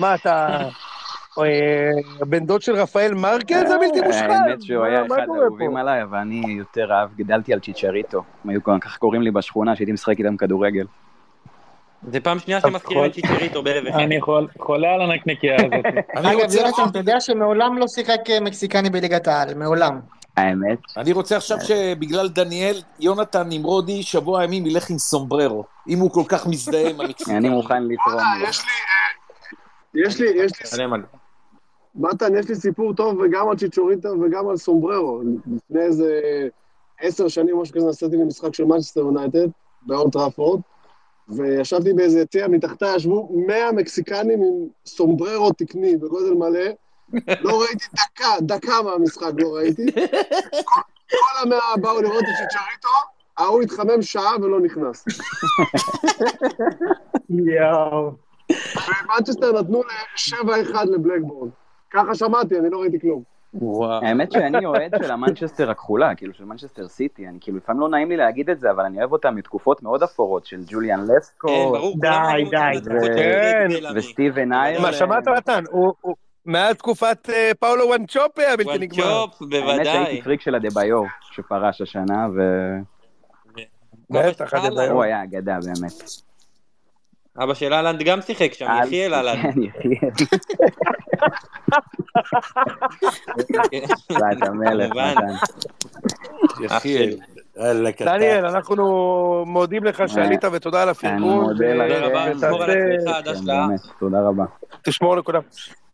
[0.00, 0.46] מה, אתה...
[1.38, 4.30] אה, בן דוד של רפאל מרקז הבלתי מושחת?
[4.30, 5.76] האמת שהוא היה אחד האהובים?
[5.76, 8.22] עליי, אבל אני יותר אהב, גדלתי על צ'יצ'ריטו.
[8.44, 10.84] הם היו ככה קוראים לי בשכונה, שהייתי משחק איתם כדורגל.
[12.12, 13.98] זה פעם שנייה שמזכירים את צ'יצ'ריטו בערב אחד.
[13.98, 15.72] אני חול- חולה על הנקניקייה הזאת.
[16.16, 20.00] אני אגב, רוצה, יונתן, אתה יודע שמעולם לא שיחק אה, מקסיקני בליגת העל, מעולם.
[20.36, 26.10] האמת, אני רוצה עכשיו שבגלל דניאל, יונתן נמרודי שבוע ימים ילך עם סומבררו, אם הוא
[26.10, 27.36] כל כך מזדהה עם המקסיקנים.
[27.38, 28.48] אני מוכן לתרום וואלה, לו.
[28.48, 28.70] יש לי...
[30.02, 30.86] אה, יש לי,
[31.94, 35.20] מתן, יש לי סיפור טוב וגם על צ'יצ'ריטו וגם על סומבררו.
[35.56, 36.20] לפני איזה
[37.00, 39.48] עשר שנים, משהו כזה, נסעתי למשחק של מנצ'סטר יונייטד,
[39.82, 40.60] באולד טראפורד,
[41.28, 46.70] וישבתי באיזה יציע, מתחתיי ישבו 100 מקסיקנים עם סומבררו תקני בגודל מלא.
[47.40, 49.92] לא ראיתי דקה, דקה מהמשחק לא ראיתי.
[50.64, 50.80] כל,
[51.10, 52.88] כל המאה באו לראות את צ'יצ'ריטו,
[53.38, 55.04] ההוא התחמם שעה ולא נכנס.
[57.30, 58.12] יואו.
[58.88, 61.48] ומנצ'סטר נתנו ל-7-1 לבלקבורן.
[61.90, 63.37] ככה שמעתי, אני לא ראיתי כלום.
[63.54, 64.04] וואו.
[64.04, 68.08] האמת שאני אוהד של המנצ'סטר הכחולה, כאילו של מנצ'סטר סיטי, אני כאילו לפעמים לא נעים
[68.08, 71.48] לי להגיד את זה, אבל אני אוהב אותם מתקופות מאוד אפורות של ג'וליאן לסקוט כן,
[71.72, 72.78] ברור, די, די,
[73.16, 73.68] כן.
[73.94, 74.80] וסטיבן אייר.
[74.82, 75.64] מה, שמעת מתן?
[75.70, 76.14] הוא- הוא-
[76.46, 79.04] מאז תקופת אה, פאולו וואנצ'ופה הבלתי נגמר.
[79.04, 80.22] וואנצ'ופ, האמת שהייתי בוודאי.
[80.22, 82.26] פריק של הדה-ביור שפרש השנה,
[84.10, 84.90] בטח, אבא של הדה-ביור.
[84.90, 85.92] והוא היה אגדה באמת.
[87.42, 89.42] אבא של אהלנד גם שיחק שם, יחיאל אהלנד.
[89.42, 90.10] כן, יחיאל.
[94.38, 94.90] אתה מלך.
[94.90, 95.34] מתן.
[96.64, 97.16] יחיאל.
[98.00, 101.46] דניאל, אנחנו מודים לך שעלית ותודה על אני הפרגון.
[101.48, 101.74] תודה.
[102.06, 104.44] רבה, שמור על עצמך עד כן, תודה רבה.
[104.82, 105.40] תשמור לכולם.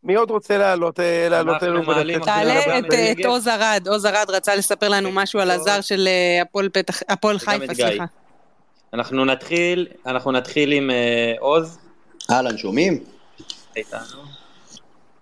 [0.05, 3.25] מי עוד רוצה לעלות אה, אלינו עכשיו תעלה גם את את אה, את.
[3.25, 6.63] עוז ארד, עוז ארד רצה לספר לנו משהו על הזר של אה,
[7.09, 7.75] הפועל חיפה.
[7.75, 8.05] סליחה.
[8.95, 11.79] אנחנו נתחיל, אנחנו נתחיל עם אה, עוז.
[12.31, 13.05] אהלן, שומעים?
[13.77, 14.23] איתנו.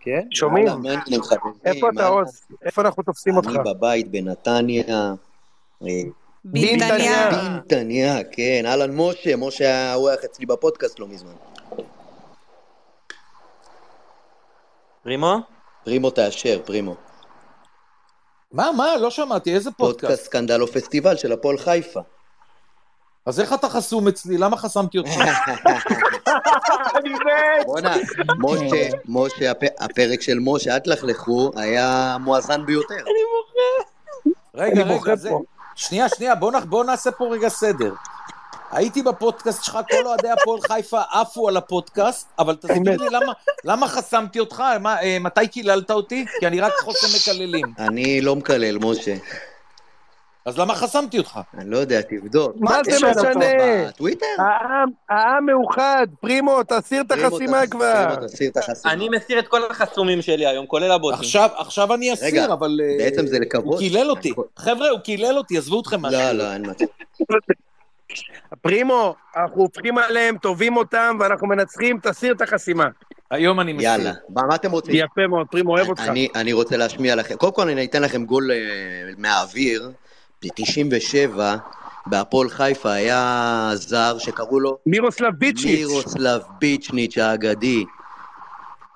[0.00, 0.66] כן, שומעים?
[1.64, 2.06] איפה אתה.
[2.06, 2.46] עוז?
[2.62, 3.48] איפה אנחנו תופסים אותך?
[3.48, 4.84] אני בבית בנתניה.
[5.82, 5.86] אה,
[6.44, 7.30] בנתניה.
[7.30, 8.62] בנתניה, כן.
[8.66, 9.36] אהלן, משה.
[9.36, 11.34] משה היה אורח אצלי בפודקאסט לא מזמן.
[15.06, 15.36] רימו?
[15.84, 16.94] פרימו תאשר, פרימו.
[18.52, 18.96] מה, מה?
[18.96, 20.00] לא שמעתי, איזה פודקאסט?
[20.00, 22.00] פודקאסט סקנדל או פסטיבל של הפועל חיפה.
[23.26, 24.38] אז איך אתה חסום אצלי?
[24.38, 25.10] למה חסמתי אותך?
[27.66, 27.94] בואנה,
[28.38, 32.94] משה, משה, הפ- הפרק של משה, אל תלכלכו, היה מואזן ביותר.
[34.54, 35.28] רגע, אני בוכה רגע, זה...
[35.30, 35.42] פה.
[35.76, 36.54] שנייה, שנייה, בוא, נ...
[36.68, 37.92] בוא נעשה פה רגע סדר.
[38.72, 43.32] הייתי בפודקאסט שלך, כל אוהדי הפועל חיפה עפו על הפודקאסט, אבל תסביר לי למה,
[43.64, 44.62] למה חסמתי אותך?
[44.80, 46.26] מה, אה, מתי קיללת אותי?
[46.40, 47.64] כי אני רק חוסם מקללים.
[47.78, 49.14] אני לא מקלל, משה.
[50.46, 51.40] אז למה חסמתי אותך?
[51.58, 52.56] אני לא יודע, תבדוק.
[52.60, 53.88] מה זה משנה?
[53.88, 54.26] בטוויטר?
[54.38, 58.04] העם, העם מאוחד, פרימו, תסיר את החסימה כבר.
[58.08, 58.92] פרימו, תסיר את החסימה.
[58.92, 61.18] אני מסיר את כל החסומים שלי היום, כולל הבוטים.
[61.18, 62.80] עכשיו, עכשיו אני אסיר, רגע, אבל...
[62.82, 63.78] אה, בעצם זה הוא לקוות.
[63.78, 64.32] קילל אותי.
[64.56, 66.36] חבר'ה, הוא קילל אותי, עזבו אתכם לא, מהשטויות.
[66.36, 66.84] לא, אין מצב.
[68.62, 72.88] פרימו, אנחנו הופכים עליהם, תובעים אותם, ואנחנו מנצחים, תסיר את החסימה.
[73.30, 73.88] היום אני מסיר.
[73.88, 74.94] יאללה, מה מה אתם רוצים?
[74.94, 76.02] יפה מאוד, פרימו, אוהב אותך.
[76.08, 78.56] אני, אני רוצה להשמיע לכם, קודם כל אני אתן לכם גול אה,
[79.18, 79.90] מהאוויר,
[80.42, 81.40] ב-97,
[82.06, 85.78] בהפועל חיפה היה זר שקראו לו מירוסלב ביצ'ניץ.
[85.78, 87.84] מירוסלב ביצ'ניץ' האגדי.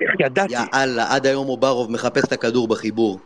[0.00, 0.52] איך ידעתי?
[0.52, 3.20] יאללה, עד היום אוברוב מחפש את הכדור בחיבור.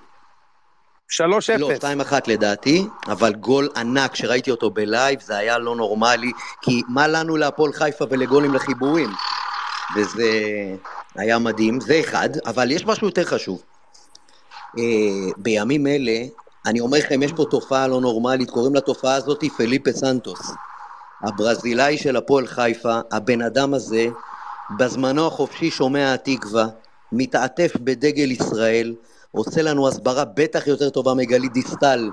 [1.11, 1.59] 3-0.
[1.59, 1.71] לא,
[2.11, 6.33] 2-1 לדעתי, אבל גול ענק שראיתי אותו בלייב, זה היה לא נורמלי,
[6.63, 9.09] כי מה לנו להפועל חיפה ולגולים לחיבורים?
[9.97, 10.31] וזה
[11.17, 13.63] היה מדהים, זה אחד, אבל יש משהו יותר חשוב.
[14.79, 16.25] אה, בימים אלה,
[16.67, 20.57] אני אומר לכם, יש פה תופעה לא נורמלית, קוראים לתופעה הזאת פליפה סנטוס.
[21.23, 24.11] הברזילאי של הפועל חיפה, הבן אדם הזה,
[24.71, 26.67] בזמנו החופשי שומע התקווה,
[27.13, 28.95] מתעטף בדגל ישראל,
[29.31, 32.11] עושה לנו הסברה בטח יותר טובה מגלית דיסטל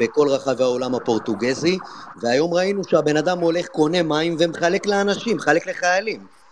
[0.00, 1.80] בכל רחבי העולם הפורטוגזי,
[2.16, 6.43] והיום ראינו שהבן אדם הולך, קונה מים ומחלק לאנשים, מחלק לחיילים.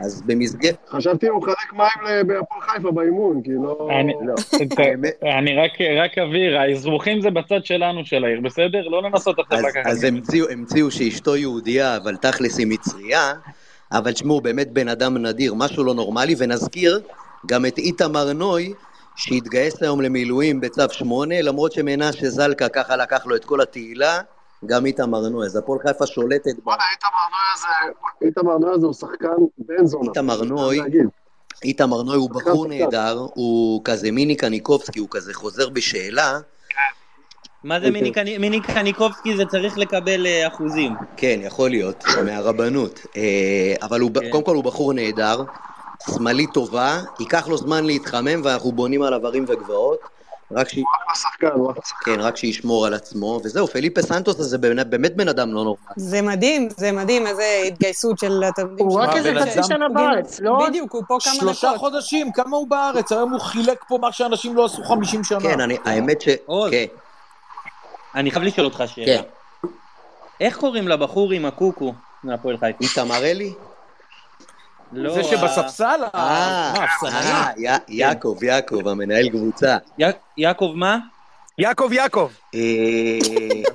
[0.00, 0.74] אז במסגרת...
[0.88, 3.88] חשבתי הוא מחלק מים בהפועל חיפה באימון, כי לא...
[4.00, 4.34] אני- לא.
[6.02, 8.88] רק אבהיר, האזרוחים זה בצד שלנו של העיר, בסדר?
[8.88, 9.86] לא לנסות עכשיו לקחת.
[9.86, 10.04] אז
[10.50, 13.32] המציאו, שאשתו יהודייה, אבל תכלס היא מצריה,
[13.92, 17.00] אבל תשמעו, הוא באמת בן אדם נדיר, משהו לא נורמלי, ונזכיר
[17.46, 18.72] גם את איתמר נוי,
[19.16, 24.20] שהתגייס היום למילואים בצו 8, למרות שמנשה זלקה ככה לקח לו את כל התהילה,
[24.66, 26.70] גם איתמר נוי, אז הפועל חיפה שולטת ב...
[28.22, 29.28] איתמר נוי הזה הוא שחקן
[29.58, 30.08] בן זונה.
[30.08, 30.80] איתמר נוי,
[31.64, 36.38] איתמר נוי הוא בחור נהדר, הוא כזה מיני קניקובסקי, הוא כזה חוזר בשאלה,
[37.64, 39.36] מה זה מיני קני- מיני קניקובסקי?
[39.36, 40.94] זה צריך לקבל אה, אחוזים.
[41.16, 43.00] כן, יכול להיות, מהרבנות.
[43.16, 45.42] אה, אבל הוא, קודם כל הוא בחור נהדר,
[46.14, 50.19] שמאלי טובה, ייקח לו זמן להתחמם ואנחנו בונים עליו הרים וגבעות.
[50.52, 50.78] רק ש...
[52.04, 55.94] כן, רק שישמור על עצמו, וזהו, פליפה סנטוס הזה באמת, באמת בן אדם לא נורמלי.
[55.96, 59.16] זה מדהים, זה מדהים, איזה התגייסות של התלמידים הוא רק.
[59.16, 60.66] איזה חצי שנה בארץ, לא?
[60.68, 61.40] בדיוק, הוא פה כמה דקות.
[61.40, 63.12] שלושה חודשים, כמה הוא בארץ?
[63.12, 65.40] היום הוא חילק פה מה שאנשים לא עשו 50 שנה.
[65.40, 66.28] כן, אני, האמת ש...
[66.70, 66.86] כן.
[68.14, 69.06] אני חייב לשאול אותך שאלה.
[69.06, 69.22] כן.
[70.40, 71.94] איך קוראים לבחור עם הקוקו
[72.24, 72.78] מהפועל חיפה?
[72.80, 73.52] איתמר אלי?
[74.92, 76.00] לא, זה שבספסל?
[76.14, 77.32] אה, האפסנאי?
[77.32, 79.76] אה, י- יעקב, יעקב, המנהל קבוצה.
[80.36, 80.98] יעקב מה?
[81.58, 82.30] יעקב יעקב.
[82.54, 82.60] אה,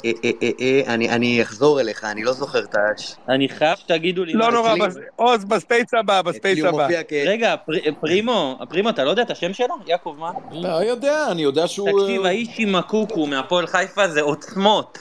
[0.06, 3.16] אה, אה, אה, אה, אני אני אחזור אליך, אני לא זוכר את הש...
[3.30, 4.34] אני חייב שתגידו לי...
[4.34, 4.74] לא נורא,
[5.16, 6.88] עוז, ב space הבא, בספייס הבא.
[7.26, 9.76] רגע, פר- פרימו, פרימו, אתה לא יודע את השם שלו?
[9.86, 10.32] יעקב מה?
[10.52, 11.90] לא יודע, אני יודע שהוא...
[12.02, 14.98] תקשיב, אה, האיש עם הקוקו מהפועל חיפה זה עוצמות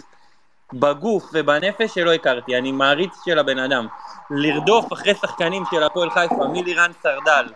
[0.73, 3.87] בגוף ובנפש שלא הכרתי, אני מעריץ של הבן אדם.
[4.31, 7.47] לרדוף אחרי שחקנים של הפועל חיפה, מלירן סרדל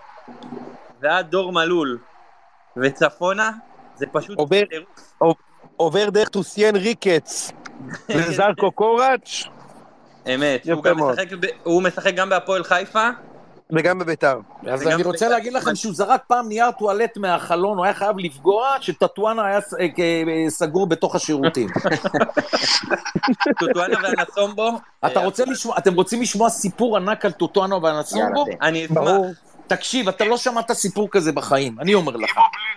[1.00, 1.98] ועד דור מלול
[2.76, 3.50] וצפונה,
[3.96, 4.38] זה פשוט...
[4.38, 4.64] עובר-
[5.76, 7.52] עובר דרך טוסיין ריקץ.
[8.08, 9.42] לזרקו קוראץ'
[10.34, 11.10] אמת, הוא.
[11.12, 11.26] משחק
[11.62, 13.08] הוא משחק גם בהפועל חיפה,
[13.76, 14.38] וגם בביתר.
[14.70, 18.18] אז אני רוצה בביתר- להגיד לכם שהוא זרק פעם נייר טואלט מהחלון, הוא היה חייב
[18.18, 20.00] לפגוע, שטטואנה היה אה, כ-
[20.50, 21.68] סגור בתוך השירותים.
[23.60, 24.70] טוטואנה ואנסומבו.
[25.06, 28.44] אתה רוצה לשמוע, אתם רוצים לשמוע סיפור ענק על טוטואנה והנסומבו?
[28.62, 29.04] אני אשמח.
[29.66, 32.30] תקשיב, אתה לא שמעת סיפור כזה בחיים, אני אומר לך.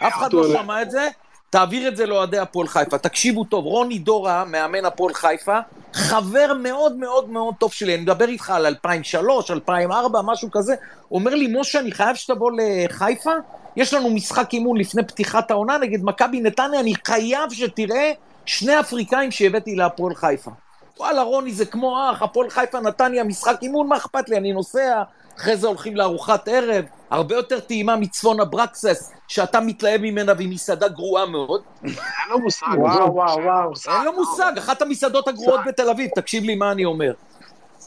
[0.08, 1.08] אף אחד לא שמע את זה,
[1.52, 2.98] תעביר את זה לאוהדי הפועל חיפה.
[2.98, 5.60] תקשיבו טוב, רוני דורה, מאמן הפועל חיפה,
[5.94, 10.76] חבר מאוד מאוד מאוד טוב שלי, אני מדבר איתך על 2003, 2004, משהו כזה,
[11.12, 13.32] אומר לי, משה, אני חייב שתבוא לחיפה,
[13.76, 18.12] יש לנו משחק אימון לפני פתיחת העונה נגד מכבי נתניה, אני חייב שתראה
[18.46, 20.52] שני אפריקאים שהבאתי להפועל חיפה.
[21.00, 24.38] וואלה, רוני, זה כמו אח, הפועל חיפה נתניה, משחק אימון, מה אכפת לי?
[24.38, 25.04] אני נוסע,
[25.42, 30.88] אחרי זה הולכים לארוחת ערב, הרבה יותר טעימה מצפון אברקסס, שאתה מתלהב ממנה והיא מסעדה
[30.88, 31.62] גרועה מאוד.
[31.84, 31.94] אין
[32.30, 32.68] לו מושג.
[32.78, 33.72] וואו, וואו, וואו.
[33.88, 37.14] אין לו מושג, אחת המסעדות הגרועות בתל אביב, תקשיב לי מה אני אומר.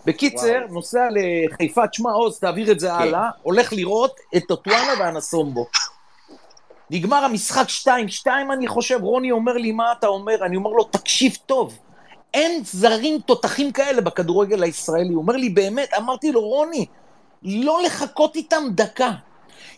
[0.06, 5.66] בקיצר, נוסע לחיפה, תשמע עוז, תעביר את זה הלאה, הולך לראות את טוטואנה והנסומבו.
[6.90, 10.44] נגמר המשחק 2-2, אני חושב, רוני אומר לי, מה אתה אומר?
[10.44, 11.78] אני אומר לו, תקשיב טוב,
[12.34, 15.14] אין זרים תותחים כאלה בכדורגל הישראלי.
[15.14, 15.94] הוא אומר לי, באמת?
[15.94, 16.86] אמרתי לו, רוני,
[17.44, 19.10] לא לחכות איתם דקה.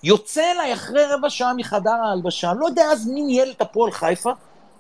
[0.03, 4.31] יוצא אליי אחרי רבע שעה מחדר ההלבשה, לא יודע אז מי ניהל את הפועל חיפה,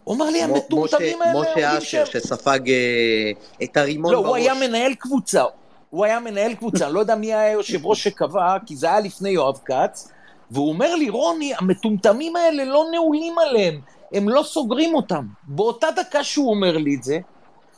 [0.05, 2.05] הוא אומר לי, המטומטמים האלה משה אשר.
[2.05, 3.31] שספג אה,
[3.63, 4.29] את הרימון לא, בראש.
[4.29, 5.45] הוא היה מנהל קבוצה.
[5.91, 9.01] הוא היה מנהל קבוצה, אני לא יודע מי היה היושב ראש שקבע, כי זה היה
[9.01, 10.09] לפני יואב כץ,
[10.51, 13.81] והוא אומר לי, רוני, המטומטמים האלה לא נעולים עליהם,
[14.13, 15.27] הם לא סוגרים אותם.
[15.45, 17.19] באותה דקה שהוא אומר לי את זה,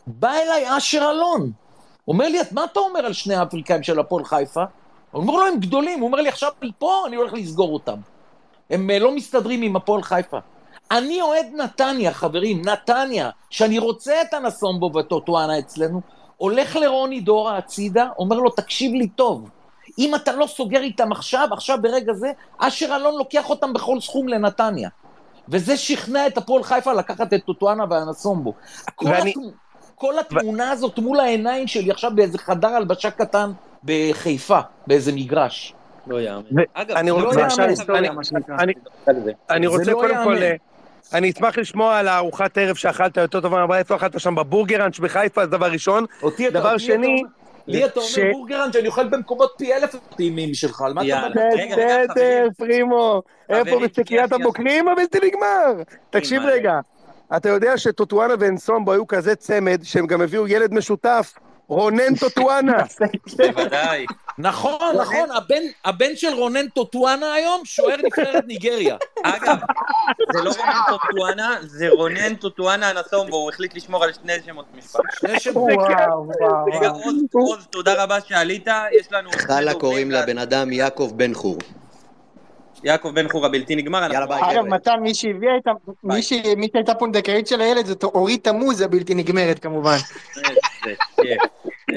[0.07, 1.51] בא אליי אשר אלון.
[2.09, 4.63] אומר לי, "את- מה אתה אומר על שני האפריקאים של הפועל חיפה?
[5.11, 6.01] הוא אומר לו, הם גדולים.
[6.01, 7.97] הוא אומר לי, עכשיו מפה אני הולך לסגור אותם.
[8.71, 10.39] הם אה, לא מסתדרים עם הפועל חיפה.
[10.91, 16.01] אני אוהד נתניה, חברים, נתניה, שאני רוצה את הנסומבו וטוטואנה אצלנו,
[16.37, 19.51] הולך לרוני דורה הצידה, אומר לו, תקשיב לי טוב,
[19.99, 24.29] אם אתה לא סוגר איתם עכשיו, עכשיו ברגע זה, אשר אלון לוקח אותם בכל סכום
[24.29, 24.89] לנתניה.
[25.49, 28.55] וזה שכנע את הפועל חיפה לקחת את טוטואנה והנסומבו.
[28.95, 29.41] כל, ואני- התמ...
[29.95, 33.53] כל התמונה הזאת מול העיניים שלי עכשיו באיזה חדר הלבשה קטן
[33.85, 35.75] בחיפה, באיזה מגרש.
[36.07, 36.43] לא יאמן.
[36.75, 38.57] אגב, אני לא רוצה- יאמן, אני- היסטוריה, אני- מה שנקרא.
[38.59, 38.73] אני-
[39.51, 40.37] אני זה רוצה לא קודם כל...
[40.43, 40.55] אה,
[41.15, 45.45] אני אשמח לשמוע על הארוחת ערב שאכלת יותר טובה מהבית, איפה אכלת שם בבורגראנץ' בחיפה,
[45.45, 46.05] זה דבר ראשון.
[46.23, 47.23] אותי אתה- דבר שני,
[47.67, 51.29] לי אתה אומר בורגראנץ' שאני אוכל במקומות פי אלף טעימים שלך, על מה אתה.
[51.29, 51.45] מדבר?
[51.73, 52.49] בסדר.
[52.59, 53.23] פרימו.
[53.51, 54.25] איפה שנייה.
[54.33, 55.83] הבוקרים הבלתי נגמר?
[56.11, 56.43] תקשיב.
[56.43, 56.73] רגע,
[57.37, 61.35] אתה יודע שטוטואנה ואנסומבו היו כזה צמד, שהם גם הביאו ילד משותף,
[61.69, 62.77] רונן טוטואנה.
[63.37, 64.07] בוודאי.
[64.39, 68.97] נכון, נכון, הבן- הבן של רונן טוטואנה היום שוער נבחרת ניגריה.
[69.23, 69.57] אגב,
[70.33, 75.03] זה לא רונן טוטואנה, זה רונן טוטואנה הנסום, והוא החליט לשמור על שני שמות משפחה.
[75.21, 75.71] שני שמות.
[75.73, 76.65] וואו, וואו.
[76.65, 78.67] רגע, עוז, עוז, תודה רבה שעלית,
[79.01, 79.31] יש לנו...
[79.47, 80.11] חלה קוראים.
[80.11, 81.59] לבן אדם יעקב בן חור.
[82.85, 84.15] יעקב בן חור הבלתי נגמר, אנחנו...
[84.15, 84.65] יאללה, ביי, אגב.
[84.67, 85.65] מתן, מי שהביאה את
[86.57, 89.97] מי שהייתה פונדקאית של הילד זאת אורית תמוז הבלתי נגמרת כמובן.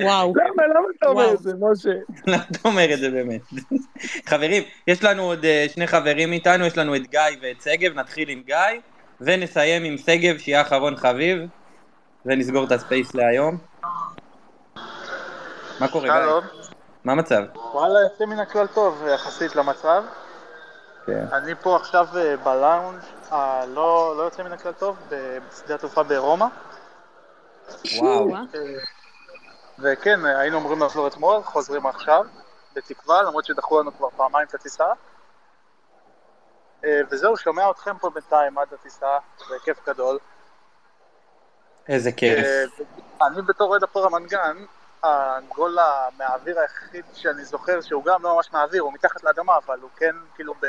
[0.01, 0.33] וואו.
[0.35, 1.33] למה, למה אתה אומר.
[1.33, 1.89] את זה, משה?
[2.27, 3.41] למה אתה אומר את זה באמת?
[4.29, 8.29] חברים, יש לנו עוד אה, שני חברים איתנו, יש לנו את גיא ואת שגב, נתחיל
[8.29, 8.81] עם גיא,
[9.21, 11.39] ונסיים עם שגב, שיהיה אחרון חביב,
[12.25, 13.57] ונסגור את הספייס להיום.
[15.79, 16.49] מה קורה, גיא?
[17.03, 17.43] מה המצב?
[17.73, 20.03] וואלה, יוצא מן הכלל טוב יחסית למצב.
[21.05, 21.25] כן.
[21.33, 22.99] אני פה עכשיו אה, בלאונג',
[23.31, 26.45] אה, לא לא יוצא מן הכלל טוב, בשדה התעופה ברומא.
[27.97, 28.29] וואו.
[29.81, 32.25] וכן, היינו אמורים לחזור אתמול, חוזרים עכשיו,
[32.75, 34.85] בתקווה, למרות שדחו לנו כבר פעמיים את הטיסה.
[36.85, 39.17] אה, וזהו, שומע אתכם פה בינתיים עד הטיסה,
[39.49, 40.17] זה כיף גדול.
[41.87, 42.45] איזה כיף.
[42.45, 44.57] אה, אני בתור אוהד הפועל רמת גן,
[45.03, 45.77] הגול
[46.17, 50.15] מהאוויר היחיד שאני זוכר שהוא גם לא ממש מהאוויר, הוא מתחת לאדמה, אבל הוא כן,
[50.35, 50.65] כאילו, ב...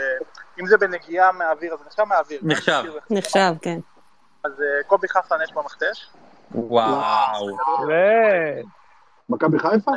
[0.61, 2.41] אם זה בנגיעה מהאוויר, אז זה נחשב מהאוויר.
[2.43, 2.83] נחשב.
[3.11, 3.79] נחשב, כן.
[4.45, 6.11] אז אה, קובי חסן יש במכתש.
[6.55, 7.57] וואו.
[9.29, 9.91] מכבי חיפה?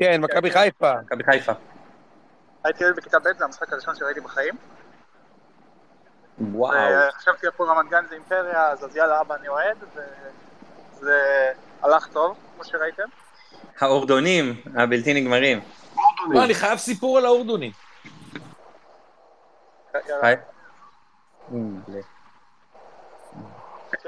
[0.00, 0.92] כן, מכבי חיפה.
[1.00, 1.52] מכבי חיפה.
[2.64, 4.54] הייתי ילד בכיתה ב', זה המשחק הראשון שראיתי בחיים.
[6.40, 6.74] וואו.
[7.08, 9.76] וחשבתי הפועל רמת גן זה אימפריה, אז אז יאללה אבא אני אוהד,
[10.96, 11.52] וזה
[11.82, 13.02] הלך טוב, כמו שראיתם.
[13.80, 15.60] האורדונים הבלתי נגמרים.
[16.30, 17.72] לא, אני חייב סיפור על האורדונים.
[20.22, 20.36] היי.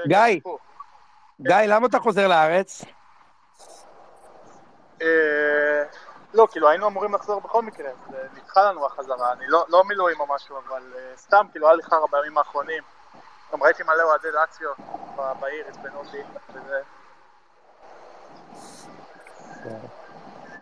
[0.07, 0.39] גיא,
[1.41, 2.85] גיא, למה אתה חוזר לארץ?
[5.01, 5.83] אה,
[6.33, 9.83] לא, כאילו היינו אמורים לחזור בכל מקרה, אז אה, נדחה לנו החזרה, אני לא, לא
[9.83, 12.83] מילואים או משהו, אבל אה, סתם, כאילו היה לי חרא בימים האחרונים.
[13.53, 14.69] גם ראיתי מלא אוהדי לאציו
[15.39, 16.17] בעיר, עצבנו אותי,
[16.49, 16.79] וזה...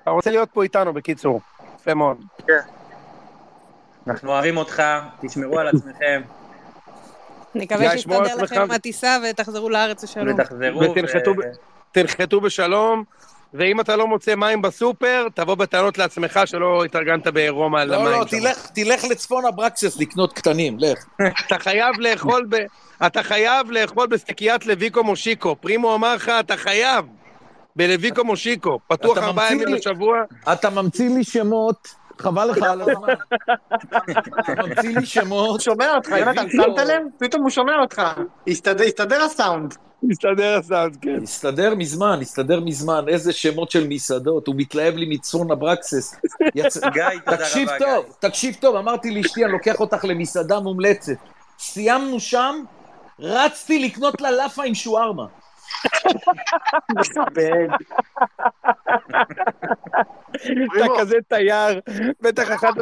[0.04, 1.42] אתה רוצה להיות פה איתנו, בקיצור.
[1.76, 2.18] יפה מאוד.
[2.48, 2.60] כן.
[4.08, 4.84] אנחנו אוהבים אותך,
[5.22, 6.22] תשמרו על עצמכם,
[7.56, 8.36] נקווה שיסתדר.
[8.36, 10.40] לכם הטיסה ותחזרו לארץ לשלום.
[10.40, 11.34] ותחזרו.
[11.92, 13.04] תנחתו בשלום,
[13.54, 18.12] ואם אתה לא מוצא מים בסופר, תבוא בטענות לעצמך שלא התארגנת ברומא על לא, המים
[18.12, 18.40] לא, שם.
[18.40, 21.06] תלך, תלך לצפון אברקסס לקנות קטנים, לך.
[21.48, 22.56] אתה חייב לאכול ב...
[23.06, 25.56] אתה חייב לאכול בסטיקיית לויקו מושיקו.
[25.62, 27.06] פרימו אמר לך, אתה חייב.
[27.76, 28.80] בלויקו מושיקו.
[28.88, 30.18] פתוח ארבעה ימים בשבוע.
[30.54, 31.88] אתה ממציא לי שמות,
[32.20, 33.14] חבל לך על הזמן.
[34.40, 35.62] אתה ממציא לי שמות.
[35.62, 37.02] שומע אותך, יונתן, שמת לב?
[37.20, 38.02] פתאום הוא שומע אותך.
[38.48, 39.74] הסתדר- הסתדר הסאונד.
[40.04, 41.24] מסתדר הסאונד, כן.
[41.24, 46.16] הסתדר מזמן, הסתדר מזמן, איזה שמות של מסעדות, הוא מתלהב לי מצפון אברקסס.
[46.56, 46.64] גיא,
[47.26, 48.30] תודה תקשיב רבה, טוב, גיא.
[48.30, 51.14] תקשיב טוב, אמרתי לאשתי, אני לוקח אותך למסעדה מומלצת.
[51.60, 52.56] סיימנו שם,
[53.20, 55.26] רצתי לקנות לה לאפה עם שוארמה.
[57.00, 57.68] מכבד.
[60.78, 61.80] אתה כזה תייר,
[62.22, 62.76] בטח אכלת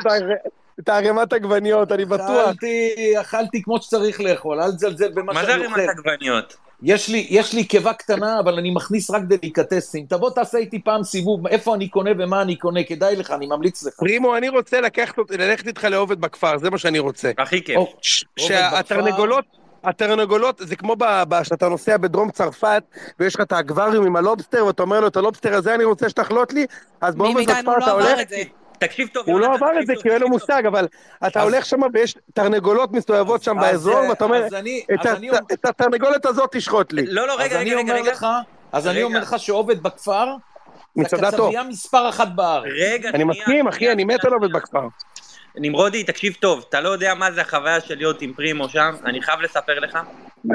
[0.80, 2.30] את הערימת עגבניות, אני בטוח.
[2.50, 5.90] אכלתי, אכלתי כמו שצריך לאכול, אל תזלזל במה מה זה שאני ערימת אוכל.
[5.90, 6.56] עגבניות?
[6.84, 10.06] יש לי, יש לי קיבה קטנה, אבל אני מכניס רק דליקטסים.
[10.10, 13.84] תבוא תעשה איתי פעם סיבוב, איפה אני קונה ומה אני קונה, כדאי לך, אני ממליץ
[13.84, 13.94] לך.
[13.94, 17.32] פרימו, אני רוצה לקחת, ללכת איתך לעובד בכפר, זה מה שאני רוצה.
[17.38, 17.78] הכי כיף.
[17.78, 19.46] או, ש- עובד שהתרנגולות,
[19.84, 20.96] התרנגולות, זה כמו
[21.44, 22.84] שאתה נוסע בדרום צרפת,
[23.20, 26.54] ויש לך את האקווריום עם הלובסטר, ואתה אומר לו, את הלובסטר הזה אני רוצה שתחלוט
[26.54, 26.66] לי,
[27.02, 28.42] אז מאיתנו בכפר לא אתה הולך, את זה?
[28.80, 30.88] תקשיב טוב, הוא לא עבר את זה כי אין לו מושג, אבל
[31.28, 35.30] אתה הולך שם ויש תרנגולות מסתובבות שם אז, באזור, ואתה אומר, אני- "את אני
[35.64, 37.06] התרנגולת הזאת תשחוט לי.
[37.06, 38.12] לא, לא, רגע, אני רגע, רגע,
[38.72, 39.04] אז אני.
[39.04, 40.26] אומר לך שעובד בכפר,
[40.96, 41.40] זה מצדה טוב.
[41.42, 42.72] הקצבייה מספר אחת בארץ.
[42.82, 44.88] רגע, אני שנייה, מסכים, אחי, אני מת על עובד בכפר.
[45.56, 49.22] נמרודי, תקשיב טוב, אתה לא יודע מה זה החוויה של להיות עם פרימו שם, אני
[49.22, 50.00] חייב לספר לך.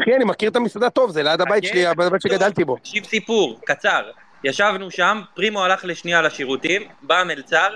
[0.02, 2.76] אחי, אני מכיר את המסעדה טוב, זה ליד הבית חכה, שלי, הבית שגדלתי בו.
[2.76, 4.02] תקשיב סיפור, קצר.
[4.44, 7.68] ישבנו שם, פרימו הלך לשנייה לשירותים, בא המלצר,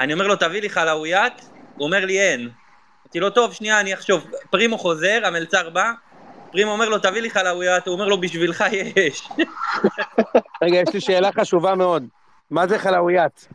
[0.00, 1.32] אני אומר לו, תביא לי חלאויית,
[1.76, 2.48] הוא אומר לי, אין.
[3.06, 4.30] אמרתי לו, טוב, שנייה, אני אחשוב.
[4.50, 5.92] פרימו חוזר, המלצר בא,
[6.52, 8.64] פרימו אומר לו, תביא לי חלאויית, הוא אומר לו, בשבילך
[8.96, 9.28] יש.
[10.62, 12.04] רגע, יש לי שאלה חשובה מאוד.
[12.50, 13.48] מה זה חלאויית?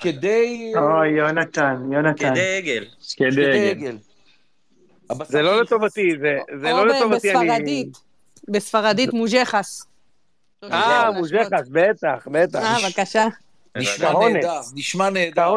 [0.00, 0.72] כדי...
[0.76, 2.30] אוי, יונתן, יונתן.
[2.30, 2.84] כדי עגל.
[3.16, 3.96] כדי עגל.
[5.24, 6.10] זה לא לטובתי,
[6.60, 7.30] זה לא לטובתי.
[7.30, 7.88] אני- בספרדית.
[8.48, 9.82] בספרדית מוז'חס.
[10.64, 12.58] אה, מוז'חס, בטח, בטח.
[12.58, 13.26] אה, בבקשה.
[13.76, 14.12] נשמע.
[14.28, 15.54] נהדר, נשמע נהדר.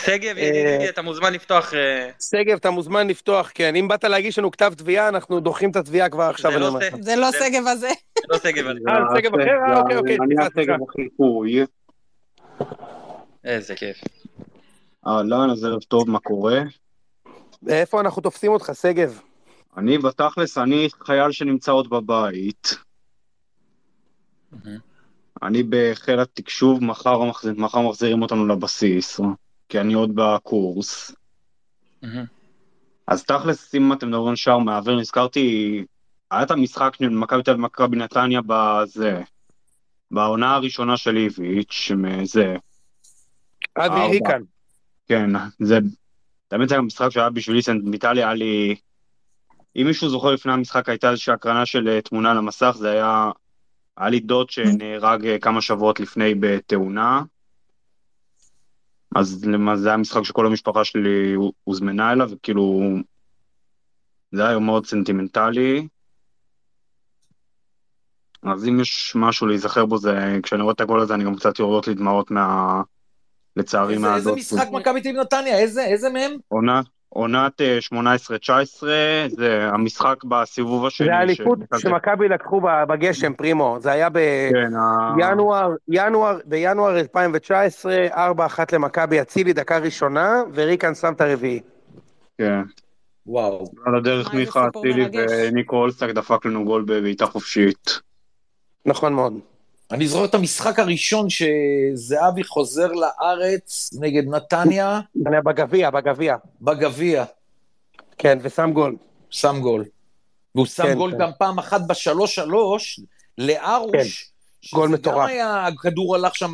[0.00, 1.74] שגב, אה, ידידי, אתה מוזמן לפתוח...
[1.74, 3.76] אה, שגב, אתה מוזמן לפתוח, כן.
[3.76, 6.52] אם באת להגיש לנו כתב תביעה, אנחנו דוחים את התביעה כבר עכשיו.
[6.52, 6.78] זה לא.
[7.00, 7.88] זה- לא שגב הזה.
[8.18, 8.78] זה לא שגב הזה.
[8.88, 9.50] אה, שגב אחר?
[9.74, 10.34] אה, אוקיי, אוקיי, אני.
[10.46, 11.64] השגב החיקוי.
[13.50, 14.00] איזה כיף.
[15.06, 16.60] אהלן, אז ערב טוב, מה קורה?
[17.68, 19.20] איפה אנחנו תופסים אותך, שגב?
[19.76, 22.76] אני בתכלס, אני חייל שנמצא עוד בבית.
[25.42, 29.20] אני בחיל התקשוב, מחר, מחזיר, מחר מחזירים אותנו לבסיס,
[29.68, 31.12] כי אני עוד בקורס.
[33.06, 35.84] אז תכלס, אם אתם מדברים שער מהאוויר, נזכרתי,
[36.30, 39.22] היה את המשחק של מכבי תל אביב ומכבי נתניה בזה,
[40.10, 41.90] בעונה הראשונה של איביץ',
[42.24, 42.56] זה.
[43.76, 44.06] אבי ארבע.
[44.06, 44.42] ריקן.
[45.08, 45.78] כן, זה,
[46.50, 48.76] האמת זה גם משחק שהיה בשבילי סנטימנטלי, היה לי,
[49.76, 53.30] אם מישהו זוכר לפני המשחק הייתה איזושהי הקרנה של אה, תמונה למסך, זה היה,
[53.96, 57.22] היה לי דוד שנהרג אה, כמה שבועות לפני בתאונה,
[59.16, 61.34] אז זה היה משחק שכל המשפחה שלי
[61.64, 62.96] הוזמנה אליו, וכאילו,
[64.32, 65.88] זה היה מאוד סנטימנטלי.
[68.42, 71.58] אז אם יש משהו להיזכר בו זה, כשאני רואה את הגול הזה אני גם קצת
[71.58, 72.82] יורדות לי דמעות מה...
[73.56, 74.32] לצערי איזה- איזה.
[74.32, 75.58] משחק מכבי תל אביב נתניה?
[75.58, 76.32] איזה איזה מהם?
[76.48, 78.82] עונה, עונת אה, 18-19,
[79.28, 81.06] זה המשחק בסיבוב השני.
[81.06, 83.76] זה האליפות שמכבי לקחו בגשם, פרימו.
[83.80, 88.16] זה היה כן, ה- בינואר, ינואר, בינואר 2019, 4-1
[88.72, 91.60] למכבי אצילי, דקה ראשונה, וריקן שם את הרביעי.
[92.38, 92.60] כן.
[93.26, 93.64] וואו.
[93.86, 95.08] על הדרך מיכה אצילי.
[95.30, 98.00] וניקו אולסק דפק לנו גול בבעיטה חופשית.
[98.86, 99.34] נכון מאוד.
[99.92, 105.00] אני זוכר את המשחק הראשון שזהבי חוזר לארץ נגד נתניה.
[105.16, 106.36] בגביע, בגביע.
[106.60, 107.24] בגביע.
[108.18, 108.96] כן, ושם גול.
[109.30, 109.84] שם גול.
[110.54, 111.18] והוא שם כן, גול כן.
[111.18, 113.00] גם פעם אחת בשלוש שלוש
[113.38, 113.92] לארוש.
[113.92, 115.16] כן, גול שזה מטורף.
[115.16, 116.52] גם היה, הכדור הלך שם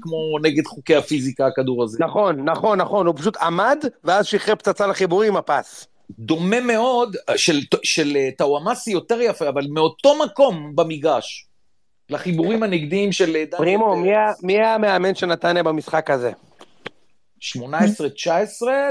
[0.00, 1.98] כמו נגד חוקי הפיזיקה, הכדור הזה.
[2.00, 5.86] נכון, נכון, נכון, הוא פשוט עמד, ואז שחרר פצצה לחיבורים עם הפס.
[6.18, 11.46] דומה מאוד, של, של אה, טוואמאסי יותר יפה, אבל מאותו מקום במגרש.
[12.10, 14.10] לחיבורים הנגדיים של אה, דניאל פרימו, מי
[14.42, 16.32] מי היה המאמן של נתניה במשחק הזה?
[17.40, 17.52] 18-19,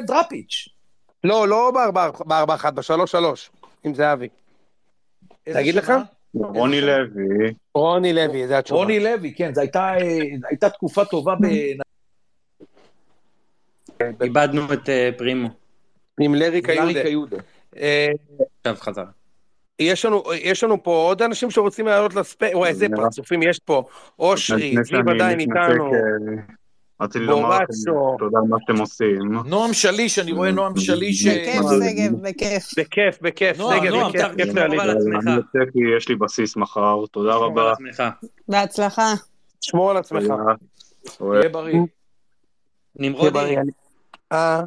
[0.07, 0.69] דראפיץ'.
[1.23, 3.15] לא, לא ב-4-1, ב-3-3,
[3.83, 4.27] עם זהבי.
[5.47, 5.93] להגיד לך?
[6.33, 7.53] רוני לוי.
[7.73, 8.79] רוני לוי, זה התשובה.
[8.79, 10.19] רוני לוי, כן, זו הייתה, אה,
[10.49, 11.45] הייתה תקופה טובה ב...
[14.23, 15.49] איבדנו את אה, פרימו.
[16.19, 17.03] עם לארי קיודה.
[17.03, 17.37] קיודה.
[17.77, 18.07] אה,
[18.59, 19.03] עכשיו חזר.
[19.81, 23.83] יש לנו, יש לנו פה עוד אנשים שרוצים לעלות לספייס, וואי, איזה פרצופים יש פה.
[24.19, 25.91] אושרי, זיו עדיין איתנו.
[27.01, 27.65] רציתי לומר לכם.
[28.19, 29.19] תודה על מה שאתם עושים.
[29.45, 31.27] נועם שליש, אני רואה נועם שליש.
[31.27, 32.63] אה, בכיף, שגב, בכיף.
[32.77, 34.79] בכיף, בכיף, נועם, שגב, נועם, בכיף, תרגיש כיף להעליב.
[34.79, 35.27] על עצמך.
[35.27, 37.73] אני יוצא כי יש לי בסיס מחר, תודה רבה.
[38.47, 39.13] בהצלחה.
[39.61, 40.23] שמור על עצמך.
[41.17, 41.39] תודה.
[41.39, 41.79] תהיה בריא.
[42.95, 43.55] נמרודי.
[44.31, 44.61] אה,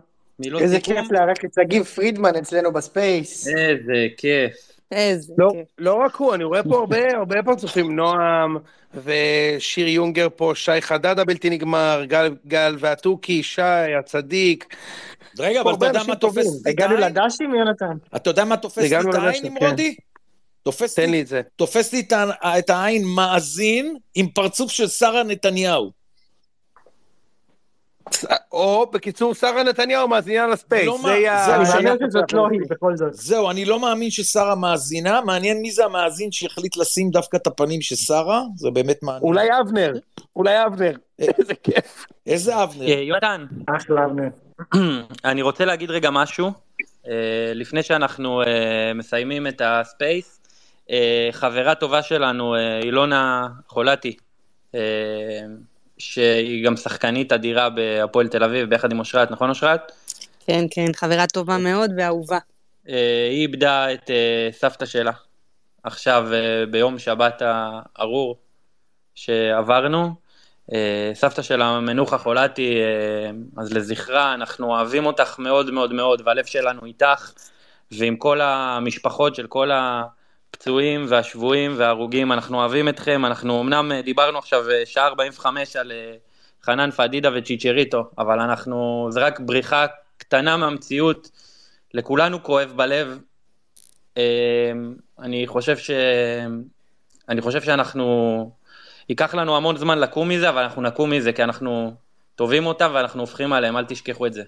[0.58, 0.80] איזה?
[0.80, 3.48] כיף לארח את שגיב פרידמן אצלנו ב space.
[3.48, 4.73] איזה כיף.
[4.94, 5.66] איזה לא, כיף.
[5.78, 8.56] לא רק הוא, אני רואה פה הרבה, הרבה פרצופים, נועם
[9.04, 13.62] ושיר יונגר פה, שי חדד הבלתי נגמר, גל, גל והתוכי, שי,
[13.98, 14.76] הצדיק.
[15.38, 16.96] רגע, אבל אתה יודע מה תופס את הגענו?
[16.96, 17.96] לדשים, יונתן?
[18.16, 19.94] אתה יודע מה תופס לי את העין, נמרודי?
[20.62, 21.40] תופס תן לי- לי את זה.
[21.56, 22.02] תופס לי
[22.58, 26.03] את העין מאזין עם פרצוף של שרה נתניהו.
[28.52, 30.86] או בקיצור, שרה נתניהו מאזינה לספייס.
[30.86, 31.47] לא זה מה-.
[31.47, 33.14] זהו, זה שאני חושב שזאת לא היא, בכל זאת.
[33.14, 37.81] זהו, אני לא מאמין ששרה מאזינה, מעניין מי זה המאזין שהחליט לשים דווקא את הפנים
[37.81, 39.22] של שרה, זה באמת מעניין.
[39.22, 39.93] אולי אבנר,
[40.36, 40.93] אולי אבנר.
[41.18, 42.06] איזה כיף.
[42.26, 42.86] איזה אבנר?
[42.89, 44.28] אה, יונתן, אחלה אבנר.
[45.31, 46.51] אני רוצה להגיד רגע משהו,
[47.09, 50.40] אה, לפני שאנחנו אה, מסיימים את הספייס.
[50.90, 54.16] אה, חברה טובה שלנו, אה, אילונה חולתי,
[54.74, 54.81] אה,
[56.05, 59.93] שהיא גם שחקנית אדירה בהפועל תל אביב, ביחד עם אושרת, נכון אושרת?
[60.47, 62.39] כן, כן, חברה טובה מאוד ואהובה.
[62.89, 65.12] אה, היא איבדה את אה, סבתא שלה
[65.82, 68.36] עכשיו אה, ביום שבת הארור
[69.14, 70.24] שעברנו.
[71.14, 72.78] סבתא שלה מנוחה חולתי,
[73.56, 77.32] אז לזכרה, אנחנו אוהבים אותך מאוד מאוד מאוד, והלב שלנו איתך,
[77.90, 79.70] ועם כל המשפחות של כל
[80.55, 85.93] הפצועים והשבויים וההרוגים, אנחנו אוהבים אתכם, אנחנו אמנם אה, דיברנו עכשיו אה, שעה 45 על
[85.93, 86.14] אה,
[86.62, 89.86] חנן פדידה וצ'יצ'ריטו, אבל אנחנו, זה רק בריחה
[90.16, 91.31] קטנה מהמציאות,
[91.94, 93.18] לכולנו כואב בלב.
[94.16, 94.72] אה,
[95.18, 95.90] אני חושב ש...
[97.28, 98.51] אני חושב שאנחנו...
[99.09, 101.94] ייקח לנו המון זמן לקום מזה, אבל אנחנו נקום מזה, כי אנחנו
[102.35, 104.43] טובים אותם ואנחנו הופכים עליהם, אל תשכחו את זה.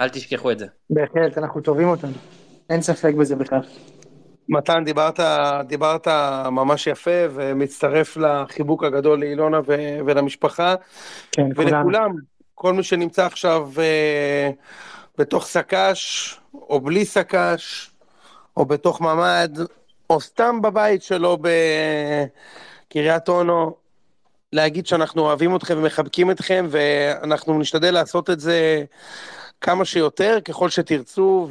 [0.00, 0.66] אל תשכחו את זה.
[0.90, 2.08] בהחלט, אנחנו טובים אותם.
[2.70, 3.60] אין ספק בזה בכלל.
[4.48, 5.20] מתן, דיברת,
[5.66, 6.08] דיברת
[6.50, 10.74] ממש יפה, ומצטרף לחיבוק הגדול לאילונה ו- ולמשפחה.
[11.32, 11.46] כן.
[11.56, 12.10] ולכולם,
[12.54, 14.50] כל מי שנמצא עכשיו אה,
[15.18, 17.90] בתוך סק"ש, או בלי סק"ש,
[18.56, 19.58] או בתוך ממ"ד,
[20.10, 21.38] או סתם בבית שלו
[22.88, 23.74] בקריית אונו,
[24.52, 28.84] להגיד שאנחנו אוהבים אתכם ומחבקים אתכם, ואנחנו נשתדל לעשות את זה
[29.60, 31.48] כמה שיותר, ככל שתרצו,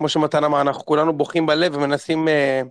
[0.00, 2.62] וכמו שמתן אמר, אנחנו כולנו בוכים בלב ומנסים אה,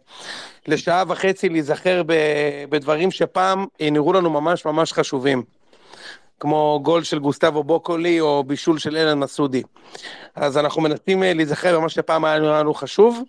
[0.68, 5.44] לשעה וחצי להיזכר ב- בדברים שפעם נראו לנו ממש ממש חשובים.
[6.40, 9.64] כמו גול של גוסטבו בוקולי או בישול של אלן מסודי.
[10.36, 13.24] אז אנחנו מנסים אה, להיזכר במה שפעם היה נראה לנו חשוב,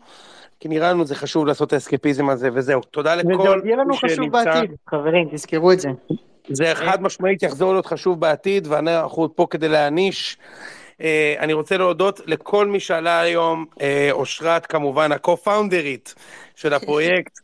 [0.61, 2.81] כי נראה לנו זה חשוב לעשות את האסקפיזם הזה, וזהו.
[2.81, 4.45] תודה וזה לכל עוד יהיה לנו מי חשוב שנמצא.
[4.45, 5.89] בעתיד, חברים, תזכרו את זה.
[6.49, 10.39] זה חד משמעית יחזור להיות חשוב בעתיד, ואנחנו פה כדי להעניש.
[11.01, 16.15] אה, אני רוצה להודות לכל מי שעלה היום, אה, אושרת כמובן, ה-co-founderית
[16.57, 17.39] של הפרויקט,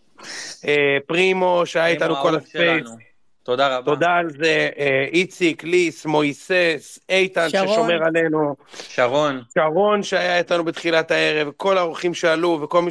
[0.67, 2.89] אה, פרימו שהיה איתנו כל הספייס.
[3.43, 3.93] תודה רבה.
[3.93, 7.69] תודה על זה, אה, איציק, ליס, מויסס, איתן שרון.
[7.69, 8.57] ששומר עלינו,
[8.89, 9.43] שרון.
[9.55, 12.91] שרון שהיה איתנו בתחילת הערב, כל האורחים שעלו וכל מי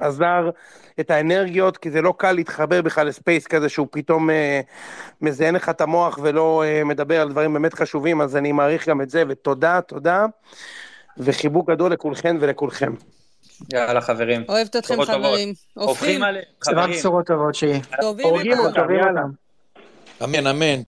[0.00, 0.50] שעזר
[1.00, 4.60] את האנרגיות, כי זה לא קל להתחבר בכלל לספייס כזה שהוא פתאום אה,
[5.20, 9.00] מזיין לך את המוח ולא אה, מדבר על דברים באמת חשובים, אז אני מעריך גם
[9.00, 10.26] את זה, ותודה, תודה,
[11.18, 12.92] וחיבוק גדול לכולכם ולכולכם.
[13.72, 14.44] יאללה חברים.
[14.48, 15.26] אוהבת אתכם בשורות טובות.
[15.26, 15.54] חברים.
[15.74, 16.90] הופכים עליהם, רק חברים.
[16.90, 17.80] בשורות טובים.
[18.00, 18.62] טובים הורגים מפה.
[18.62, 19.22] אותם, יאללה.
[20.24, 20.78] אמן, אמן.